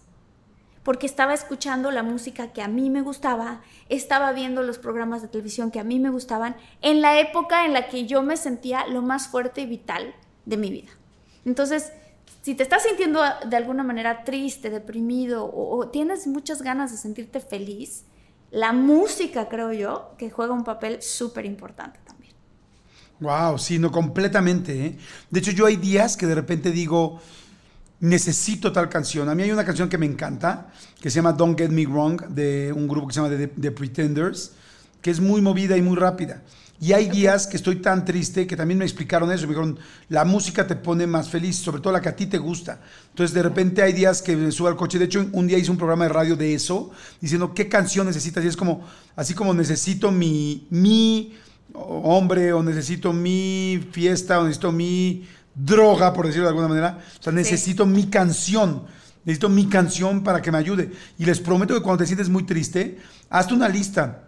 porque 0.82 1.06
estaba 1.06 1.34
escuchando 1.34 1.90
la 1.90 2.02
música 2.02 2.52
que 2.52 2.62
a 2.62 2.68
mí 2.68 2.90
me 2.90 3.02
gustaba, 3.02 3.60
estaba 3.88 4.32
viendo 4.32 4.62
los 4.62 4.78
programas 4.78 5.22
de 5.22 5.28
televisión 5.28 5.70
que 5.70 5.80
a 5.80 5.84
mí 5.84 5.98
me 5.98 6.10
gustaban, 6.10 6.56
en 6.80 7.00
la 7.00 7.20
época 7.20 7.66
en 7.66 7.74
la 7.74 7.88
que 7.88 8.06
yo 8.06 8.22
me 8.22 8.36
sentía 8.36 8.86
lo 8.86 9.02
más 9.02 9.28
fuerte 9.28 9.60
y 9.60 9.66
vital 9.66 10.14
de 10.46 10.56
mi 10.56 10.70
vida. 10.70 10.90
Entonces, 11.44 11.92
si 12.42 12.54
te 12.54 12.62
estás 12.62 12.82
sintiendo 12.82 13.20
de 13.46 13.56
alguna 13.56 13.82
manera 13.82 14.24
triste, 14.24 14.70
deprimido 14.70 15.50
o, 15.52 15.88
tienes 15.88 16.26
muchas 16.26 16.62
ganas 16.62 16.90
de 16.90 16.96
sentirte 16.96 17.40
feliz, 17.40 18.04
la 18.50 18.72
música, 18.72 19.48
creo 19.48 19.72
yo, 19.72 20.14
que 20.16 20.30
juega 20.30 20.52
un 20.52 20.64
papel 20.64 21.02
súper 21.02 21.44
importante 21.44 22.00
también. 22.04 22.32
Wow, 23.20 23.58
sí, 23.58 23.78
no, 23.78 23.92
completamente. 23.92 24.86
¿eh? 24.86 24.98
De 25.28 25.40
hecho, 25.40 25.50
yo 25.50 25.66
hay 25.66 25.76
días 25.76 26.16
que 26.16 26.26
de 26.26 26.34
repente 26.34 26.70
digo, 26.70 27.20
necesito 28.00 28.72
tal 28.72 28.88
canción. 28.88 29.28
A 29.28 29.34
mí 29.34 29.42
hay 29.42 29.52
una 29.52 29.64
canción 29.64 29.88
que 29.88 29.98
me 29.98 30.06
encanta, 30.06 30.68
que 31.00 31.10
se 31.10 31.16
llama 31.16 31.32
Don't 31.32 31.58
Get 31.58 31.70
Me 31.70 31.86
Wrong, 31.86 32.20
de 32.28 32.72
un 32.72 32.88
grupo 32.88 33.06
que 33.06 33.14
se 33.14 33.20
llama 33.20 33.36
The, 33.36 33.70
Pretenders, 33.70 34.52
que 35.02 35.10
es 35.10 35.20
muy 35.20 35.40
movida 35.40 35.76
y 35.76 35.82
muy 35.82 35.96
rápida. 35.96 36.42
Y 36.82 36.94
hay 36.94 37.10
días 37.10 37.46
que 37.46 37.58
estoy 37.58 37.76
tan 37.76 38.06
triste 38.06 38.46
que 38.46 38.56
también 38.56 38.78
me 38.78 38.86
explicaron 38.86 39.30
eso. 39.30 39.46
Me 39.46 39.52
dijeron, 39.52 39.78
la 40.08 40.24
música 40.24 40.66
te 40.66 40.76
pone 40.76 41.06
más 41.06 41.28
feliz, 41.28 41.56
sobre 41.56 41.82
todo 41.82 41.92
la 41.92 42.00
que 42.00 42.08
a 42.08 42.16
ti 42.16 42.24
te 42.24 42.38
gusta. 42.38 42.80
Entonces, 43.10 43.34
de 43.34 43.42
repente 43.42 43.82
hay 43.82 43.92
días 43.92 44.22
que 44.22 44.34
me 44.34 44.50
subo 44.50 44.68
al 44.68 44.76
coche. 44.76 44.98
De 44.98 45.04
hecho, 45.04 45.28
un 45.32 45.46
día 45.46 45.58
hice 45.58 45.70
un 45.70 45.76
programa 45.76 46.04
de 46.04 46.08
radio 46.08 46.36
de 46.36 46.54
eso, 46.54 46.90
diciendo 47.20 47.52
qué 47.52 47.68
canción 47.68 48.06
necesitas. 48.06 48.42
Y 48.46 48.48
es 48.48 48.56
como, 48.56 48.82
así 49.14 49.34
como 49.34 49.52
necesito 49.52 50.10
mi, 50.10 50.66
mi 50.70 51.34
hombre, 51.74 52.54
o 52.54 52.62
necesito 52.62 53.12
mi 53.12 53.86
fiesta, 53.92 54.40
o 54.40 54.44
necesito 54.44 54.72
mi 54.72 55.26
droga, 55.54 56.12
por 56.12 56.26
decirlo 56.26 56.44
de 56.44 56.50
alguna 56.50 56.68
manera. 56.68 56.98
O 57.18 57.22
sea, 57.22 57.32
necesito 57.32 57.86
mi 57.86 58.06
canción. 58.06 58.84
Necesito 59.24 59.48
mi 59.48 59.66
canción 59.66 60.22
para 60.22 60.40
que 60.40 60.50
me 60.50 60.58
ayude. 60.58 60.92
Y 61.18 61.24
les 61.24 61.40
prometo 61.40 61.74
que 61.74 61.82
cuando 61.82 62.02
te 62.02 62.06
sientes 62.06 62.28
muy 62.28 62.44
triste, 62.44 62.98
hazte 63.28 63.54
una 63.54 63.68
lista. 63.68 64.24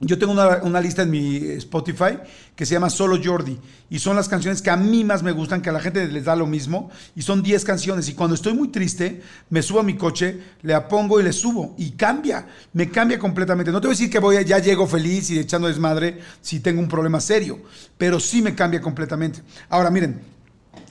Yo 0.00 0.18
tengo 0.18 0.32
una, 0.32 0.80
lista 0.80 1.02
en 1.02 1.10
mi 1.10 1.36
Spotify 1.36 2.18
que 2.54 2.66
se 2.66 2.74
llama 2.74 2.90
Solo 2.90 3.18
Jordi. 3.22 3.58
Y 3.88 4.00
son 4.00 4.16
las 4.16 4.28
canciones 4.28 4.60
que 4.60 4.68
a 4.68 4.76
mí 4.76 5.02
más 5.02 5.22
me 5.22 5.32
gustan, 5.32 5.62
que 5.62 5.70
a 5.70 5.72
la 5.72 5.80
gente 5.80 6.06
les 6.08 6.24
da 6.24 6.36
lo 6.36 6.46
mismo. 6.46 6.90
Y 7.16 7.22
son 7.22 7.42
10 7.42 7.64
canciones. 7.64 8.08
Y 8.08 8.14
cuando 8.14 8.34
estoy 8.34 8.52
muy 8.52 8.68
triste, 8.68 9.22
me 9.48 9.62
subo 9.62 9.80
a 9.80 9.82
mi 9.82 9.96
coche, 9.96 10.40
le 10.62 10.78
pongo 10.82 11.20
y 11.20 11.22
le 11.22 11.32
subo. 11.32 11.74
Y 11.78 11.92
cambia. 11.92 12.46
Me 12.72 12.90
cambia 12.90 13.18
completamente. 13.18 13.72
No 13.72 13.80
te 13.80 13.86
voy 13.86 13.94
a 13.94 13.96
decir 13.96 14.10
que 14.10 14.18
voy, 14.18 14.44
ya 14.44 14.58
llego 14.58 14.86
feliz 14.86 15.30
y 15.30 15.38
echando 15.38 15.68
desmadre 15.68 16.18
si 16.42 16.60
tengo 16.60 16.80
un 16.80 16.88
problema 16.88 17.20
serio. 17.20 17.60
Pero 17.96 18.20
sí 18.20 18.42
me 18.42 18.54
cambia 18.54 18.82
completamente. 18.82 19.40
Ahora, 19.70 19.90
miren, 19.90 20.20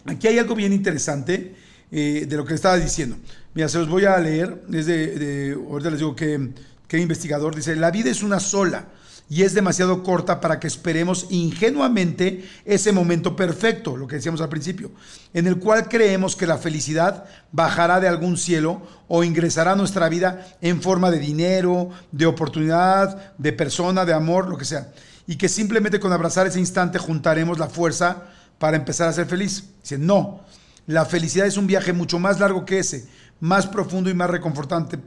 Aquí 0.06 0.28
hay 0.28 0.40
algo 0.40 0.56
bien 0.56 0.74
interesante 0.74 1.56
eh, 1.92 2.26
de 2.28 2.38
lo 2.38 2.46
que 2.46 2.54
estaba 2.54 2.78
diciendo. 2.78 3.16
Mira, 3.54 3.70
se 3.70 3.78
los 3.78 3.88
voy 3.88 4.06
a 4.06 4.18
leer. 4.18 4.64
Es 4.72 4.86
de, 4.86 5.58
ahorita 5.70 5.90
les 5.92 6.00
digo 6.00 6.16
que, 6.16 6.50
que 6.88 6.98
investigador 6.98 7.56
dice, 7.56 7.76
la 7.76 7.92
vida 7.92 8.10
es 8.10 8.24
una 8.24 8.40
sola 8.40 8.88
y 9.30 9.44
es 9.44 9.54
demasiado 9.54 10.04
corta 10.04 10.42
para 10.42 10.60
que 10.60 10.68
esperemos 10.68 11.28
ingenuamente 11.30 12.48
ese 12.66 12.92
momento 12.92 13.36
perfecto, 13.36 13.96
lo 13.96 14.08
que 14.08 14.18
decíamos 14.18 14.42
al 14.42 14.50
principio, 14.50 14.92
en 15.34 15.48
el 15.48 15.58
cual 15.58 15.88
creemos 15.88 16.36
que 16.36 16.46
la 16.46 16.58
felicidad 16.58 17.26
bajará 17.52 18.00
de 18.00 18.08
algún 18.08 18.38
cielo 18.38 18.82
o 19.08 19.24
ingresará 19.24 19.72
a 19.72 19.76
nuestra 19.76 20.10
vida 20.10 20.46
en 20.62 20.82
forma 20.82 21.10
de 21.10 21.20
dinero, 21.20 21.90
de 22.12 22.26
oportunidad, 22.26 23.34
de 23.38 23.54
persona, 23.54 24.06
de 24.06 24.14
amor, 24.14 24.50
lo 24.50 24.58
que 24.58 24.66
sea, 24.66 24.92
y 25.26 25.38
que 25.38 25.50
simplemente 25.50 26.00
con 26.00 26.12
abrazar 26.12 26.46
ese 26.46 26.60
instante 26.60 27.00
juntaremos 27.00 27.58
la 27.58 27.70
fuerza 27.70 28.24
para 28.60 28.78
empezar 28.78 29.10
a 29.10 29.14
ser 29.14 29.26
feliz. 29.26 29.64
Dice, 29.82 29.98
no, 29.98 30.42
la 30.88 31.06
felicidad 31.06 31.48
es 31.48 31.58
un 31.58 31.68
viaje 31.68 31.94
mucho 31.94 32.20
más 32.20 32.40
largo 32.40 32.66
que 32.66 32.80
ese, 32.80 33.08
más 33.40 33.68
profundo 33.68 34.10
y 34.10 34.14
más 34.14 34.30
reconfortante. 34.30 35.00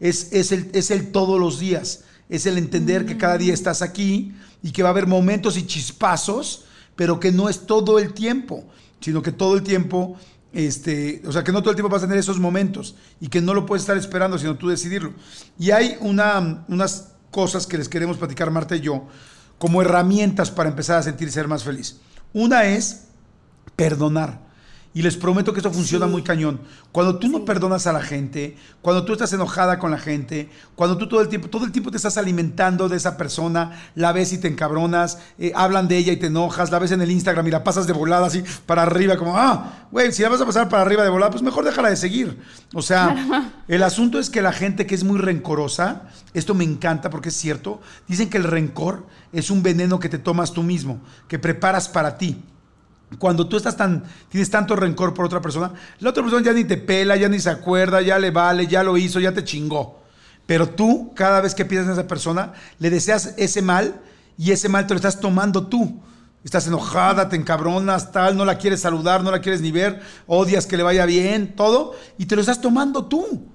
Es, 0.00 0.32
es, 0.32 0.52
el, 0.52 0.70
es 0.72 0.90
el 0.90 1.12
todos 1.12 1.38
los 1.38 1.60
días 1.60 2.04
es 2.32 2.46
el 2.46 2.56
entender 2.56 3.04
que 3.04 3.18
cada 3.18 3.36
día 3.36 3.52
estás 3.52 3.82
aquí 3.82 4.34
y 4.62 4.72
que 4.72 4.82
va 4.82 4.88
a 4.88 4.92
haber 4.92 5.06
momentos 5.06 5.58
y 5.58 5.66
chispazos, 5.66 6.64
pero 6.96 7.20
que 7.20 7.30
no 7.30 7.50
es 7.50 7.66
todo 7.66 7.98
el 7.98 8.14
tiempo, 8.14 8.64
sino 9.00 9.20
que 9.20 9.32
todo 9.32 9.54
el 9.54 9.62
tiempo, 9.62 10.16
este, 10.54 11.20
o 11.26 11.32
sea, 11.32 11.44
que 11.44 11.52
no 11.52 11.60
todo 11.60 11.70
el 11.70 11.76
tiempo 11.76 11.90
vas 11.90 12.02
a 12.02 12.06
tener 12.06 12.18
esos 12.18 12.38
momentos 12.38 12.94
y 13.20 13.28
que 13.28 13.42
no 13.42 13.52
lo 13.52 13.66
puedes 13.66 13.82
estar 13.82 13.98
esperando, 13.98 14.38
sino 14.38 14.56
tú 14.56 14.70
decidirlo. 14.70 15.12
Y 15.58 15.72
hay 15.72 15.98
una, 16.00 16.64
unas 16.68 17.08
cosas 17.30 17.66
que 17.66 17.76
les 17.76 17.90
queremos 17.90 18.16
platicar 18.16 18.50
Marta 18.50 18.76
y 18.76 18.80
yo 18.80 19.08
como 19.58 19.82
herramientas 19.82 20.50
para 20.50 20.70
empezar 20.70 20.98
a 20.98 21.02
sentir 21.02 21.30
ser 21.30 21.48
más 21.48 21.64
feliz. 21.64 22.00
Una 22.32 22.64
es 22.64 23.04
perdonar. 23.76 24.38
Y 24.94 25.00
les 25.00 25.16
prometo 25.16 25.54
que 25.54 25.60
esto 25.60 25.72
funciona 25.72 26.06
muy 26.06 26.22
cañón. 26.22 26.60
Cuando 26.92 27.18
tú 27.18 27.28
no 27.28 27.46
perdonas 27.46 27.86
a 27.86 27.94
la 27.94 28.02
gente, 28.02 28.56
cuando 28.82 29.06
tú 29.06 29.12
estás 29.12 29.32
enojada 29.32 29.78
con 29.78 29.90
la 29.90 29.96
gente, 29.96 30.50
cuando 30.74 30.98
tú 30.98 31.08
todo 31.08 31.22
el 31.22 31.28
tiempo, 31.28 31.48
todo 31.48 31.64
el 31.64 31.72
tiempo 31.72 31.90
te 31.90 31.96
estás 31.96 32.18
alimentando 32.18 32.90
de 32.90 32.98
esa 32.98 33.16
persona, 33.16 33.72
la 33.94 34.12
ves 34.12 34.34
y 34.34 34.38
te 34.38 34.48
encabronas, 34.48 35.18
eh, 35.38 35.52
hablan 35.54 35.88
de 35.88 35.96
ella 35.96 36.12
y 36.12 36.18
te 36.18 36.26
enojas, 36.26 36.70
la 36.70 36.78
ves 36.78 36.92
en 36.92 37.00
el 37.00 37.10
Instagram 37.10 37.46
y 37.46 37.50
la 37.50 37.64
pasas 37.64 37.86
de 37.86 37.94
volada 37.94 38.26
así 38.26 38.44
para 38.66 38.82
arriba, 38.82 39.16
como, 39.16 39.38
ah, 39.38 39.86
güey, 39.90 40.12
si 40.12 40.22
la 40.22 40.28
vas 40.28 40.42
a 40.42 40.46
pasar 40.46 40.68
para 40.68 40.82
arriba 40.82 41.02
de 41.02 41.08
volada, 41.08 41.30
pues 41.30 41.42
mejor 41.42 41.64
déjala 41.64 41.88
de 41.88 41.96
seguir. 41.96 42.38
O 42.74 42.82
sea, 42.82 43.54
el 43.68 43.82
asunto 43.82 44.18
es 44.18 44.28
que 44.28 44.42
la 44.42 44.52
gente 44.52 44.84
que 44.84 44.94
es 44.94 45.04
muy 45.04 45.18
rencorosa, 45.18 46.02
esto 46.34 46.54
me 46.54 46.64
encanta 46.64 47.08
porque 47.08 47.30
es 47.30 47.36
cierto, 47.36 47.80
dicen 48.08 48.28
que 48.28 48.36
el 48.36 48.44
rencor 48.44 49.06
es 49.32 49.50
un 49.50 49.62
veneno 49.62 49.98
que 49.98 50.10
te 50.10 50.18
tomas 50.18 50.52
tú 50.52 50.62
mismo, 50.62 51.00
que 51.28 51.38
preparas 51.38 51.88
para 51.88 52.18
ti 52.18 52.44
cuando 53.18 53.48
tú 53.48 53.56
estás 53.56 53.76
tan, 53.76 54.04
tienes 54.28 54.50
tanto 54.50 54.76
rencor 54.76 55.14
por 55.14 55.24
otra 55.24 55.40
persona, 55.40 55.72
la 56.00 56.10
otra 56.10 56.22
persona 56.22 56.44
ya 56.44 56.52
ni 56.52 56.64
te 56.64 56.76
pela, 56.76 57.16
ya 57.16 57.28
ni 57.28 57.38
se 57.38 57.50
acuerda, 57.50 58.00
ya 58.02 58.18
le 58.18 58.30
vale, 58.30 58.66
ya 58.66 58.82
lo 58.82 58.96
hizo, 58.96 59.20
ya 59.20 59.32
te 59.32 59.44
chingó. 59.44 60.02
Pero 60.46 60.68
tú, 60.68 61.12
cada 61.14 61.40
vez 61.40 61.54
que 61.54 61.64
piensas 61.64 61.88
en 61.88 62.00
esa 62.00 62.08
persona, 62.08 62.52
le 62.78 62.90
deseas 62.90 63.34
ese 63.36 63.62
mal 63.62 64.00
y 64.36 64.50
ese 64.50 64.68
mal 64.68 64.86
te 64.86 64.94
lo 64.94 64.96
estás 64.96 65.20
tomando 65.20 65.66
tú. 65.66 66.00
Estás 66.44 66.66
enojada, 66.66 67.28
te 67.28 67.36
encabronas, 67.36 68.10
tal, 68.10 68.36
no 68.36 68.44
la 68.44 68.58
quieres 68.58 68.80
saludar, 68.80 69.22
no 69.22 69.30
la 69.30 69.40
quieres 69.40 69.60
ni 69.60 69.70
ver, 69.70 70.02
odias 70.26 70.66
que 70.66 70.76
le 70.76 70.82
vaya 70.82 71.06
bien, 71.06 71.54
todo, 71.54 71.94
y 72.18 72.26
te 72.26 72.34
lo 72.34 72.40
estás 72.40 72.60
tomando 72.60 73.06
tú. 73.06 73.46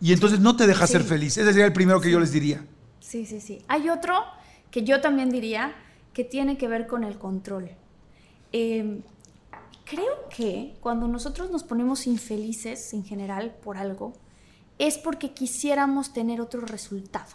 Y 0.00 0.12
entonces 0.12 0.40
no 0.40 0.54
te 0.54 0.66
dejas 0.66 0.90
ser 0.90 1.02
feliz. 1.02 1.38
Ese 1.38 1.46
sería 1.46 1.64
el 1.64 1.72
primero 1.72 2.00
que 2.00 2.10
yo 2.10 2.20
les 2.20 2.32
diría. 2.32 2.62
Sí, 3.00 3.24
sí, 3.24 3.40
sí. 3.40 3.62
Hay 3.68 3.88
otro 3.88 4.14
que 4.70 4.82
yo 4.82 5.00
también 5.00 5.30
diría 5.30 5.74
que 6.12 6.24
tiene 6.24 6.58
que 6.58 6.68
ver 6.68 6.86
con 6.86 7.04
el 7.04 7.18
control. 7.18 7.70
Em, 8.56 9.02
creo 9.84 10.28
que 10.30 10.76
cuando 10.80 11.08
nosotros 11.08 11.50
nos 11.50 11.64
ponemos 11.64 12.06
infelices 12.06 12.94
en 12.94 13.02
general 13.02 13.52
por 13.52 13.76
algo, 13.76 14.12
es 14.78 14.96
porque 14.96 15.34
quisiéramos 15.34 16.12
tener 16.12 16.40
otro 16.40 16.60
resultado. 16.60 17.32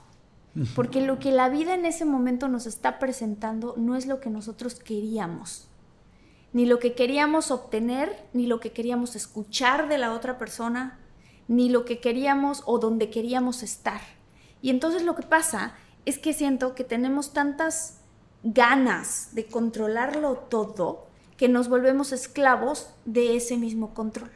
Porque 0.76 1.02
lo 1.02 1.20
que 1.20 1.32
la 1.32 1.50
vida 1.50 1.74
en 1.74 1.86
ese 1.86 2.06
momento 2.06 2.48
nos 2.48 2.66
está 2.66 3.00
presentando 3.00 3.76
no 3.78 3.98
es 3.98 4.06
lo 4.08 4.22
que 4.22 4.30
nosotros 4.30 4.76
queríamos. 4.76 5.68
Ni 6.54 6.66
lo 6.66 6.80
que 6.80 6.94
queríamos 6.94 7.52
obtener, 7.52 8.26
ni 8.32 8.48
lo 8.48 8.62
que 8.62 8.72
queríamos 8.72 9.18
escuchar 9.18 9.90
de 9.90 9.98
la 9.98 10.14
otra 10.14 10.38
persona, 10.38 11.00
ni 11.50 11.68
lo 11.68 11.84
que 11.84 12.00
queríamos 12.00 12.64
o 12.66 12.80
donde 12.80 13.10
queríamos 13.10 13.62
estar. 13.62 14.00
Y 14.62 14.70
entonces 14.70 15.04
lo 15.04 15.18
que 15.18 15.24
pasa 15.24 15.76
es 16.06 16.18
que 16.18 16.34
siento 16.34 16.76
que 16.76 16.86
tenemos 16.86 17.34
tantas 17.34 18.00
ganas 18.44 19.30
de 19.34 19.48
controlarlo 19.48 20.36
todo 20.50 21.09
que 21.40 21.48
nos 21.48 21.70
volvemos 21.70 22.12
esclavos 22.12 22.90
de 23.06 23.38
ese 23.38 23.56
mismo 23.56 23.94
control. 23.94 24.30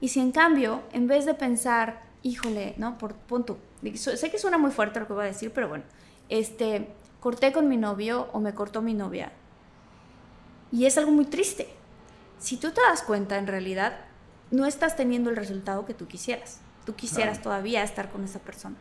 Y 0.00 0.08
si 0.08 0.18
en 0.18 0.32
cambio, 0.32 0.82
en 0.92 1.06
vez 1.06 1.24
de 1.24 1.34
pensar, 1.34 2.02
híjole, 2.24 2.74
¿no? 2.78 2.98
Por 2.98 3.14
punto, 3.14 3.58
sé 3.94 4.28
que 4.28 4.38
suena 4.40 4.58
muy 4.58 4.72
fuerte 4.72 4.98
lo 4.98 5.06
que 5.06 5.12
voy 5.12 5.22
a 5.22 5.28
decir, 5.28 5.52
pero 5.54 5.68
bueno, 5.68 5.84
este, 6.28 6.88
corté 7.20 7.52
con 7.52 7.68
mi 7.68 7.76
novio 7.76 8.28
o 8.32 8.40
me 8.40 8.54
cortó 8.54 8.82
mi 8.82 8.92
novia. 8.92 9.30
Y 10.72 10.86
es 10.86 10.98
algo 10.98 11.12
muy 11.12 11.26
triste. 11.26 11.68
Si 12.40 12.56
tú 12.56 12.72
te 12.72 12.80
das 12.80 13.02
cuenta, 13.02 13.38
en 13.38 13.46
realidad, 13.46 13.96
no 14.50 14.66
estás 14.66 14.96
teniendo 14.96 15.30
el 15.30 15.36
resultado 15.36 15.86
que 15.86 15.94
tú 15.94 16.08
quisieras. 16.08 16.60
Tú 16.84 16.96
quisieras 16.96 17.40
todavía 17.40 17.84
estar 17.84 18.10
con 18.10 18.24
esa 18.24 18.40
persona. 18.40 18.74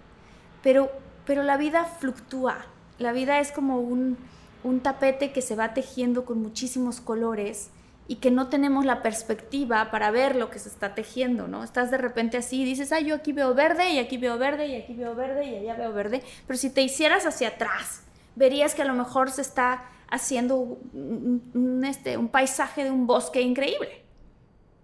Pero, 0.64 0.92
pero 1.28 1.44
la 1.44 1.58
vida 1.58 1.86
fluctúa. 1.86 2.66
La 2.98 3.12
vida 3.12 3.40
es 3.40 3.52
como 3.52 3.80
un, 3.82 4.18
un 4.66 4.80
tapete 4.80 5.32
que 5.32 5.44
se 5.44 5.56
va 5.56 5.76
tejiendo 5.76 6.26
con 6.26 6.42
muchísimos 6.42 7.00
colores 7.00 7.70
y 8.08 8.16
que 8.16 8.32
no 8.32 8.50
tenemos 8.50 8.84
la 8.84 9.04
perspectiva 9.04 9.92
para 9.92 10.10
ver 10.10 10.36
lo 10.36 10.50
que 10.50 10.58
se 10.58 10.70
está 10.70 10.96
tejiendo, 10.96 11.48
¿no? 11.48 11.64
Estás 11.64 11.92
de 11.92 11.98
repente 11.98 12.38
así 12.38 12.62
y 12.62 12.66
dices, 12.66 12.92
ay, 12.92 13.06
yo 13.06 13.16
aquí 13.16 13.32
veo 13.32 13.54
verde 13.54 13.92
y 13.92 14.00
aquí 14.00 14.18
veo 14.18 14.40
verde 14.40 14.68
y 14.68 14.76
aquí 14.76 14.94
veo 14.94 15.16
verde 15.16 15.46
y 15.46 15.56
allá 15.56 15.76
veo 15.76 15.94
verde, 15.94 16.24
pero 16.48 16.58
si 16.58 16.72
te 16.72 16.82
hicieras 16.82 17.28
hacia 17.28 17.50
atrás, 17.50 18.02
verías 18.36 18.74
que 18.74 18.82
a 18.82 18.86
lo 18.86 18.96
mejor 18.96 19.30
se 19.30 19.44
está 19.44 19.86
haciendo 20.10 20.58
un, 20.58 21.84
este, 21.88 22.18
un 22.18 22.30
paisaje 22.30 22.84
de 22.84 22.92
un 22.92 23.06
bosque 23.06 23.42
increíble. 23.42 24.04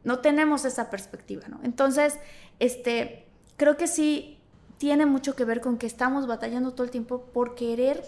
No 0.03 0.19
tenemos 0.19 0.65
esa 0.65 0.91
perspectiva, 0.91 1.47
¿no? 1.47 1.59
Entonces, 1.63 2.19
este, 2.59 3.25
creo 3.57 3.77
que 3.77 3.87
sí 3.87 4.37
tiene 4.77 5.07
mucho 5.07 5.35
que 5.35 5.45
ver 5.45 5.59
con 5.61 5.77
que 5.77 5.87
estamos 5.87 6.27
batallando 6.27 6.73
todo 6.73 6.83
el 6.85 6.91
tiempo 6.91 7.21
por 7.33 7.55
querer 7.55 8.03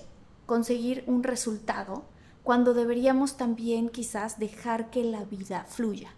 conseguir 0.54 1.04
un 1.08 1.24
resultado 1.24 2.06
cuando 2.44 2.76
deberíamos 2.76 3.38
también 3.38 3.90
quizás 3.90 4.38
dejar 4.38 4.92
que 4.92 5.04
la 5.04 5.24
vida 5.24 5.66
fluya. 5.68 6.12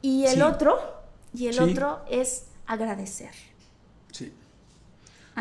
Y 0.00 0.24
el 0.24 0.40
otro, 0.40 0.78
y 1.34 1.48
el 1.48 1.60
otro 1.60 2.00
es 2.10 2.44
agradecer. 2.66 3.32
Sí. 4.12 4.32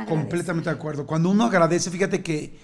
Completamente 0.09 0.69
de 0.69 0.75
acuerdo. 0.75 1.05
Cuando 1.05 1.29
uno 1.29 1.45
agradece, 1.45 1.89
fíjate 1.89 2.21
que 2.21 2.59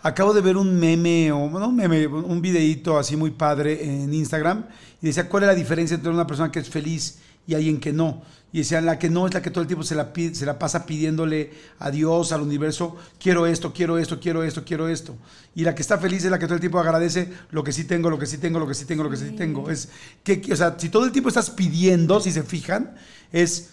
acabo 0.00 0.32
de 0.32 0.40
ver 0.40 0.56
un 0.56 0.74
meme 0.80 1.30
o 1.30 1.50
no 1.50 1.68
un 1.68 1.76
meme, 1.76 2.06
un 2.06 2.40
videito 2.40 2.96
así 2.96 3.16
muy 3.16 3.32
padre 3.32 3.84
en 3.84 4.14
Instagram 4.14 4.64
y 5.02 5.08
decía 5.08 5.28
cuál 5.28 5.42
es 5.42 5.48
la 5.48 5.54
diferencia 5.54 5.96
entre 5.96 6.10
una 6.10 6.26
persona 6.26 6.50
que 6.50 6.60
es 6.60 6.70
feliz 6.70 7.18
y 7.46 7.54
alguien 7.54 7.80
que 7.80 7.92
no. 7.92 8.22
Y 8.52 8.60
decía, 8.60 8.80
la 8.80 8.98
que 8.98 9.10
no 9.10 9.26
es 9.26 9.34
la 9.34 9.42
que 9.42 9.50
todo 9.50 9.60
el 9.60 9.66
tiempo 9.66 9.84
se 9.84 9.94
la, 9.94 10.12
se 10.32 10.46
la 10.46 10.58
pasa 10.58 10.86
pidiéndole 10.86 11.52
a 11.78 11.90
Dios, 11.90 12.32
al 12.32 12.40
universo, 12.40 12.96
quiero 13.20 13.46
esto, 13.46 13.72
quiero 13.72 13.98
esto, 13.98 14.18
quiero 14.18 14.42
esto, 14.42 14.64
quiero 14.64 14.88
esto. 14.88 15.16
Y 15.54 15.64
la 15.64 15.74
que 15.74 15.82
está 15.82 15.98
feliz 15.98 16.24
es 16.24 16.30
la 16.30 16.38
que 16.38 16.46
todo 16.46 16.54
el 16.54 16.60
tiempo 16.60 16.78
agradece 16.78 17.32
lo 17.50 17.62
que 17.62 17.72
sí 17.72 17.84
tengo, 17.84 18.08
lo 18.08 18.18
que 18.18 18.26
sí 18.26 18.38
tengo, 18.38 18.58
lo 18.58 18.66
que 18.66 18.74
sí 18.74 18.86
tengo, 18.86 19.04
lo 19.04 19.10
que 19.10 19.16
sí 19.16 19.30
tengo. 19.32 19.68
Es 19.68 19.90
que, 20.22 20.42
o 20.50 20.56
sea, 20.56 20.76
si 20.78 20.88
todo 20.88 21.04
el 21.04 21.12
tiempo 21.12 21.28
estás 21.28 21.50
pidiendo, 21.50 22.20
si 22.20 22.32
se 22.32 22.44
fijan, 22.44 22.94
es, 23.30 23.70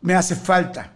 me 0.00 0.14
hace 0.14 0.36
falta. 0.36 0.94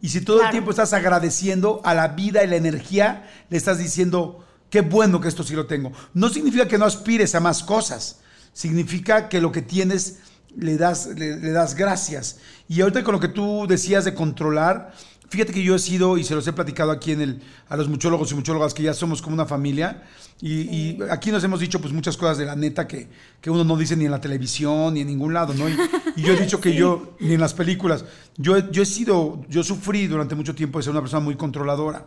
Y 0.00 0.10
si 0.10 0.20
todo 0.20 0.44
el 0.44 0.50
tiempo 0.50 0.70
estás 0.70 0.92
agradeciendo 0.92 1.80
a 1.84 1.94
la 1.94 2.08
vida 2.08 2.44
y 2.44 2.46
la 2.46 2.56
energía, 2.56 3.28
le 3.48 3.56
estás 3.56 3.78
diciendo, 3.78 4.44
qué 4.70 4.82
bueno 4.82 5.20
que 5.20 5.28
esto 5.28 5.42
sí 5.42 5.54
lo 5.54 5.66
tengo. 5.66 5.90
No 6.14 6.28
significa 6.28 6.68
que 6.68 6.78
no 6.78 6.84
aspires 6.84 7.34
a 7.34 7.40
más 7.40 7.64
cosas, 7.64 8.20
significa 8.52 9.28
que 9.28 9.40
lo 9.40 9.50
que 9.50 9.62
tienes 9.62 10.18
le 10.58 10.76
das, 10.76 11.06
le, 11.16 11.38
das 11.52 11.74
gracias. 11.74 12.38
Y 12.68 12.80
ahorita 12.80 13.02
con 13.04 13.14
lo 13.14 13.20
que 13.20 13.28
tú 13.28 13.66
decías 13.68 14.04
de 14.04 14.14
controlar, 14.14 14.92
fíjate 15.28 15.52
que 15.52 15.62
yo 15.62 15.74
he 15.74 15.78
sido, 15.78 16.18
y 16.18 16.24
se 16.24 16.34
los 16.34 16.46
he 16.46 16.52
platicado 16.52 16.90
aquí 16.90 17.12
en 17.12 17.20
el, 17.20 17.42
a 17.68 17.76
los 17.76 17.88
muchólogos 17.88 18.32
y 18.32 18.34
muchólogas, 18.34 18.74
que 18.74 18.82
ya 18.82 18.94
somos 18.94 19.22
como 19.22 19.34
una 19.34 19.46
familia, 19.46 20.02
y, 20.40 20.98
aquí 21.10 21.30
nos 21.30 21.42
hemos 21.44 21.60
dicho 21.60 21.80
pues 21.80 21.94
muchas 21.94 22.16
cosas 22.16 22.36
de 22.36 22.44
la 22.44 22.54
neta 22.54 22.86
que, 22.86 23.08
que, 23.40 23.50
uno 23.50 23.64
no 23.64 23.74
dice 23.76 23.96
ni 23.96 24.04
en 24.04 24.10
la 24.10 24.20
televisión, 24.20 24.94
ni 24.94 25.00
en 25.00 25.06
ningún 25.06 25.32
lado, 25.32 25.54
¿no? 25.54 25.68
Y, 25.68 25.76
yo 26.16 26.34
he 26.34 26.40
dicho 26.40 26.60
que 26.60 26.74
yo, 26.74 27.16
ni 27.20 27.34
en 27.34 27.40
las 27.40 27.54
películas, 27.54 28.04
yo, 28.36 28.70
yo 28.70 28.82
he 28.82 28.86
sido, 28.86 29.44
yo 29.48 29.62
sufrí 29.62 30.06
durante 30.06 30.34
mucho 30.34 30.54
tiempo 30.54 30.78
de 30.78 30.84
ser 30.84 30.90
una 30.90 31.00
persona 31.00 31.20
muy 31.20 31.36
controladora. 31.36 32.06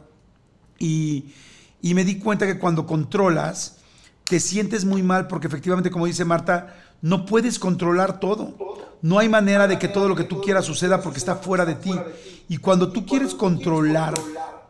Y, 0.78 1.26
y 1.82 1.94
me 1.94 2.06
di 2.06 2.20
cuenta 2.20 2.46
que 2.46 2.58
cuando 2.60 2.86
controlas, 2.86 3.79
te 4.30 4.40
sientes 4.40 4.86
muy 4.86 5.02
mal 5.02 5.28
porque 5.28 5.48
efectivamente, 5.48 5.90
como 5.90 6.06
dice 6.06 6.24
Marta, 6.24 6.76
no 7.02 7.26
puedes 7.26 7.58
controlar 7.58 8.20
todo. 8.20 8.56
No 9.02 9.18
hay 9.18 9.28
manera 9.28 9.68
de 9.68 9.80
que 9.80 9.88
todo 9.88 10.08
lo 10.08 10.16
que 10.16 10.24
tú 10.24 10.40
quieras 10.40 10.66
suceda 10.66 11.02
porque 11.02 11.18
está 11.18 11.38
fuera 11.38 11.66
de 11.66 11.74
ti. 11.74 11.92
Y 12.48 12.58
cuando 12.58 12.92
tú 12.92 13.08
quieres 13.08 13.34
controlar 13.34 14.14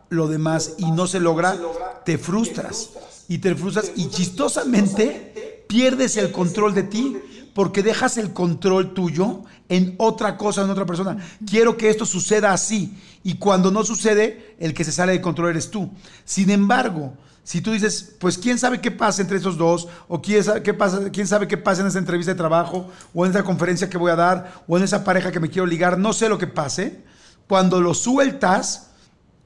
lo 0.08 0.28
demás 0.28 0.76
y 0.78 0.90
no 0.90 1.06
se 1.06 1.20
logra, 1.20 1.58
te 2.06 2.16
frustras. 2.16 2.90
Y 3.28 3.38
te 3.38 3.54
frustras 3.54 3.92
y 3.96 4.08
chistosamente 4.08 5.66
pierdes 5.68 6.16
el 6.16 6.32
control 6.32 6.74
de 6.74 6.84
ti 6.84 7.18
porque 7.54 7.82
dejas 7.82 8.16
el 8.16 8.32
control 8.32 8.94
tuyo 8.94 9.42
en 9.68 9.94
otra 9.98 10.38
cosa, 10.38 10.62
en 10.62 10.70
otra 10.70 10.86
persona. 10.86 11.18
Quiero 11.46 11.76
que 11.76 11.90
esto 11.90 12.06
suceda 12.06 12.54
así. 12.54 12.96
Y 13.22 13.34
cuando 13.34 13.70
no 13.70 13.84
sucede, 13.84 14.56
el 14.58 14.72
que 14.72 14.84
se 14.84 14.92
sale 14.92 15.12
de 15.12 15.20
control 15.20 15.50
eres 15.50 15.70
tú. 15.70 15.90
Sin 16.24 16.48
embargo, 16.48 17.12
si 17.50 17.60
tú 17.60 17.72
dices, 17.72 18.14
pues 18.20 18.38
quién 18.38 18.60
sabe 18.60 18.80
qué 18.80 18.92
pasa 18.92 19.22
entre 19.22 19.36
esos 19.36 19.58
dos, 19.58 19.88
o 20.06 20.22
quién 20.22 20.44
sabe 20.44 20.62
qué 20.62 20.72
pasa, 20.72 21.10
quién 21.10 21.26
sabe 21.26 21.48
qué 21.48 21.56
pasa 21.56 21.80
en 21.80 21.88
esa 21.88 21.98
entrevista 21.98 22.30
de 22.30 22.38
trabajo, 22.38 22.88
o 23.12 23.26
en 23.26 23.32
esa 23.32 23.42
conferencia 23.42 23.90
que 23.90 23.98
voy 23.98 24.12
a 24.12 24.14
dar, 24.14 24.62
o 24.68 24.78
en 24.78 24.84
esa 24.84 25.02
pareja 25.02 25.32
que 25.32 25.40
me 25.40 25.50
quiero 25.50 25.66
ligar, 25.66 25.98
no 25.98 26.12
sé 26.12 26.28
lo 26.28 26.38
que 26.38 26.46
pase. 26.46 27.02
Cuando 27.48 27.80
lo 27.80 27.92
sueltas, 27.92 28.92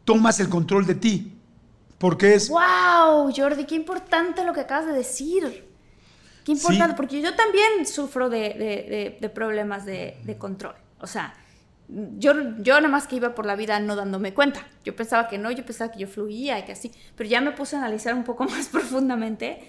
tomas 0.04 0.38
el 0.38 0.50
control 0.50 0.84
de 0.84 0.96
ti. 0.96 1.38
Porque 1.96 2.34
es. 2.34 2.50
¡Wow! 2.50 3.32
Jordi, 3.34 3.64
qué 3.64 3.74
importante 3.74 4.44
lo 4.44 4.52
que 4.52 4.60
acabas 4.60 4.84
de 4.84 4.92
decir. 4.92 5.66
Qué 6.44 6.52
importante, 6.52 6.94
porque 6.96 7.22
yo 7.22 7.34
también 7.34 7.86
sufro 7.86 8.28
de, 8.28 9.30
problemas 9.34 9.86
de, 9.86 10.36
control. 10.38 10.74
O 11.00 11.06
sea, 11.06 11.32
yo, 11.88 12.32
yo 12.58 12.74
nada 12.76 12.88
más 12.88 13.06
que 13.06 13.16
iba 13.16 13.34
por 13.34 13.46
la 13.46 13.56
vida 13.56 13.78
no 13.80 13.96
dándome 13.96 14.34
cuenta. 14.34 14.66
Yo 14.84 14.96
pensaba 14.96 15.28
que 15.28 15.38
no, 15.38 15.50
yo 15.50 15.64
pensaba 15.64 15.92
que 15.92 15.98
yo 15.98 16.08
fluía 16.08 16.58
y 16.58 16.64
que 16.64 16.72
así. 16.72 16.92
Pero 17.16 17.28
ya 17.28 17.40
me 17.40 17.52
puse 17.52 17.76
a 17.76 17.80
analizar 17.80 18.14
un 18.14 18.24
poco 18.24 18.44
más 18.50 18.68
profundamente. 18.68 19.68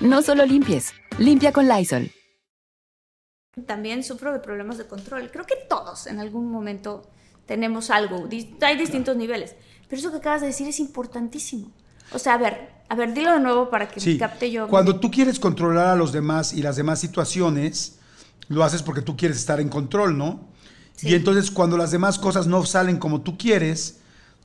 No 0.00 0.22
solo 0.22 0.44
limpies, 0.44 0.92
limpia 1.18 1.52
con 1.52 1.68
Lysol 1.68 2.10
también 3.64 4.04
sufro 4.04 4.32
de 4.32 4.40
problemas 4.40 4.76
de 4.76 4.86
control. 4.86 5.30
Creo 5.30 5.46
que 5.46 5.54
todos 5.68 6.06
en 6.06 6.20
algún 6.20 6.50
momento 6.50 7.08
tenemos 7.46 7.90
algo. 7.90 8.28
Hay 8.60 8.76
distintos 8.76 9.16
niveles. 9.16 9.54
Pero 9.88 10.00
eso 10.00 10.10
que 10.10 10.18
acabas 10.18 10.40
de 10.42 10.48
decir 10.48 10.68
es 10.68 10.80
importantísimo. 10.80 11.70
O 12.12 12.18
sea, 12.18 12.34
a 12.34 12.38
ver, 12.38 12.70
a 12.88 12.94
ver, 12.94 13.14
dilo 13.14 13.32
de 13.32 13.40
nuevo 13.40 13.70
para 13.70 13.88
que 13.88 14.18
capte 14.18 14.50
yo. 14.50 14.68
Cuando 14.68 15.00
tú 15.00 15.10
quieres 15.10 15.40
controlar 15.40 15.88
a 15.88 15.96
los 15.96 16.12
demás 16.12 16.52
y 16.52 16.62
las 16.62 16.76
demás 16.76 17.00
situaciones, 17.00 17.98
lo 18.48 18.62
haces 18.62 18.82
porque 18.82 19.02
tú 19.02 19.16
quieres 19.16 19.38
estar 19.38 19.60
en 19.60 19.68
control, 19.68 20.18
¿no? 20.18 20.48
Y 21.02 21.14
entonces 21.14 21.50
cuando 21.50 21.76
las 21.76 21.90
demás 21.90 22.18
cosas 22.18 22.46
no 22.46 22.64
salen 22.64 22.98
como 22.98 23.20
tú 23.20 23.36
quieres, 23.36 24.00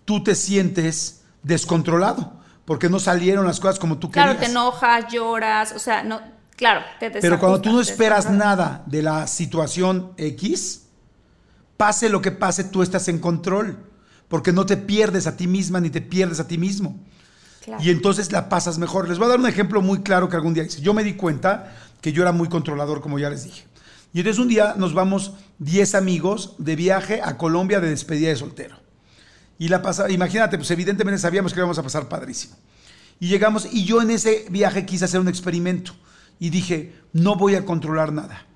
tú 0.06 0.24
te 0.24 0.36
sientes 0.36 1.22
descontrolado, 1.44 2.41
porque 2.66 2.90
no 2.90 3.00
salieron 3.00 3.46
las 3.46 3.60
cosas 3.60 3.80
como 3.80 3.98
tú 3.98 4.10
querías. 4.10 4.26
Claro, 4.26 4.40
te 4.40 4.52
enojas, 4.52 5.12
lloras, 5.12 5.74
o 5.74 5.80
sea, 5.80 6.04
no, 6.04 6.22
Claro, 6.62 6.82
Pero 7.00 7.40
cuando 7.40 7.60
tú 7.60 7.72
no 7.72 7.82
esperas 7.82 8.30
nada 8.30 8.84
de 8.86 9.02
la 9.02 9.26
situación 9.26 10.14
X, 10.16 10.84
pase 11.76 12.08
lo 12.08 12.22
que 12.22 12.30
pase, 12.30 12.66
tú 12.66 12.84
estás 12.84 13.08
en 13.08 13.18
control, 13.18 13.80
porque 14.28 14.52
no 14.52 14.68
te 14.68 14.78
pierdes 14.78 15.26
a 15.26 15.36
ti 15.36 15.48
misma 15.48 15.80
ni 15.80 15.90
te 15.90 16.02
pierdes 16.02 16.40
a 16.40 16.48
ti 16.48 16.60
mismo. 16.60 17.00
Y 17.80 17.90
entonces 17.90 18.32
la 18.32 18.48
pasas 18.48 18.78
mejor. 18.78 19.10
Les 19.10 19.18
voy 19.18 19.26
a 19.26 19.30
dar 19.30 19.40
un 19.40 19.48
ejemplo 19.48 19.82
muy 19.82 20.04
claro 20.04 20.30
que 20.30 20.36
algún 20.36 20.54
día 20.54 20.62
hice. 20.62 20.82
Yo 20.82 20.94
me 20.94 21.04
di 21.04 21.16
cuenta 21.16 21.74
que 22.00 22.14
yo 22.14 22.22
era 22.22 22.32
muy 22.32 22.48
controlador, 22.48 23.02
como 23.02 23.18
ya 23.18 23.32
les 23.32 23.44
dije. 23.46 23.66
Y 24.14 24.20
entonces 24.20 24.40
un 24.40 24.48
día 24.48 24.76
nos 24.78 24.94
vamos 24.94 25.34
10 25.58 25.96
amigos 25.96 26.54
de 26.60 26.76
viaje 26.76 27.22
a 27.24 27.38
Colombia 27.38 27.80
de 27.80 27.90
despedida 27.90 28.30
de 28.30 28.36
soltero. 28.36 28.81
Y 29.62 29.68
la 29.68 29.84
pasa, 29.84 30.10
imagínate, 30.10 30.58
pues 30.58 30.72
evidentemente 30.72 31.20
sabíamos 31.20 31.54
que 31.54 31.60
íbamos 31.60 31.78
a 31.78 31.84
pasar 31.84 32.10
padrísimo. 32.10 32.56
Y 33.20 33.28
llegamos, 33.28 33.72
y 33.72 33.86
yo 33.86 34.02
en 34.02 34.10
ese 34.10 34.48
viaje 34.50 34.88
quise 34.88 35.06
hacer 35.06 35.20
un 35.20 35.28
experimento 35.28 35.94
y 36.40 36.50
dije, 36.50 36.96
no 37.14 37.36
voy 37.36 37.54
a 37.54 37.64
controlar 37.64 38.12
nada. 38.12 38.48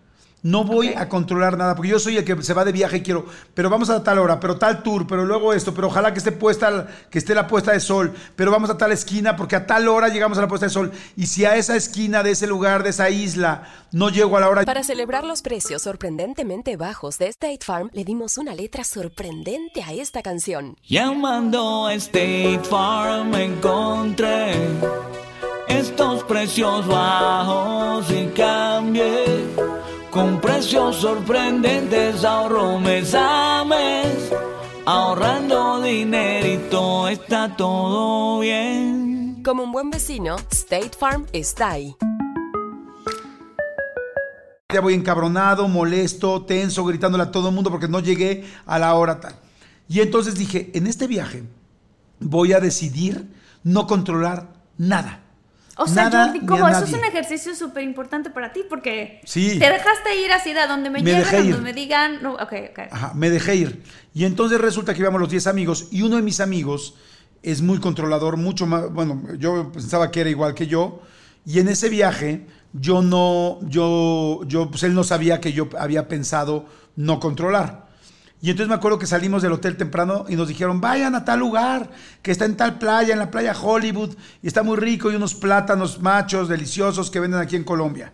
No 0.45 0.63
voy 0.63 0.89
a 0.89 1.09
controlar 1.09 1.57
nada, 1.57 1.73
porque 1.73 1.89
yo 1.89 1.97
soy 1.97 2.17
el 2.17 2.23
que 2.23 2.39
se 2.43 2.53
va 2.53 2.63
de 2.63 2.71
viaje 2.71 2.97
y 2.97 3.01
quiero, 3.01 3.25
pero 3.55 3.67
vamos 3.67 3.89
a 3.89 4.03
tal 4.03 4.19
hora, 4.19 4.39
pero 4.39 4.59
tal 4.59 4.83
tour, 4.83 5.07
pero 5.07 5.25
luego 5.25 5.53
esto, 5.53 5.73
pero 5.73 5.87
ojalá 5.87 6.13
que 6.13 6.19
esté 6.19 6.31
puesta, 6.31 6.85
que 7.09 7.17
esté 7.17 7.33
la 7.33 7.47
puesta 7.47 7.71
de 7.71 7.79
sol, 7.79 8.13
pero 8.35 8.51
vamos 8.51 8.69
a 8.69 8.77
tal 8.77 8.91
esquina, 8.91 9.35
porque 9.35 9.55
a 9.55 9.65
tal 9.65 9.87
hora 9.87 10.07
llegamos 10.07 10.37
a 10.37 10.41
la 10.41 10.47
puesta 10.47 10.67
de 10.67 10.69
sol. 10.69 10.91
Y 11.17 11.25
si 11.25 11.45
a 11.45 11.55
esa 11.55 11.75
esquina 11.75 12.21
de 12.21 12.29
ese 12.29 12.45
lugar, 12.45 12.83
de 12.83 12.91
esa 12.91 13.09
isla, 13.09 13.63
no 13.91 14.09
llego 14.09 14.37
a 14.37 14.39
la 14.39 14.49
hora. 14.49 14.65
Para 14.65 14.83
celebrar 14.83 15.23
los 15.23 15.41
precios 15.41 15.81
sorprendentemente 15.81 16.77
bajos 16.77 17.17
de 17.17 17.27
State 17.29 17.65
Farm, 17.65 17.89
le 17.93 18.03
dimos 18.03 18.37
una 18.37 18.53
letra 18.53 18.83
sorprendente 18.83 19.81
a 19.81 19.93
esta 19.93 20.21
canción. 20.21 20.77
Llamando 20.87 21.87
a 21.87 21.95
State 21.95 22.61
Farm 22.69 23.33
encontré 23.33 24.53
estos 25.67 26.23
precios 26.25 26.85
bajos 26.85 28.11
y 28.11 28.27
cambie 28.27 29.74
con 30.15 30.39
precios 30.39 30.95
sorprendentes 30.95 32.23
ahorro 32.23 32.79
mes 32.79 33.13
a 33.13 33.65
mes 33.67 34.31
ahorrando 34.85 35.81
dinerito 35.81 37.09
está 37.09 37.53
todo 37.57 38.39
bien 38.39 39.41
como 39.43 39.63
un 39.63 39.73
buen 39.73 39.89
vecino 39.89 40.37
State 40.51 40.91
Farm 40.97 41.25
está 41.33 41.71
ahí 41.71 41.97
ya 44.73 44.81
voy 44.81 44.93
encabronado, 44.93 45.67
molesto, 45.67 46.43
tenso, 46.43 46.85
gritándole 46.85 47.23
a 47.23 47.31
todo 47.31 47.49
el 47.49 47.55
mundo 47.55 47.69
porque 47.69 47.87
no 47.87 48.01
llegué 48.01 48.43
a 48.65 48.77
la 48.77 48.93
hora 48.95 49.21
tal. 49.21 49.35
Y 49.87 50.01
entonces 50.01 50.35
dije, 50.35 50.71
en 50.73 50.87
este 50.87 51.07
viaje 51.07 51.43
voy 52.19 52.51
a 52.51 52.59
decidir 52.59 53.31
no 53.63 53.87
controlar 53.87 54.51
nada. 54.77 55.24
O 55.77 55.87
sea, 55.87 56.09
Jordi, 56.09 56.45
¿cómo? 56.45 56.67
Eso 56.67 56.85
es 56.85 56.93
un 56.93 57.03
ejercicio 57.03 57.53
súper 57.53 57.83
importante 57.83 58.29
para 58.29 58.53
ti 58.53 58.61
porque 58.67 59.21
te 59.31 59.59
dejaste 59.59 60.21
ir 60.23 60.31
así 60.31 60.53
de 60.53 60.67
donde 60.67 60.89
me, 60.89 61.01
me 61.01 61.23
donde 61.23 61.57
me 61.57 61.73
digan. 61.73 62.23
No, 62.23 62.35
okay, 62.35 62.69
okay. 62.71 62.85
Ajá, 62.91 63.11
me 63.13 63.29
dejé 63.29 63.55
ir. 63.55 63.83
Y 64.13 64.23
entonces 64.23 64.59
resulta 64.59 64.93
que 64.93 65.01
íbamos 65.01 65.19
los 65.19 65.29
10 65.29 65.47
amigos 65.47 65.89
y 65.91 66.01
uno 66.01 66.15
de 66.15 66.21
mis 66.21 66.39
amigos 66.39 66.95
es 67.43 67.61
muy 67.61 67.79
controlador, 67.79 68.37
mucho 68.37 68.65
más. 68.65 68.91
Bueno, 68.91 69.21
yo 69.37 69.71
pensaba 69.71 70.11
que 70.11 70.21
era 70.21 70.29
igual 70.29 70.53
que 70.53 70.67
yo. 70.67 71.01
Y 71.45 71.59
en 71.59 71.67
ese 71.67 71.89
viaje, 71.89 72.47
yo 72.73 73.01
no. 73.01 73.59
Yo, 73.63 74.41
yo, 74.47 74.71
pues 74.71 74.83
él 74.83 74.93
no 74.93 75.03
sabía 75.03 75.41
que 75.41 75.51
yo 75.51 75.67
había 75.77 76.07
pensado 76.07 76.65
no 76.95 77.19
controlar. 77.19 77.84
Y 78.41 78.51
entonces 78.51 78.69
me 78.69 78.75
acuerdo 78.75 78.99
que 78.99 79.07
salimos 79.07 79.41
del 79.41 79.53
hotel 79.53 79.77
temprano 79.77 80.25
y 80.29 80.35
nos 80.35 80.47
dijeron, 80.47 80.81
vayan 80.81 81.15
a 81.15 81.25
tal 81.25 81.39
lugar, 81.39 81.89
que 82.21 82.31
está 82.31 82.45
en 82.45 82.55
tal 82.55 82.77
playa, 82.77 83.13
en 83.13 83.19
la 83.19 83.31
playa 83.31 83.55
Hollywood, 83.59 84.15
y 84.43 84.47
está 84.47 84.61
muy 84.61 84.77
rico, 84.77 85.11
y 85.11 85.15
unos 85.15 85.33
plátanos 85.33 86.01
machos 86.01 86.47
deliciosos 86.47 87.09
que 87.09 87.19
venden 87.19 87.39
aquí 87.39 87.55
en 87.55 87.63
Colombia. 87.63 88.13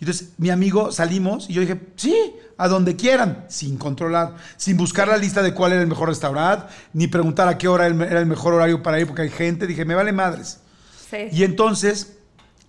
Y 0.00 0.04
entonces 0.04 0.30
mi 0.38 0.50
amigo 0.50 0.92
salimos 0.92 1.50
y 1.50 1.54
yo 1.54 1.60
dije, 1.60 1.80
sí, 1.96 2.16
a 2.56 2.68
donde 2.68 2.96
quieran, 2.96 3.44
sin 3.48 3.76
controlar, 3.76 4.36
sin 4.56 4.76
buscar 4.76 5.08
la 5.08 5.16
lista 5.16 5.42
de 5.42 5.54
cuál 5.54 5.72
era 5.72 5.82
el 5.82 5.88
mejor 5.88 6.08
restaurante, 6.08 6.66
ni 6.92 7.08
preguntar 7.08 7.48
a 7.48 7.58
qué 7.58 7.68
hora 7.68 7.86
era 7.86 8.20
el 8.20 8.26
mejor 8.26 8.54
horario 8.54 8.82
para 8.82 8.98
ir, 9.00 9.06
porque 9.06 9.22
hay 9.22 9.30
gente, 9.30 9.66
dije, 9.66 9.84
me 9.84 9.94
vale 9.94 10.12
madres. 10.12 10.60
Y 11.32 11.42
entonces, 11.42 12.18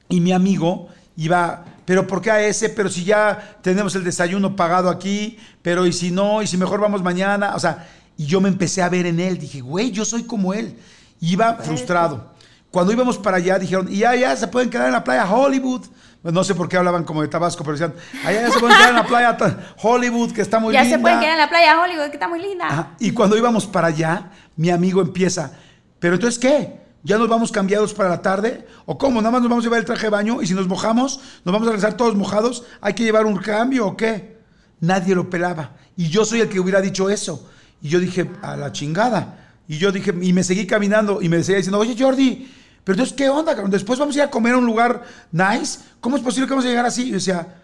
y 0.10 0.22
mi 0.22 0.32
amigo 0.32 0.90
iba 1.16 1.66
pero 1.90 2.06
¿por 2.06 2.22
qué 2.22 2.30
a 2.30 2.46
ese? 2.46 2.70
Pero 2.70 2.88
si 2.88 3.04
ya 3.04 3.58
tenemos 3.64 3.96
el 3.96 4.04
desayuno 4.04 4.56
pagado 4.56 4.92
aquí, 4.92 5.40
pero 5.62 5.86
y 5.86 5.94
si 5.94 6.12
no, 6.12 6.42
y 6.42 6.48
si 6.48 6.58
mejor 6.58 6.80
vamos 6.80 7.04
mañana, 7.04 7.56
o 7.56 7.60
sea, 7.60 7.88
y 8.18 8.26
yo 8.26 8.42
me 8.42 8.50
empecé 8.50 8.82
a 8.82 8.90
ver 8.90 9.06
en 9.06 9.20
él, 9.20 9.38
dije, 9.38 9.62
güey, 9.62 9.92
yo 9.92 10.06
soy 10.06 10.24
como 10.24 10.54
él. 10.54 10.78
Iba 11.22 11.56
frustrado. 11.56 12.34
Cuando 12.72 12.94
íbamos 12.94 13.18
para 13.18 13.38
allá, 13.38 13.58
dijeron, 13.58 13.88
y 13.90 14.00
ya, 14.00 14.16
ya, 14.16 14.36
se 14.36 14.48
pueden 14.48 14.70
quedar 14.70 14.88
en 14.88 14.94
la 14.94 15.04
playa 15.04 15.30
Hollywood. 15.30 15.86
Pues 16.22 16.34
no 16.34 16.44
sé 16.44 16.54
por 16.54 16.68
qué 16.68 16.76
hablaban 16.76 17.06
como 17.06 17.22
de 17.22 17.30
Tabasco, 17.30 17.64
pero 17.64 17.78
decían, 17.78 17.94
allá 18.26 18.42
ya 18.42 18.52
se 18.52 18.60
pueden 18.60 18.78
quedar 18.78 18.90
en 18.90 18.96
la 18.96 19.06
playa 19.06 19.38
Hollywood, 19.82 20.32
que 20.34 20.42
está 20.42 20.60
muy 20.60 20.74
linda. 20.74 20.84
Ya 20.84 20.90
se 20.90 21.00
pueden 21.00 21.20
quedar 21.20 21.34
en 21.34 21.40
la 21.40 21.50
playa 21.50 21.82
Hollywood, 21.82 22.08
que 22.08 22.16
está 22.16 22.28
muy 22.28 22.42
linda. 22.42 22.96
Y 23.00 23.12
cuando 23.12 23.38
íbamos 23.38 23.66
para 23.66 23.88
allá, 23.88 24.32
mi 24.58 24.70
amigo 24.70 25.02
empieza, 25.02 25.54
pero 26.00 26.16
entonces, 26.16 26.38
¿qué? 26.40 26.80
¿Ya 27.04 27.18
nos 27.18 27.30
vamos 27.30 27.52
cambiados 27.54 27.94
para 27.94 28.10
la 28.10 28.22
tarde? 28.22 28.68
¿O 28.86 28.98
cómo? 28.98 29.22
¿Nada 29.22 29.32
más 29.32 29.42
nos 29.42 29.50
vamos 29.50 29.64
a 29.64 29.68
llevar 29.68 29.80
el 29.80 29.86
traje 29.86 30.04
de 30.04 30.10
baño 30.10 30.42
y 30.42 30.48
si 30.48 30.54
nos 30.54 30.68
mojamos, 30.68 31.22
nos 31.46 31.54
vamos 31.54 31.68
a 31.70 31.72
regresar 31.72 31.96
todos 31.96 32.16
mojados? 32.16 32.66
¿Hay 32.82 32.94
que 32.94 33.04
llevar 33.04 33.26
un 33.26 33.38
cambio 33.38 33.88
o 33.88 33.96
qué? 33.96 34.39
Nadie 34.82 35.16
lo 35.16 35.30
pelaba. 35.30 35.72
Y 35.96 36.10
yo 36.10 36.26
soy 36.26 36.42
el 36.42 36.50
que 36.50 36.60
hubiera 36.60 36.82
dicho 36.82 37.10
eso. 37.10 37.50
Y 37.82 37.90
yo 37.90 38.00
dije, 38.00 38.30
a 38.42 38.56
la 38.56 38.72
chingada. 38.72 39.52
Y 39.68 39.78
yo 39.78 39.92
dije, 39.92 40.14
y 40.22 40.34
me 40.34 40.44
seguí 40.44 40.66
caminando 40.66 41.22
y 41.22 41.30
me 41.30 41.44
seguía 41.44 41.58
diciendo, 41.58 41.80
oye 41.80 41.96
Jordi, 41.98 42.50
pero 42.84 42.96
entonces, 42.96 43.16
¿qué 43.16 43.30
onda? 43.30 43.54
Después 43.68 44.00
vamos 44.00 44.16
a 44.16 44.20
ir 44.20 44.24
a 44.24 44.32
comer 44.32 44.54
a 44.54 44.58
un 44.58 44.66
lugar 44.66 45.04
nice. 45.32 45.80
¿Cómo 46.00 46.18
es 46.18 46.24
posible 46.24 46.48
que 46.48 46.54
vamos 46.54 46.66
a 46.66 46.70
llegar 46.70 46.86
así? 46.86 47.04
Y 47.04 47.08
yo 47.10 47.16
decía, 47.16 47.62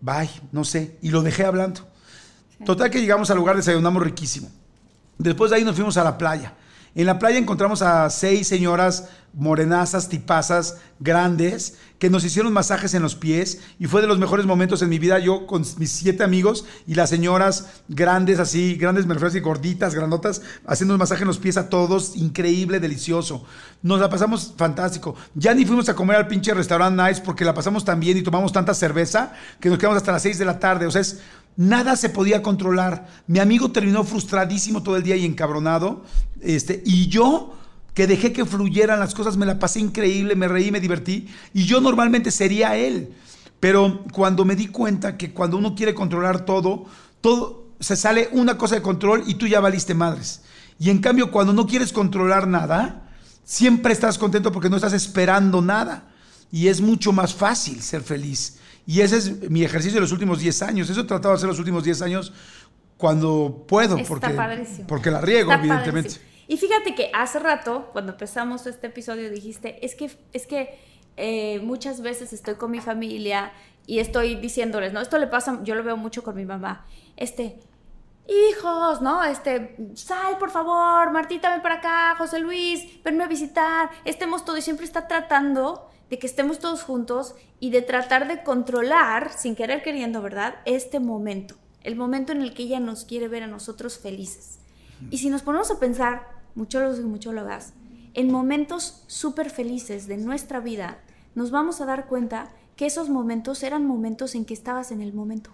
bye, 0.00 0.30
no 0.50 0.64
sé. 0.64 0.98
Y 1.02 1.10
lo 1.10 1.22
dejé 1.22 1.44
hablando. 1.44 1.88
Total 2.64 2.90
que 2.90 3.00
llegamos 3.00 3.30
al 3.30 3.36
lugar, 3.36 3.56
desayunamos 3.56 4.02
riquísimo. 4.02 4.50
Después 5.18 5.50
de 5.50 5.58
ahí 5.58 5.64
nos 5.64 5.76
fuimos 5.76 5.96
a 5.96 6.04
la 6.04 6.18
playa. 6.18 6.54
En 6.94 7.06
la 7.06 7.18
playa 7.18 7.38
encontramos 7.38 7.82
a 7.82 8.08
seis 8.10 8.48
señoras 8.48 9.08
morenazas, 9.32 10.08
tipazas, 10.08 10.78
grandes, 10.98 11.78
que 11.98 12.10
nos 12.10 12.24
hicieron 12.24 12.52
masajes 12.52 12.94
en 12.94 13.02
los 13.02 13.14
pies 13.14 13.60
y 13.78 13.86
fue 13.86 14.00
de 14.00 14.06
los 14.06 14.18
mejores 14.18 14.46
momentos 14.46 14.82
en 14.82 14.88
mi 14.88 14.98
vida. 14.98 15.18
Yo 15.18 15.46
con 15.46 15.64
mis 15.78 15.92
siete 15.92 16.24
amigos 16.24 16.64
y 16.86 16.94
las 16.94 17.10
señoras 17.10 17.82
grandes, 17.88 18.38
así, 18.40 18.74
grandes, 18.74 19.06
me 19.06 19.14
refiero 19.14 19.28
así, 19.28 19.40
gorditas, 19.40 19.94
grandotas, 19.94 20.42
haciendo 20.66 20.94
un 20.94 20.98
masaje 20.98 21.22
en 21.22 21.28
los 21.28 21.38
pies 21.38 21.56
a 21.58 21.68
todos, 21.68 22.16
increíble, 22.16 22.80
delicioso. 22.80 23.44
Nos 23.82 24.00
la 24.00 24.08
pasamos 24.08 24.54
fantástico. 24.56 25.14
Ya 25.34 25.54
ni 25.54 25.64
fuimos 25.64 25.88
a 25.88 25.94
comer 25.94 26.16
al 26.16 26.26
pinche 26.26 26.54
restaurante 26.54 27.02
Nice 27.02 27.22
porque 27.22 27.44
la 27.44 27.54
pasamos 27.54 27.84
tan 27.84 28.00
bien 28.00 28.16
y 28.16 28.22
tomamos 28.22 28.52
tanta 28.52 28.74
cerveza 28.74 29.32
que 29.60 29.68
nos 29.68 29.78
quedamos 29.78 29.98
hasta 29.98 30.12
las 30.12 30.22
seis 30.22 30.38
de 30.38 30.44
la 30.44 30.58
tarde. 30.58 30.86
O 30.86 30.90
sea, 30.90 31.02
es 31.02 31.20
Nada 31.60 31.94
se 31.94 32.08
podía 32.08 32.40
controlar. 32.40 33.06
Mi 33.26 33.38
amigo 33.38 33.70
terminó 33.70 34.02
frustradísimo 34.02 34.82
todo 34.82 34.96
el 34.96 35.02
día 35.02 35.16
y 35.16 35.26
encabronado. 35.26 36.06
Este, 36.40 36.82
y 36.86 37.08
yo, 37.08 37.54
que 37.92 38.06
dejé 38.06 38.32
que 38.32 38.46
fluyeran 38.46 38.98
las 38.98 39.14
cosas, 39.14 39.36
me 39.36 39.44
la 39.44 39.58
pasé 39.58 39.78
increíble, 39.78 40.36
me 40.36 40.48
reí, 40.48 40.70
me 40.70 40.80
divertí. 40.80 41.28
Y 41.52 41.66
yo 41.66 41.82
normalmente 41.82 42.30
sería 42.30 42.78
él. 42.78 43.12
Pero 43.60 44.04
cuando 44.10 44.46
me 44.46 44.56
di 44.56 44.68
cuenta 44.68 45.18
que 45.18 45.34
cuando 45.34 45.58
uno 45.58 45.74
quiere 45.74 45.92
controlar 45.92 46.46
todo, 46.46 46.86
todo 47.20 47.66
se 47.78 47.94
sale 47.94 48.30
una 48.32 48.56
cosa 48.56 48.76
de 48.76 48.80
control 48.80 49.24
y 49.26 49.34
tú 49.34 49.46
ya 49.46 49.60
valiste 49.60 49.92
madres. 49.92 50.40
Y 50.78 50.88
en 50.88 51.00
cambio, 51.00 51.30
cuando 51.30 51.52
no 51.52 51.66
quieres 51.66 51.92
controlar 51.92 52.48
nada, 52.48 53.06
siempre 53.44 53.92
estás 53.92 54.16
contento 54.16 54.50
porque 54.50 54.70
no 54.70 54.76
estás 54.76 54.94
esperando 54.94 55.60
nada. 55.60 56.08
Y 56.50 56.68
es 56.68 56.80
mucho 56.80 57.12
más 57.12 57.34
fácil 57.34 57.82
ser 57.82 58.00
feliz. 58.00 58.56
Y 58.86 59.00
ese 59.00 59.18
es 59.18 59.50
mi 59.50 59.62
ejercicio 59.62 59.96
de 59.96 60.00
los 60.00 60.12
últimos 60.12 60.40
10 60.40 60.62
años. 60.62 60.90
Eso 60.90 61.02
he 61.02 61.04
tratado 61.04 61.34
de 61.34 61.38
hacer 61.38 61.48
los 61.48 61.58
últimos 61.58 61.84
10 61.84 62.02
años 62.02 62.32
cuando 62.96 63.64
puedo, 63.66 63.96
porque, 64.04 64.36
porque 64.86 65.10
la 65.10 65.20
riego, 65.20 65.52
evidentemente. 65.52 66.16
Y 66.48 66.56
fíjate 66.56 66.94
que 66.94 67.10
hace 67.14 67.38
rato, 67.38 67.88
cuando 67.92 68.12
empezamos 68.12 68.66
este 68.66 68.88
episodio, 68.88 69.30
dijiste, 69.30 69.84
es 69.84 69.94
que, 69.94 70.10
es 70.32 70.46
que 70.46 70.78
eh, 71.16 71.60
muchas 71.60 72.00
veces 72.00 72.32
estoy 72.32 72.56
con 72.56 72.70
mi 72.70 72.80
familia 72.80 73.52
y 73.86 74.00
estoy 74.00 74.36
diciéndoles, 74.36 74.92
¿no? 74.92 75.00
Esto 75.00 75.18
le 75.18 75.28
pasa, 75.28 75.60
yo 75.62 75.74
lo 75.74 75.82
veo 75.82 75.96
mucho 75.96 76.22
con 76.22 76.34
mi 76.36 76.44
mamá. 76.44 76.86
Este, 77.16 77.58
hijos, 78.28 79.00
¿no? 79.00 79.24
Este, 79.24 79.76
sal 79.94 80.38
por 80.38 80.50
favor, 80.50 81.10
Martita, 81.10 81.50
ven 81.50 81.62
para 81.62 81.76
acá, 81.76 82.14
José 82.16 82.38
Luis, 82.38 83.02
venme 83.02 83.24
a 83.24 83.28
visitar, 83.28 83.90
estemos 84.04 84.44
todos 84.44 84.58
y 84.60 84.62
siempre 84.62 84.86
está 84.86 85.08
tratando 85.08 85.89
de 86.10 86.18
que 86.18 86.26
estemos 86.26 86.58
todos 86.58 86.82
juntos 86.82 87.34
y 87.60 87.70
de 87.70 87.82
tratar 87.82 88.26
de 88.26 88.42
controlar, 88.42 89.32
sin 89.32 89.54
querer 89.54 89.82
queriendo, 89.82 90.20
¿verdad? 90.20 90.56
Este 90.64 90.98
momento, 90.98 91.54
el 91.82 91.96
momento 91.96 92.32
en 92.32 92.42
el 92.42 92.52
que 92.52 92.64
ella 92.64 92.80
nos 92.80 93.04
quiere 93.04 93.28
ver 93.28 93.44
a 93.44 93.46
nosotros 93.46 93.98
felices. 93.98 94.58
Y 95.10 95.18
si 95.18 95.30
nos 95.30 95.42
ponemos 95.42 95.70
a 95.70 95.78
pensar, 95.78 96.26
muchólogos 96.54 96.98
y 96.98 97.04
muchólogas, 97.04 97.72
en 98.12 98.30
momentos 98.30 99.04
súper 99.06 99.50
felices 99.50 100.08
de 100.08 100.16
nuestra 100.16 100.60
vida, 100.60 100.98
nos 101.34 101.52
vamos 101.52 101.80
a 101.80 101.86
dar 101.86 102.08
cuenta 102.08 102.50
que 102.74 102.86
esos 102.86 103.08
momentos 103.08 103.62
eran 103.62 103.86
momentos 103.86 104.34
en 104.34 104.44
que 104.44 104.54
estabas 104.54 104.90
en 104.90 105.00
el 105.00 105.12
momento, 105.12 105.50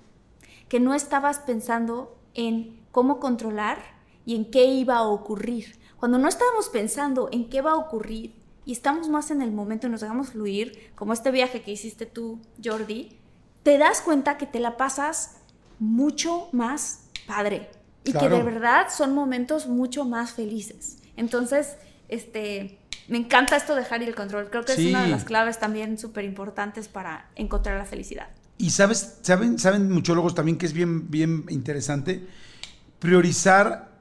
que 0.69 0.81
no 0.81 0.95
estabas 0.95 1.39
pensando 1.41 2.17
en 2.35 2.81
cómo 2.93 3.21
controlar 3.21 3.79
y 4.25 4.37
en 4.37 4.51
qué 4.51 4.65
iba 4.65 4.97
a 4.97 5.07
ocurrir. 5.07 5.79
Cuando 5.99 6.19
no 6.19 6.29
estábamos 6.29 6.71
pensando 6.71 7.29
en 7.31 7.51
qué 7.51 7.61
va 7.61 7.73
a 7.73 7.77
ocurrir, 7.77 8.46
y 8.67 8.73
estamos 8.73 9.09
más 9.09 9.31
en 9.31 9.41
el 9.41 9.53
momento 9.53 9.87
y 9.87 9.91
nos 9.91 10.03
dejamos 10.03 10.31
fluir, 10.31 10.91
como 10.97 11.13
este 11.13 11.31
viaje 11.31 11.63
que 11.63 11.71
hiciste 11.71 12.05
tú, 12.05 12.41
Jordi, 12.63 13.17
te 13.63 13.79
das 13.79 14.03
cuenta 14.03 14.37
que 14.37 14.47
te 14.47 14.59
la 14.59 14.77
pasas 14.77 15.37
mucho 15.79 16.49
más 16.53 17.05
padre 17.27 17.71
y 18.05 18.13
que 18.13 18.29
de 18.29 18.43
verdad 18.43 18.89
son 18.91 19.15
momentos 19.15 19.69
mucho 19.69 20.05
más 20.05 20.33
felices. 20.33 20.99
Entonces, 21.17 21.77
este, 22.09 22.79
me 23.09 23.19
encanta 23.19 23.57
esto 23.57 23.75
de 23.75 23.83
dejar 23.83 24.03
ir 24.03 24.09
el 24.09 24.15
control. 24.15 24.51
Creo 24.51 24.65
que 24.65 24.73
es 24.73 24.79
una 24.79 25.03
de 25.03 25.09
las 25.09 25.25
claves 25.25 25.59
también 25.59 25.97
súper 25.97 26.25
importantes 26.25 26.89
para 26.89 27.31
encontrar 27.37 27.79
la 27.79 27.85
felicidad. 27.85 28.29
Y 28.59 28.71
sabes, 28.71 29.19
saben, 29.23 29.59
saben 29.59 29.91
muchólogos 29.91 30.35
también 30.35 30.59
que 30.59 30.67
es 30.67 30.73
bien, 30.73 31.11
bien 31.11 31.45
interesante 31.51 32.27
priorizar 32.99 33.96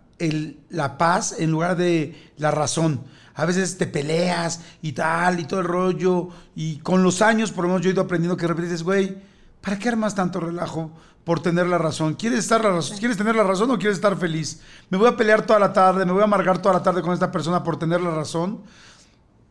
la 0.69 0.97
paz 0.97 1.35
en 1.37 1.51
lugar 1.51 1.75
de 1.75 2.31
la 2.37 2.51
razón 2.51 3.01
a 3.35 3.45
veces 3.45 3.77
te 3.77 3.85
peleas 3.85 4.61
y 4.81 4.93
tal, 4.93 5.39
y 5.39 5.45
todo 5.45 5.59
el 5.59 5.67
rollo, 5.67 6.29
y 6.55 6.77
con 6.77 7.03
los 7.03 7.21
años, 7.21 7.51
por 7.51 7.65
lo 7.65 7.69
menos 7.69 7.83
yo 7.83 7.89
he 7.89 7.93
ido 7.93 8.01
aprendiendo 8.01 8.37
que 8.37 8.47
dices, 8.61 8.81
güey, 8.81 9.17
¿para 9.61 9.77
qué 9.77 9.89
armas 9.89 10.15
tanto 10.15 10.39
relajo 10.39 10.89
por 11.25 11.41
tener 11.41 11.67
la 11.67 11.77
razón? 11.77 12.13
¿Quieres, 12.13 12.39
estar 12.39 12.63
la 12.63 12.71
razón? 12.71 12.97
¿Quieres 12.97 13.17
tener 13.17 13.35
la 13.35 13.43
razón 13.43 13.69
o 13.71 13.77
quieres 13.77 13.97
estar 13.97 14.15
feliz? 14.15 14.61
¿Me 14.89 14.97
voy 14.97 15.09
a 15.09 15.17
pelear 15.17 15.45
toda 15.45 15.59
la 15.59 15.73
tarde? 15.73 16.05
¿Me 16.05 16.13
voy 16.13 16.21
a 16.21 16.25
amargar 16.25 16.61
toda 16.61 16.75
la 16.75 16.83
tarde 16.83 17.01
con 17.01 17.13
esta 17.13 17.29
persona 17.29 17.61
por 17.61 17.77
tener 17.77 17.99
la 17.99 18.11
razón? 18.11 18.61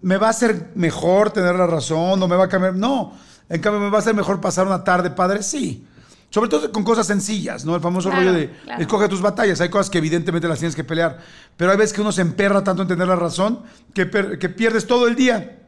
¿Me 0.00 0.16
va 0.16 0.30
a 0.30 0.32
ser 0.32 0.70
mejor 0.74 1.30
tener 1.30 1.54
la 1.54 1.66
razón 1.66 2.22
o 2.22 2.28
me 2.28 2.36
va 2.36 2.44
a 2.44 2.48
cambiar? 2.48 2.74
No, 2.74 3.12
en 3.50 3.60
cambio, 3.60 3.82
¿me 3.82 3.90
va 3.90 3.98
a 3.98 4.02
ser 4.02 4.14
mejor 4.14 4.40
pasar 4.40 4.66
una 4.66 4.82
tarde 4.82 5.10
padre? 5.10 5.42
Sí. 5.42 5.86
Sobre 6.34 6.50
todo 6.50 6.72
con 6.72 6.82
cosas 6.82 7.06
sencillas, 7.06 7.64
¿no? 7.64 7.76
El 7.76 7.80
famoso 7.80 8.10
rollo 8.10 8.32
de 8.32 8.50
escoge 8.80 9.08
tus 9.08 9.20
batallas. 9.20 9.60
Hay 9.60 9.68
cosas 9.68 9.88
que 9.88 9.98
evidentemente 9.98 10.48
las 10.48 10.58
tienes 10.58 10.74
que 10.74 10.82
pelear, 10.82 11.20
pero 11.56 11.70
hay 11.70 11.76
veces 11.76 11.92
que 11.92 12.00
uno 12.00 12.10
se 12.10 12.22
emperra 12.22 12.64
tanto 12.64 12.82
en 12.82 12.88
tener 12.88 13.06
la 13.06 13.14
razón 13.14 13.60
que, 13.94 14.10
que 14.10 14.48
pierdes 14.48 14.84
todo 14.88 15.06
el 15.06 15.14
día 15.14 15.60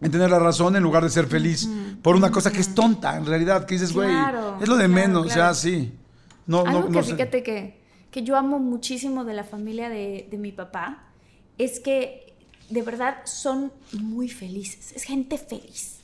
en 0.00 0.12
tener 0.12 0.30
la 0.30 0.38
razón 0.38 0.76
en 0.76 0.84
lugar 0.84 1.02
de 1.02 1.10
ser 1.10 1.26
feliz 1.26 1.68
por 2.00 2.14
una 2.14 2.30
cosa 2.30 2.52
que 2.52 2.60
es 2.60 2.76
tonta, 2.76 3.16
en 3.16 3.26
realidad, 3.26 3.66
que 3.66 3.74
dices, 3.74 3.92
güey, 3.92 4.14
es 4.60 4.68
lo 4.68 4.76
de 4.76 4.86
menos, 4.86 5.26
o 5.26 5.30
sea, 5.30 5.52
sí. 5.52 5.92
No, 6.46 6.60
Algo 6.60 6.90
que 6.92 7.02
fíjate 7.02 7.42
que, 7.42 7.80
que 8.12 8.22
yo 8.22 8.36
amo 8.36 8.60
muchísimo 8.60 9.24
de 9.24 9.34
la 9.34 9.42
familia 9.42 9.88
de, 9.88 10.28
de 10.30 10.38
mi 10.38 10.52
papá 10.52 11.08
es 11.58 11.80
que 11.80 12.36
de 12.70 12.82
verdad 12.82 13.16
son 13.24 13.72
muy 14.00 14.28
felices, 14.28 14.92
es 14.94 15.02
gente 15.02 15.38
feliz 15.38 16.03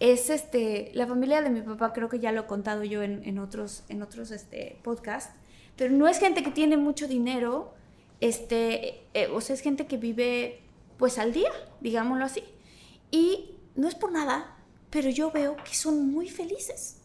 es 0.00 0.30
este, 0.30 0.90
la 0.94 1.06
familia 1.06 1.42
de 1.42 1.50
mi 1.50 1.60
papá, 1.60 1.92
creo 1.92 2.08
que 2.08 2.20
ya 2.20 2.32
lo 2.32 2.42
he 2.42 2.46
contado 2.46 2.84
yo 2.84 3.02
en, 3.02 3.38
otros, 3.38 3.84
en 3.88 4.02
otros 4.02 4.30
este, 4.30 4.78
podcasts, 4.82 5.32
pero 5.76 5.92
no 5.92 6.08
es 6.08 6.18
gente 6.18 6.42
que 6.42 6.50
tiene 6.50 6.76
mucho 6.76 7.08
dinero, 7.08 7.74
este, 8.20 9.04
eh, 9.14 9.28
o 9.32 9.40
sea, 9.40 9.54
es 9.54 9.60
gente 9.60 9.86
que 9.86 9.96
vive 9.96 10.60
pues 10.98 11.18
al 11.18 11.32
día, 11.32 11.50
digámoslo 11.80 12.24
así. 12.24 12.44
Y 13.10 13.56
no 13.76 13.88
es 13.88 13.94
por 13.94 14.12
nada, 14.12 14.56
pero 14.90 15.08
yo 15.10 15.30
veo 15.30 15.56
que 15.56 15.74
son 15.74 16.10
muy 16.10 16.28
felices. 16.28 17.00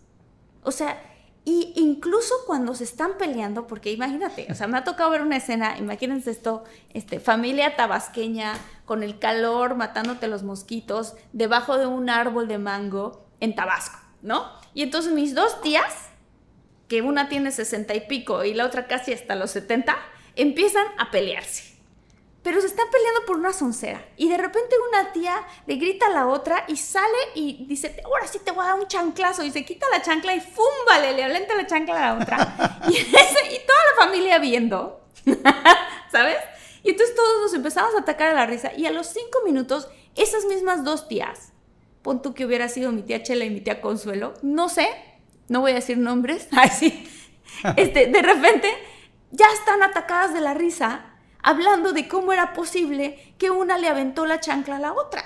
O 0.64 0.72
sea, 0.72 1.02
y 1.46 1.74
incluso 1.76 2.34
cuando 2.48 2.74
se 2.74 2.86
están 2.86 3.18
peleando, 3.18 3.68
porque 3.68 3.92
imagínate, 3.92 4.48
o 4.50 4.56
sea, 4.56 4.68
me 4.68 4.78
ha 4.78 4.86
tocado 4.86 5.10
ver 5.10 5.22
una 5.22 5.38
escena, 5.38 5.78
imagínense 5.78 6.32
esto, 6.32 6.64
este, 6.94 7.20
familia 7.20 7.76
tabasqueña, 7.76 8.54
con 8.86 9.04
el 9.04 9.20
calor, 9.20 9.76
matándote 9.76 10.28
los 10.28 10.44
mosquitos, 10.44 11.16
debajo 11.34 11.78
de 11.78 11.86
un 11.86 12.10
árbol 12.10 12.48
de 12.48 12.58
mango 12.58 13.26
en 13.40 13.56
Tabasco, 13.56 14.00
¿no? 14.22 14.46
Y 14.74 14.84
entonces 14.84 15.14
mis 15.14 15.36
dos 15.36 15.62
tías, 15.62 16.10
que 16.88 17.02
una 17.02 17.28
tiene 17.28 17.52
sesenta 17.52 17.94
y 17.94 18.08
pico 18.08 18.44
y 18.44 18.54
la 18.54 18.66
otra 18.66 18.88
casi 18.88 19.14
hasta 19.14 19.36
los 19.36 19.52
setenta, 19.52 19.98
empiezan 20.36 20.86
a 20.98 21.12
pelearse 21.12 21.73
pero 22.44 22.60
se 22.60 22.68
están 22.68 22.88
peleando 22.92 23.26
por 23.26 23.38
una 23.38 23.54
soncera. 23.54 24.06
Y 24.18 24.28
de 24.28 24.38
repente 24.38 24.76
una 24.90 25.14
tía 25.14 25.36
le 25.66 25.76
grita 25.76 26.08
a 26.08 26.10
la 26.10 26.28
otra 26.28 26.66
y 26.68 26.76
sale 26.76 27.18
y 27.36 27.66
dice, 27.68 27.96
ahora 28.04 28.28
sí 28.28 28.40
te 28.44 28.52
voy 28.52 28.66
a 28.66 28.70
dar 28.70 28.80
un 28.80 28.88
chanclazo. 28.88 29.44
Y 29.44 29.52
se 29.52 29.64
quita 29.64 29.88
la 29.92 30.02
chancla 30.02 30.36
y 30.36 30.42
¡fum! 30.42 30.66
Vale, 30.86 31.14
le 31.14 31.24
alenta 31.24 31.56
la 31.56 31.66
chancla 31.66 31.96
a 31.96 32.16
la 32.16 32.22
otra. 32.22 32.36
y, 32.90 32.96
toda 33.04 33.80
la 33.96 34.06
familia 34.06 34.40
viendo, 34.40 35.02
¿sabes? 36.12 36.38
Y 36.84 36.90
entonces 36.92 37.16
todos 37.16 37.42
nos 37.42 37.54
empezamos 37.54 37.96
a 37.96 38.00
atacar 38.00 38.32
a 38.32 38.34
la 38.34 38.46
risa. 38.46 38.74
Y 38.76 38.86
a 38.88 38.92
los 38.92 39.08
cinco 39.08 39.40
minutos, 39.46 39.88
esas 40.16 40.44
mismas 40.46 40.84
dos 40.84 41.08
tías, 41.08 41.54
pon 42.02 42.22
tú 42.22 42.34
que 42.34 42.46
hubiera 42.46 42.68
sido 42.68 42.92
mi 42.92 43.04
tía 43.04 43.24
Chela 43.24 43.46
y 43.46 43.52
mi 43.52 43.62
tía 43.62 43.80
Consuelo, 43.80 44.34
no 44.42 44.68
sé, 44.68 44.90
no 45.48 45.62
voy 45.62 45.72
a 45.72 45.76
decir 45.76 45.98
nombres, 45.98 46.50
así, 46.58 47.10
este, 47.78 48.08
de 48.08 48.22
repente 48.22 48.70
ya 49.32 49.46
están 49.54 49.82
atacadas 49.82 50.34
de 50.34 50.42
la 50.42 50.54
risa 50.54 51.13
hablando 51.44 51.92
de 51.92 52.08
cómo 52.08 52.34
era 52.34 52.54
posible 52.54 53.36
que 53.38 53.52
una 53.52 53.78
le 53.78 53.88
aventó 53.88 54.26
la 54.26 54.40
chancla 54.40 54.78
a 54.78 54.80
la 54.80 54.94
otra. 54.94 55.24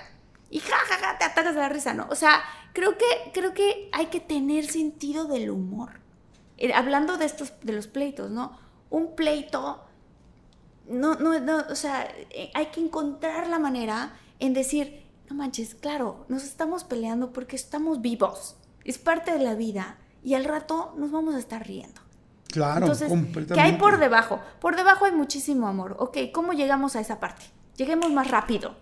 Y 0.50 0.60
jajaja, 0.60 0.98
ja, 1.00 1.08
ja, 1.08 1.18
te 1.18 1.26
atacas 1.26 1.56
de 1.56 1.62
la 1.62 1.70
risa, 1.70 1.94
¿no? 1.94 2.08
O 2.10 2.16
sea, 2.16 2.42
creo 2.74 2.98
que, 2.98 3.06
creo 3.34 3.54
que 3.54 3.90
hay 3.94 4.08
que 4.08 4.20
tener 4.20 4.68
sentido 4.68 5.26
del 5.26 5.50
humor. 5.50 6.00
Eh, 6.58 6.74
hablando 6.74 7.18
de 7.18 7.26
estos, 7.26 7.54
de 7.62 7.74
los 7.74 7.88
pleitos, 7.88 8.32
¿no? 8.32 8.58
Un 8.90 9.16
pleito, 9.16 9.84
no, 10.88 11.16
no, 11.16 11.40
no, 11.40 11.66
o 11.70 11.76
sea, 11.76 12.08
eh, 12.32 12.50
hay 12.54 12.68
que 12.68 12.80
encontrar 12.80 13.48
la 13.48 13.60
manera 13.60 14.18
en 14.40 14.54
decir, 14.54 15.04
no 15.30 15.36
manches, 15.36 15.76
claro, 15.76 16.26
nos 16.30 16.44
estamos 16.44 16.84
peleando 16.84 17.34
porque 17.34 17.56
estamos 17.56 18.02
vivos, 18.02 18.56
es 18.86 18.98
parte 18.98 19.32
de 19.32 19.40
la 19.40 19.56
vida 19.56 19.98
y 20.24 20.34
al 20.34 20.46
rato 20.46 20.94
nos 20.98 21.12
vamos 21.12 21.36
a 21.36 21.40
estar 21.40 21.68
riendo. 21.68 22.02
Claro, 22.58 22.88
Entonces, 22.88 23.12
¿qué 23.54 23.62
hay 23.62 23.74
por 23.74 24.00
debajo? 24.00 24.40
Por 24.60 24.76
debajo 24.76 25.06
hay 25.06 25.12
muchísimo 25.12 25.68
amor. 25.68 25.96
Ok, 26.00 26.18
¿cómo 26.34 26.54
llegamos 26.54 26.96
a 26.96 27.00
esa 27.00 27.20
parte? 27.20 27.46
Lleguemos 27.76 28.12
más 28.12 28.32
rápido 28.32 28.76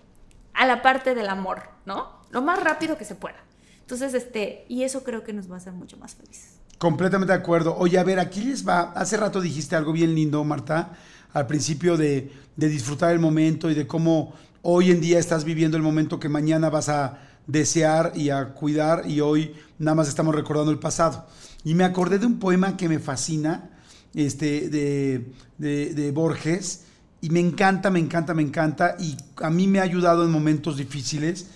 a 0.53 0.65
la 0.65 0.81
parte 0.81 1.13
del 1.13 1.27
amor, 1.27 1.63
¿no? 1.85 2.21
Lo 2.31 2.41
más 2.41 2.63
rápido 2.63 2.97
que 2.97 3.03
se 3.03 3.15
pueda. 3.15 3.35
Entonces, 3.81 4.13
este, 4.13 4.65
y 4.69 4.83
eso 4.83 5.03
creo 5.03 5.25
que 5.25 5.33
nos 5.33 5.51
va 5.51 5.55
a 5.55 5.57
hacer 5.57 5.73
mucho 5.73 5.97
más 5.97 6.15
felices. 6.15 6.53
Completamente 6.77 7.33
de 7.33 7.37
acuerdo. 7.37 7.75
Oye, 7.75 7.99
a 7.99 8.05
ver, 8.05 8.17
aquí 8.17 8.45
les 8.45 8.65
va. 8.65 8.93
Hace 8.93 9.17
rato 9.17 9.41
dijiste 9.41 9.75
algo 9.75 9.91
bien 9.91 10.15
lindo, 10.15 10.41
Marta, 10.45 10.93
al 11.33 11.45
principio 11.45 11.97
de, 11.97 12.31
de 12.55 12.69
disfrutar 12.69 13.11
el 13.11 13.19
momento 13.19 13.69
y 13.69 13.73
de 13.73 13.85
cómo 13.85 14.35
hoy 14.61 14.89
en 14.89 15.01
día 15.01 15.19
estás 15.19 15.43
viviendo 15.43 15.75
el 15.75 15.83
momento 15.83 16.17
que 16.17 16.29
mañana 16.29 16.69
vas 16.69 16.87
a 16.87 17.19
desear 17.45 18.13
y 18.15 18.29
a 18.29 18.53
cuidar 18.53 19.03
y 19.05 19.19
hoy 19.19 19.53
nada 19.77 19.95
más 19.95 20.07
estamos 20.07 20.33
recordando 20.33 20.71
el 20.71 20.79
pasado. 20.79 21.25
Y 21.65 21.73
me 21.73 21.83
acordé 21.83 22.19
de 22.19 22.27
un 22.27 22.37
poema 22.37 22.77
que 22.77 22.87
me 22.87 22.99
fascina, 22.99 23.71
este, 24.13 24.69
de, 24.69 25.33
de, 25.57 26.11
Borges, 26.11 26.83
y 27.21 27.31
me 27.31 27.39
encanta, 27.39 27.89
me 27.89 27.99
encanta, 27.99 28.35
me 28.35 28.43
encanta, 28.43 28.95
y 28.99 29.17
a 29.37 29.49
mí 29.49 29.67
me 29.67 29.79
ha 29.79 29.81
ayudado 29.81 30.23
en 30.23 30.31
momentos 30.31 30.77
difíciles, 30.77 31.47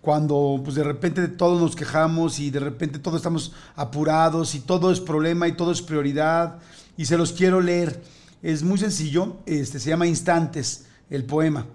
cuando 0.00 0.60
pues 0.64 0.74
de 0.74 0.82
repente 0.82 1.28
todos 1.28 1.62
nos 1.62 1.76
quejamos 1.76 2.40
y 2.40 2.50
de 2.50 2.58
repente 2.58 2.98
todos 2.98 3.18
estamos 3.18 3.52
apurados 3.76 4.56
y 4.56 4.60
todo 4.60 4.90
es 4.90 4.98
problema 4.98 5.46
y 5.46 5.52
todo 5.52 5.70
es 5.70 5.80
prioridad, 5.80 6.58
y 6.96 7.04
se 7.06 7.16
los 7.16 7.32
quiero 7.32 7.60
leer. 7.60 8.02
Es 8.42 8.64
muy 8.64 8.78
sencillo, 8.78 9.36
este, 9.46 9.78
se 9.78 9.90
llama 9.90 10.08
Instantes, 10.08 10.86
el 11.08 11.24
poema. 11.24 11.66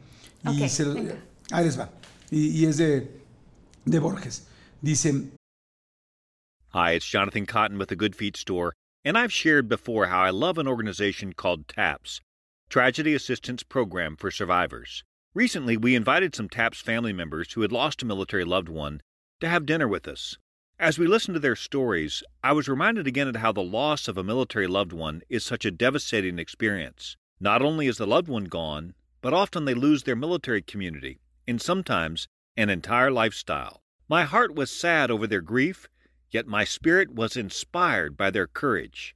y 0.43 0.67
se, 0.67 0.83
ahí 1.51 1.63
les 1.63 1.79
va. 1.79 1.89
Y, 2.29 2.47
y 2.49 2.65
es 2.65 2.75
de, 2.75 3.21
de 3.85 3.99
Borges. 3.99 4.43
Dice, 4.81 5.36
Hi, 6.77 6.91
it's 6.91 7.07
Jonathan 7.07 7.47
Cotton 7.47 7.79
with 7.79 7.89
the 7.89 7.95
Good 7.95 8.15
Feet 8.15 8.37
store, 8.37 8.75
and 9.03 9.17
I've 9.17 9.33
shared 9.33 9.67
before 9.67 10.05
how 10.05 10.21
I 10.21 10.29
love 10.29 10.59
an 10.59 10.67
organization 10.67 11.33
called 11.33 11.67
TAPS, 11.67 12.21
Tragedy 12.69 13.15
Assistance 13.15 13.63
Program 13.63 14.15
for 14.15 14.29
Survivors. 14.29 15.03
Recently, 15.33 15.75
we 15.75 15.95
invited 15.95 16.35
some 16.35 16.47
TAPS 16.47 16.79
family 16.79 17.13
members 17.13 17.53
who 17.53 17.61
had 17.61 17.71
lost 17.71 18.03
a 18.03 18.05
military 18.05 18.45
loved 18.45 18.69
one 18.69 19.01
to 19.39 19.49
have 19.49 19.65
dinner 19.65 19.87
with 19.87 20.07
us. 20.07 20.37
As 20.77 20.99
we 20.99 21.07
listened 21.07 21.33
to 21.33 21.39
their 21.39 21.55
stories, 21.55 22.21
I 22.43 22.51
was 22.51 22.69
reminded 22.69 23.07
again 23.07 23.27
of 23.27 23.37
how 23.37 23.51
the 23.51 23.63
loss 23.63 24.07
of 24.07 24.15
a 24.15 24.23
military 24.23 24.67
loved 24.67 24.93
one 24.93 25.23
is 25.29 25.43
such 25.43 25.65
a 25.65 25.71
devastating 25.71 26.37
experience. 26.37 27.17
Not 27.39 27.63
only 27.63 27.87
is 27.87 27.97
the 27.97 28.05
loved 28.05 28.27
one 28.27 28.45
gone, 28.45 28.93
but 29.21 29.33
often 29.33 29.65
they 29.65 29.73
lose 29.73 30.03
their 30.03 30.15
military 30.15 30.61
community, 30.61 31.21
and 31.47 31.59
sometimes 31.59 32.27
an 32.55 32.69
entire 32.69 33.09
lifestyle. 33.09 33.81
My 34.07 34.25
heart 34.25 34.53
was 34.53 34.69
sad 34.69 35.09
over 35.09 35.25
their 35.25 35.41
grief 35.41 35.89
yet 36.31 36.47
my 36.47 36.63
spirit 36.63 37.13
was 37.13 37.37
inspired 37.37 38.17
by 38.17 38.29
their 38.29 38.47
courage. 38.47 39.15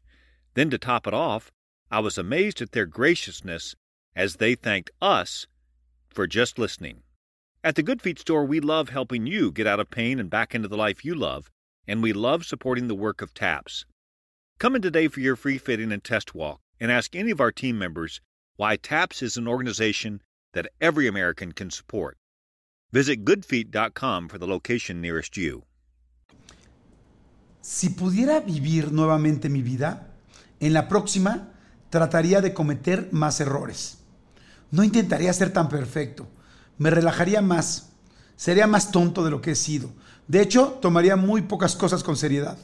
Then, 0.54 0.70
to 0.70 0.78
top 0.78 1.08
it 1.08 1.14
off, 1.14 1.52
I 1.90 2.00
was 2.00 2.18
amazed 2.18 2.62
at 2.62 2.72
their 2.72 2.86
graciousness 2.86 3.76
as 4.16 4.38
they 4.38 4.56
thanked 4.56 4.92
us 5.02 5.48
for 6.10 6.28
just 6.28 6.58
listening. 6.58 7.04
At 7.64 7.76
the 7.76 7.84
Good 7.84 8.02
Feet 8.02 8.20
store, 8.20 8.46
we 8.46 8.60
love 8.60 8.90
helping 8.90 9.28
you 9.28 9.52
get 9.52 9.68
out 9.68 9.80
of 9.80 9.92
pain 9.92 10.20
and 10.20 10.30
back 10.30 10.56
into 10.56 10.68
the 10.68 10.78
life 10.78 11.06
you 11.06 11.14
love, 11.14 11.52
and 11.88 12.02
we 12.02 12.14
love 12.14 12.46
supporting 12.46 12.88
the 12.88 12.96
work 12.96 13.22
of 13.22 13.34
TAPS. 13.34 13.86
Come 14.60 14.76
in 14.76 14.82
today 14.82 15.08
for 15.08 15.20
your 15.20 15.36
free 15.36 15.58
fitting 15.58 15.92
and 15.92 16.04
test 16.04 16.34
walk 16.34 16.60
and 16.80 16.92
ask 16.92 17.16
any 17.16 17.32
of 17.32 17.40
our 17.40 17.52
team 17.52 17.78
members 17.78 18.22
why 18.56 18.76
TAPS 18.76 19.22
is 19.22 19.38
an 19.38 19.48
organization 19.48 20.22
that 20.54 20.72
every 20.80 21.08
American 21.08 21.52
can 21.52 21.70
support. 21.70 22.18
Visit 22.92 23.24
goodfeet.com 23.24 24.28
for 24.28 24.38
the 24.38 24.48
location 24.48 25.00
nearest 25.00 25.38
you. 25.38 25.64
Si 27.62 27.90
pudiera 27.90 28.40
vivir 28.40 28.92
nuevamente 28.92 29.50
mi 29.50 29.62
vida, 29.62 30.08
en 30.60 30.74
la 30.74 30.88
próxima 30.88 31.50
trataría 31.90 32.42
de 32.42 32.54
cometer 32.54 33.10
más 33.12 33.40
errores. 33.40 34.00
No 34.72 34.84
intentaría 34.84 35.32
ser 35.34 35.52
tan 35.54 35.70
perfecto. 35.70 36.28
Me 36.78 36.90
relajaría 36.90 37.42
más. 37.42 37.90
Sería 38.36 38.66
más 38.66 38.92
tonto 38.92 39.24
de 39.24 39.32
lo 39.32 39.42
que 39.42 39.52
he 39.52 39.56
sido. 39.56 39.92
De 40.28 40.42
hecho, 40.42 40.80
tomaría 40.82 41.16
muy 41.16 41.42
pocas 41.44 41.76
cosas 41.76 42.04
con 42.04 42.16
seriedad. 42.16 42.58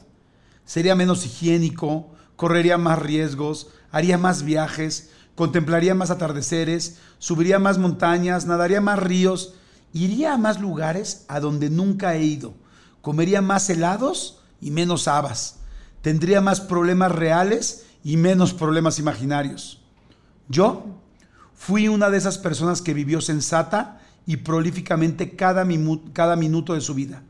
Sería 0.64 0.94
menos 0.94 1.24
higiénico, 1.24 2.10
correría 2.34 2.78
más 2.78 2.98
riesgos, 2.98 3.68
haría 3.90 4.18
más 4.18 4.42
viajes, 4.42 5.10
contemplaría 5.34 5.94
más 5.94 6.10
atardeceres, 6.10 6.98
subiría 7.18 7.58
más 7.58 7.78
montañas, 7.78 8.46
nadaría 8.46 8.80
más 8.80 8.98
ríos, 8.98 9.54
iría 9.92 10.34
a 10.34 10.38
más 10.38 10.60
lugares 10.60 11.24
a 11.28 11.40
donde 11.40 11.70
nunca 11.70 12.14
he 12.16 12.24
ido, 12.24 12.54
comería 13.02 13.40
más 13.40 13.70
helados 13.70 14.40
y 14.60 14.70
menos 14.70 15.08
habas. 15.08 15.56
Tendría 16.02 16.40
más 16.40 16.60
problemas 16.60 17.12
reales 17.12 17.86
y 18.04 18.16
menos 18.16 18.54
problemas 18.54 18.98
imaginarios. 18.98 19.82
Yo 20.48 20.86
fui 21.54 21.88
una 21.88 22.10
de 22.10 22.18
esas 22.18 22.38
personas 22.38 22.82
que 22.82 22.94
vivió 22.94 23.20
sensata 23.20 24.00
y 24.26 24.38
prolíficamente 24.38 25.36
cada, 25.36 25.66
cada 26.12 26.36
minuto 26.36 26.74
de 26.74 26.80
su 26.80 26.94
vida. 26.94 27.22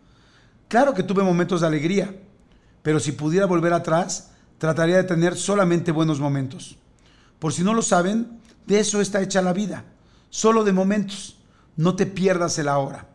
Claro 0.68 0.94
que 0.94 1.02
tuve 1.02 1.22
momentos 1.22 1.60
de 1.60 1.66
alegría, 1.66 2.14
pero 2.82 3.00
si 3.00 3.12
pudiera 3.12 3.46
volver 3.46 3.72
atrás, 3.72 4.32
trataría 4.58 4.96
de 4.96 5.04
tener 5.04 5.36
solamente 5.36 5.92
buenos 5.92 6.20
momentos. 6.20 6.76
Por 7.38 7.52
si 7.52 7.62
no 7.62 7.72
lo 7.72 7.82
saben, 7.82 8.40
de 8.66 8.80
eso 8.80 9.00
está 9.00 9.22
hecha 9.22 9.40
la 9.40 9.52
vida, 9.52 9.84
solo 10.28 10.64
de 10.64 10.72
momentos. 10.72 11.38
No 11.76 11.94
te 11.94 12.06
pierdas 12.06 12.58
el 12.58 12.68
ahora. 12.68 13.06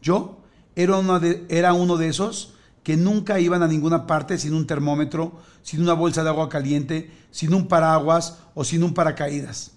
Yo 0.00 0.40
era, 0.76 0.96
una 0.96 1.20
era 1.48 1.72
uno 1.72 1.96
de 1.96 2.08
esos 2.08 2.53
que 2.84 2.96
nunca 2.98 3.40
iban 3.40 3.62
a 3.62 3.66
ninguna 3.66 4.06
parte 4.06 4.38
sin 4.38 4.54
un 4.54 4.66
termómetro, 4.66 5.40
sin 5.62 5.80
una 5.80 5.94
bolsa 5.94 6.22
de 6.22 6.28
agua 6.28 6.50
caliente, 6.50 7.10
sin 7.30 7.54
un 7.54 7.66
paraguas 7.66 8.38
o 8.54 8.62
sin 8.62 8.84
un 8.84 8.92
paracaídas. 8.92 9.72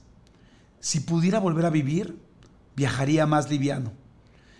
Si 0.81 0.99
pudiera 0.99 1.39
volver 1.39 1.65
a 1.65 1.69
vivir, 1.69 2.19
viajaría 2.75 3.25
más 3.25 3.49
liviano. 3.49 3.93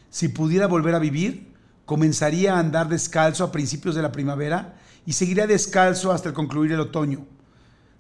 Si 0.10 0.30
pudiera 0.30 0.66
volver 0.66 0.96
a 0.96 1.00
vivir, 1.00 1.54
comenzaría 1.86 2.56
a 2.56 2.60
andar 2.60 2.88
descalzo 2.88 3.44
a 3.44 3.52
principios 3.52 3.96
de 3.96 4.02
la 4.02 4.14
primavera 4.14 4.80
y 5.06 5.14
seguiría 5.14 5.46
descalzo 5.46 6.14
hasta 6.14 6.30
el 6.30 6.34
concluir 6.34 6.72
el 6.72 6.80
otoño. 6.80 7.26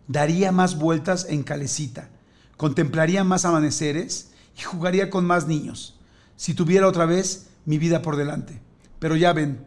Daría 0.07 0.53
más 0.53 0.77
vueltas 0.77 1.27
en 1.29 1.43
calecita, 1.43 2.09
contemplaría 2.55 3.25
más 3.25 3.43
amaneceres 3.43 4.31
y 4.57 4.61
jugaría 4.61 5.09
con 5.09 5.25
más 5.25 5.45
niños, 5.45 5.99
si 6.37 6.53
tuviera 6.53 6.87
otra 6.87 7.05
vez 7.05 7.47
mi 7.65 7.77
vida 7.77 8.01
por 8.01 8.15
delante. 8.15 8.61
Pero 8.99 9.17
ya 9.17 9.33
ven, 9.33 9.65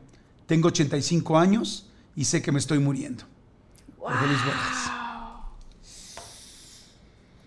tengo 0.51 0.67
85 0.67 1.39
años 1.39 1.87
y 2.17 2.25
sé 2.25 2.43
que 2.43 2.51
me 2.51 2.59
estoy 2.59 2.81
muriendo. 2.81 3.23
Wow. 3.99 4.11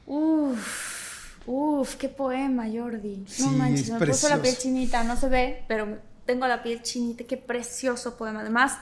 Uf, 0.07 1.45
uf, 1.45 1.95
qué 1.95 2.07
poema, 2.07 2.63
Jordi. 2.73 3.25
no 3.39 3.47
manches, 3.49 3.89
me 3.89 4.07
puso 4.07 4.29
la 4.29 4.41
piel 4.41 4.57
chinita, 4.57 5.03
no 5.03 5.17
se 5.17 5.27
ve, 5.27 5.65
pero 5.67 5.97
tengo 6.25 6.47
la 6.47 6.63
piel 6.63 6.81
chinita, 6.81 7.25
qué 7.25 7.35
precioso 7.35 8.15
poema. 8.15 8.39
Además, 8.39 8.77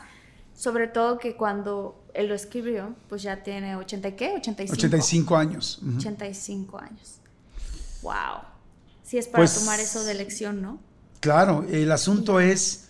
sobre 0.56 0.88
todo 0.88 1.18
que 1.18 1.36
cuando 1.36 2.00
él 2.14 2.28
lo 2.28 2.36
escribió, 2.36 2.94
pues 3.10 3.24
ya 3.24 3.42
tiene 3.42 3.76
80 3.76 4.16
qué? 4.16 4.34
85. 4.36 4.74
85 4.74 5.36
años. 5.36 5.80
85 5.98 6.78
años. 6.78 7.16
Wow. 8.04 8.44
Sí 9.04 9.18
es 9.18 9.28
para 9.28 9.46
pues 9.46 9.56
tomar 9.56 9.80
eso 9.80 10.04
de 10.04 10.14
lección, 10.14 10.62
¿no? 10.62 10.80
Claro, 11.22 11.66
el 11.68 11.92
asunto 11.92 12.40
es 12.40 12.90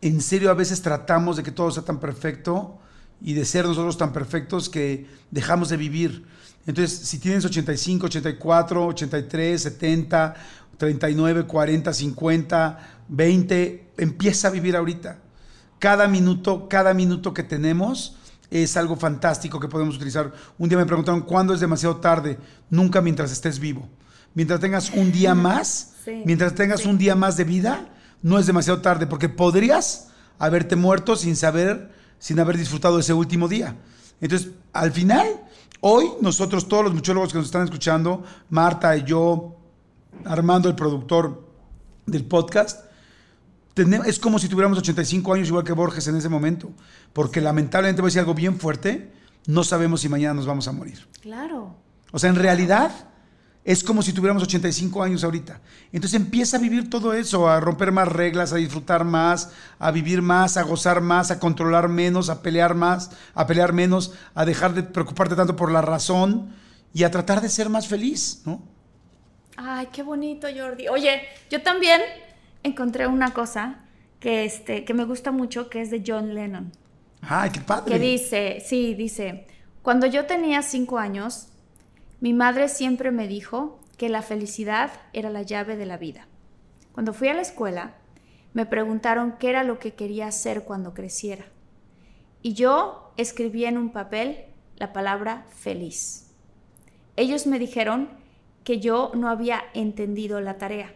en 0.00 0.20
serio 0.20 0.50
a 0.50 0.54
veces 0.54 0.82
tratamos 0.82 1.36
de 1.36 1.42
que 1.42 1.50
todo 1.50 1.70
sea 1.70 1.84
tan 1.84 2.00
perfecto 2.00 2.78
y 3.20 3.34
de 3.34 3.44
ser 3.44 3.64
nosotros 3.66 3.98
tan 3.98 4.12
perfectos 4.12 4.68
que 4.68 5.06
dejamos 5.30 5.68
de 5.68 5.76
vivir. 5.76 6.24
Entonces, 6.66 6.98
si 6.98 7.18
tienes 7.18 7.44
85, 7.44 8.06
84, 8.06 8.86
83, 8.86 9.62
70, 9.62 10.34
39, 10.76 11.46
40, 11.46 11.92
50, 11.92 12.88
20, 13.08 13.86
empieza 13.96 14.48
a 14.48 14.50
vivir 14.50 14.76
ahorita. 14.76 15.18
Cada 15.78 16.06
minuto, 16.08 16.68
cada 16.68 16.94
minuto 16.94 17.34
que 17.34 17.42
tenemos 17.42 18.16
es 18.50 18.76
algo 18.76 18.96
fantástico 18.96 19.60
que 19.60 19.68
podemos 19.68 19.96
utilizar. 19.96 20.32
Un 20.58 20.68
día 20.68 20.78
me 20.78 20.86
preguntaron, 20.86 21.22
¿cuándo 21.22 21.54
es 21.54 21.60
demasiado 21.60 21.96
tarde? 21.96 22.38
Nunca 22.70 23.00
mientras 23.00 23.32
estés 23.32 23.58
vivo. 23.58 23.88
Mientras 24.34 24.60
tengas 24.60 24.90
un 24.90 25.10
día 25.10 25.34
más, 25.34 25.94
mientras 26.24 26.54
tengas 26.54 26.86
un 26.86 26.98
día 26.98 27.14
más 27.14 27.36
de 27.36 27.44
vida, 27.44 27.88
no 28.22 28.38
es 28.38 28.46
demasiado 28.46 28.80
tarde, 28.80 29.06
porque 29.06 29.28
podrías 29.28 30.08
haberte 30.38 30.76
muerto 30.76 31.16
sin 31.16 31.36
saber, 31.36 31.92
sin 32.18 32.38
haber 32.40 32.56
disfrutado 32.56 32.98
ese 32.98 33.12
último 33.12 33.48
día. 33.48 33.76
Entonces, 34.20 34.50
al 34.72 34.92
final, 34.92 35.26
hoy 35.80 36.06
nosotros, 36.20 36.68
todos 36.68 36.84
los 36.84 36.94
muchólogos 36.94 37.32
que 37.32 37.38
nos 37.38 37.46
están 37.46 37.64
escuchando, 37.64 38.24
Marta 38.50 38.96
y 38.96 39.04
yo, 39.04 39.56
Armando, 40.24 40.68
el 40.68 40.74
productor 40.74 41.46
del 42.06 42.24
podcast, 42.24 42.84
es 44.06 44.18
como 44.18 44.38
si 44.38 44.48
tuviéramos 44.48 44.78
85 44.78 45.34
años 45.34 45.48
igual 45.48 45.64
que 45.64 45.72
Borges 45.72 46.08
en 46.08 46.16
ese 46.16 46.28
momento, 46.28 46.70
porque 47.12 47.40
lamentablemente 47.40 48.02
voy 48.02 48.08
a 48.08 48.10
decir 48.10 48.20
algo 48.20 48.34
bien 48.34 48.58
fuerte, 48.58 49.12
no 49.46 49.62
sabemos 49.62 50.00
si 50.00 50.08
mañana 50.08 50.34
nos 50.34 50.46
vamos 50.46 50.66
a 50.66 50.72
morir. 50.72 51.06
Claro. 51.20 51.76
O 52.10 52.18
sea, 52.18 52.30
en 52.30 52.36
realidad, 52.36 53.07
es 53.64 53.84
como 53.84 54.02
si 54.02 54.12
tuviéramos 54.12 54.42
85 54.42 55.02
años 55.02 55.24
ahorita. 55.24 55.60
Entonces 55.92 56.18
empieza 56.18 56.56
a 56.56 56.60
vivir 56.60 56.88
todo 56.88 57.12
eso, 57.12 57.48
a 57.48 57.60
romper 57.60 57.92
más 57.92 58.08
reglas, 58.08 58.52
a 58.52 58.56
disfrutar 58.56 59.04
más, 59.04 59.52
a 59.78 59.90
vivir 59.90 60.22
más, 60.22 60.56
a 60.56 60.62
gozar 60.62 61.00
más, 61.00 61.30
a 61.30 61.38
controlar 61.38 61.88
menos, 61.88 62.30
a 62.30 62.42
pelear 62.42 62.74
más, 62.74 63.10
a 63.34 63.46
pelear 63.46 63.72
menos, 63.72 64.14
a 64.34 64.44
dejar 64.44 64.74
de 64.74 64.82
preocuparte 64.82 65.36
tanto 65.36 65.56
por 65.56 65.70
la 65.70 65.82
razón 65.82 66.54
y 66.94 67.04
a 67.04 67.10
tratar 67.10 67.40
de 67.40 67.48
ser 67.48 67.68
más 67.68 67.86
feliz, 67.88 68.42
¿no? 68.46 68.62
Ay, 69.56 69.88
qué 69.92 70.02
bonito, 70.02 70.46
Jordi. 70.56 70.88
Oye, 70.88 71.20
yo 71.50 71.62
también 71.62 72.00
encontré 72.62 73.06
una 73.06 73.34
cosa 73.34 73.80
que, 74.20 74.44
este, 74.44 74.84
que 74.84 74.94
me 74.94 75.04
gusta 75.04 75.30
mucho, 75.30 75.68
que 75.68 75.82
es 75.82 75.90
de 75.90 76.02
John 76.06 76.34
Lennon. 76.34 76.72
Ay, 77.20 77.50
qué 77.50 77.60
padre. 77.60 77.92
Que 77.92 77.98
dice, 77.98 78.62
sí, 78.64 78.94
dice, 78.94 79.46
cuando 79.82 80.06
yo 80.06 80.26
tenía 80.26 80.62
cinco 80.62 80.98
años, 80.98 81.47
mi 82.20 82.32
madre 82.32 82.68
siempre 82.68 83.10
me 83.10 83.28
dijo 83.28 83.78
que 83.96 84.08
la 84.08 84.22
felicidad 84.22 84.90
era 85.12 85.30
la 85.30 85.42
llave 85.42 85.76
de 85.76 85.86
la 85.86 85.98
vida. 85.98 86.26
Cuando 86.92 87.12
fui 87.12 87.28
a 87.28 87.34
la 87.34 87.42
escuela, 87.42 87.94
me 88.54 88.66
preguntaron 88.66 89.36
qué 89.38 89.50
era 89.50 89.62
lo 89.62 89.78
que 89.78 89.94
quería 89.94 90.26
hacer 90.26 90.64
cuando 90.64 90.94
creciera. 90.94 91.46
Y 92.42 92.54
yo 92.54 93.12
escribí 93.16 93.64
en 93.64 93.78
un 93.78 93.90
papel 93.90 94.46
la 94.76 94.92
palabra 94.92 95.44
feliz. 95.50 96.34
Ellos 97.16 97.46
me 97.46 97.58
dijeron 97.58 98.08
que 98.64 98.80
yo 98.80 99.12
no 99.14 99.28
había 99.28 99.62
entendido 99.74 100.40
la 100.40 100.58
tarea. 100.58 100.94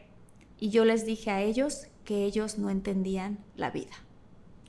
Y 0.59 0.71
yo 0.71 0.85
les 0.85 1.07
dije 1.07 1.31
a 1.31 1.41
ellos 1.41 1.87
que 2.05 2.25
ellos 2.25 2.59
no 2.59 2.71
entendían 2.71 3.39
la 3.57 3.71
vida. 3.71 3.93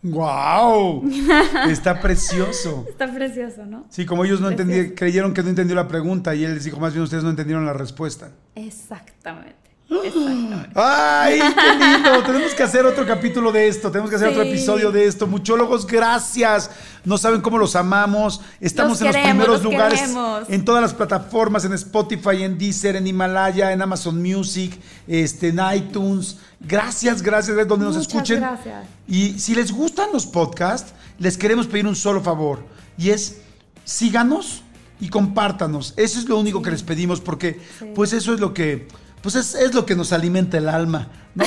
¡Wow! 0.03 1.09
Está 1.69 1.99
precioso. 2.01 2.85
Está 2.89 3.11
precioso, 3.11 3.65
¿no? 3.65 3.85
Sí, 3.89 4.05
como 4.05 4.25
ellos 4.25 4.41
no 4.41 4.49
entendieron, 4.49 4.91
creyeron 4.91 5.33
que 5.33 5.41
no 5.41 5.49
entendió 5.49 5.75
la 5.75 5.87
pregunta 5.87 6.35
y 6.35 6.43
él 6.43 6.55
les 6.55 6.65
dijo, 6.65 6.77
más 6.79 6.93
bien 6.93 7.03
ustedes 7.03 7.23
no 7.23 7.29
entendieron 7.29 7.65
la 7.65 7.73
respuesta. 7.73 8.31
Exactamente. 8.55 9.55
Exactamente. 10.01 10.69
¡Ay, 10.75 11.39
qué 11.55 11.85
lindo! 11.85 12.23
tenemos 12.23 12.53
que 12.53 12.63
hacer 12.63 12.85
otro 12.85 13.05
capítulo 13.05 13.51
de 13.51 13.67
esto, 13.67 13.91
tenemos 13.91 14.09
que 14.09 14.15
hacer 14.15 14.29
otro 14.29 14.43
episodio 14.43 14.91
de 14.91 15.05
esto. 15.05 15.27
Muchólogos, 15.27 15.85
gracias. 15.85 16.71
No 17.05 17.17
saben 17.17 17.41
cómo 17.41 17.57
los 17.57 17.75
amamos. 17.75 18.41
Estamos 18.61 19.01
en 19.01 19.07
los 19.07 19.17
primeros 19.17 19.63
lugares 19.63 20.01
en 20.47 20.65
todas 20.65 20.81
las 20.81 20.93
plataformas, 20.93 21.65
en 21.65 21.73
Spotify, 21.73 22.43
en 22.43 22.57
Deezer, 22.57 22.95
en 22.95 23.05
Himalaya, 23.05 23.71
en 23.73 23.81
Amazon 23.81 24.21
Music, 24.21 24.79
este, 25.07 25.49
en 25.49 25.59
iTunes. 25.75 26.37
Gracias, 26.59 27.21
gracias, 27.21 27.57
de 27.57 27.65
donde 27.65 27.85
nos 27.85 27.97
escuchen. 27.97 28.39
Gracias. 28.39 28.85
Y 29.07 29.37
si 29.39 29.53
les 29.53 29.71
gustan 29.71 30.09
los 30.13 30.25
podcasts, 30.25 30.93
les 31.19 31.37
queremos 31.37 31.67
pedir 31.67 31.85
un 31.85 31.95
solo 31.95 32.21
favor 32.21 32.63
y 32.97 33.09
es 33.09 33.41
síganos 33.85 34.63
y 34.99 35.09
compártanos. 35.09 35.93
Eso 35.97 36.19
es 36.19 36.29
lo 36.29 36.37
único 36.37 36.61
que 36.61 36.71
les 36.71 36.83
pedimos 36.83 37.19
porque 37.19 37.59
pues 37.95 38.13
eso 38.13 38.33
es 38.33 38.39
lo 38.39 38.53
que 38.53 38.87
pues 39.23 39.35
es, 39.35 39.73
lo 39.73 39.85
que 39.85 39.95
nos 39.95 40.11
alimenta 40.11 40.57
el 40.57 40.67
alma. 40.67 41.07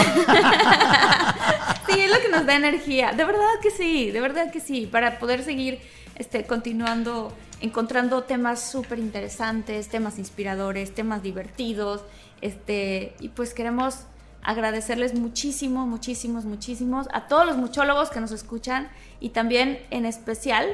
sí, 1.87 2.01
es 2.01 2.11
lo 2.11 2.19
que 2.23 2.31
nos 2.31 2.47
da 2.47 2.57
energía. 2.57 3.13
De 3.13 3.23
verdad 3.23 3.61
que 3.63 3.71
sí, 3.71 4.11
de 4.11 4.21
verdad 4.23 4.51
que 4.51 4.61
sí. 4.61 4.87
Para 4.87 5.19
poder 5.19 5.45
seguir 5.45 5.81
este, 6.15 6.45
continuando, 6.45 7.37
encontrando 7.61 8.23
temas 8.23 8.63
súper 8.63 8.99
interesantes, 8.99 9.89
temas 9.89 10.19
inspiradores, 10.19 10.95
temas 10.95 11.23
divertidos. 11.23 12.01
Este, 12.41 13.15
y 13.21 13.29
pues 13.29 13.53
queremos 13.53 14.05
agradecerles 14.43 15.13
muchísimo, 15.15 15.87
muchísimos, 15.87 16.47
muchísimos 16.47 17.09
a 17.13 17.29
todos 17.29 17.45
los 17.45 17.59
muchólogos 17.59 18.09
que 18.09 18.21
nos 18.21 18.33
escuchan 18.33 18.89
y 19.21 19.31
también 19.31 19.85
en 19.91 20.07
especial 20.07 20.67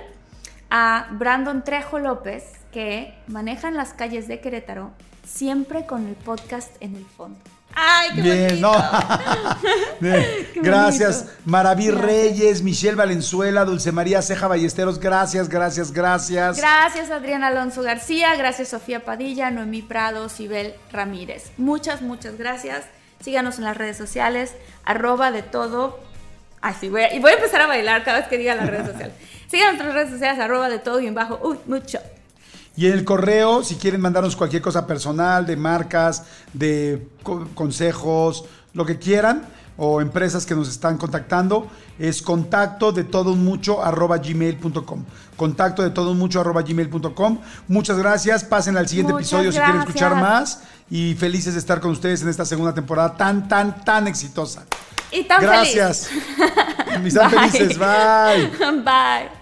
a 0.70 1.09
Brandon 1.11 1.64
Trejo 1.64 1.98
López 1.98 2.44
que 2.70 3.12
maneja 3.26 3.66
en 3.66 3.74
las 3.74 3.92
calles 3.92 4.28
de 4.28 4.40
Querétaro 4.40 4.92
siempre 5.25 5.87
con 5.87 6.07
el 6.07 6.14
podcast 6.14 6.70
en 6.81 6.97
el 6.97 7.07
fondo. 7.07 7.39
¡Ay, 7.75 8.11
qué 8.14 8.20
Bien, 8.23 8.61
bonito! 8.61 8.73
gracias. 10.62 11.27
Maraví 11.45 11.91
Reyes, 11.91 12.62
Michelle 12.62 12.97
Valenzuela, 12.97 13.64
Dulce 13.64 13.93
María 13.93 14.20
Ceja 14.20 14.47
Ballesteros, 14.47 14.99
gracias, 14.99 15.49
gracias, 15.49 15.93
gracias. 15.93 16.59
Gracias, 16.59 17.11
Adrián 17.11 17.45
Alonso 17.45 17.83
García, 17.83 18.35
gracias, 18.37 18.68
Sofía 18.68 19.05
Padilla, 19.05 19.51
Noemí 19.51 19.83
Prado, 19.83 20.29
Sibel 20.29 20.75
Ramírez. 20.93 21.53
Muchas, 21.57 22.03
muchas 22.03 22.37
gracias. 22.37 22.85
Síganos 23.20 23.59
en 23.59 23.64
las 23.64 23.77
redes 23.77 23.97
sociales, 23.97 24.55
arroba 24.85 25.31
de 25.31 25.43
todo. 25.43 26.01
Ay, 26.61 26.75
sí, 26.79 26.89
voy 26.89 27.03
a, 27.03 27.14
y 27.14 27.20
voy 27.20 27.33
a 27.33 27.35
empezar 27.35 27.62
a 27.62 27.66
bailar 27.66 28.05
cada 28.05 28.18
vez 28.18 28.29
que 28.29 28.39
diga 28.39 28.55
las 28.55 28.68
redes 28.68 28.87
sociales. 28.93 29.14
Síganos 29.49 29.81
en 29.81 29.87
las 29.87 29.95
redes 29.95 30.11
sociales, 30.11 30.39
arroba 30.39 30.68
de 30.68 30.79
todo 30.79 31.01
y 31.01 31.07
en 31.07 31.14
bajo, 31.14 31.41
uy, 31.43 31.59
mucho. 31.66 31.99
Y 32.77 32.87
en 32.87 32.93
el 32.93 33.05
correo, 33.05 33.62
si 33.62 33.77
quieren 33.77 34.01
mandarnos 34.01 34.37
cualquier 34.37 34.62
cosa 34.62 34.87
personal, 34.87 35.47
de 35.47 35.57
marcas, 35.57 36.25
de 36.53 37.07
consejos, 37.55 38.45
lo 38.73 38.87
que 38.87 38.99
quieran, 38.99 39.47
o 39.77 40.01
empresas 40.01 40.47
que 40.47 40.55
nos 40.55 40.68
están 40.68 40.97
contactando, 40.97 41.68
es 41.99 42.23
contacto 42.23 42.93
de 42.93 43.05
todo 43.05 43.35
mucho 43.35 43.83
arroba 43.83 44.18
gmail.com. 44.18 45.05
Contacto 45.37 45.83
de 45.83 45.91
todo 45.91 46.14
mucho 46.14 46.41
arroba 46.41 46.62
gmail.com. 46.62 47.39
Muchas 47.68 47.99
gracias. 47.99 48.45
Pasen 48.45 48.77
al 48.77 48.89
siguiente 48.89 49.12
episodio 49.12 49.51
si 49.51 49.59
quieren 49.59 49.81
escuchar 49.81 50.14
más. 50.16 50.62
Y 50.91 51.14
felices 51.14 51.55
de 51.55 51.61
estar 51.61 51.81
con 51.81 51.91
ustedes 51.91 52.23
en 52.23 52.29
esta 52.29 52.45
segunda 52.45 52.75
temporada 52.75 53.16
tan, 53.16 53.49
tan, 53.49 53.85
tan 53.85 54.07
exitosa. 54.07 54.66
Y 55.11 55.25
tan 55.25 55.41
Gracias. 55.41 56.11
Mis 57.03 57.14
tan 57.14 57.31
felices. 57.31 57.79
Bye. 57.79 58.51
Bye. 58.83 59.31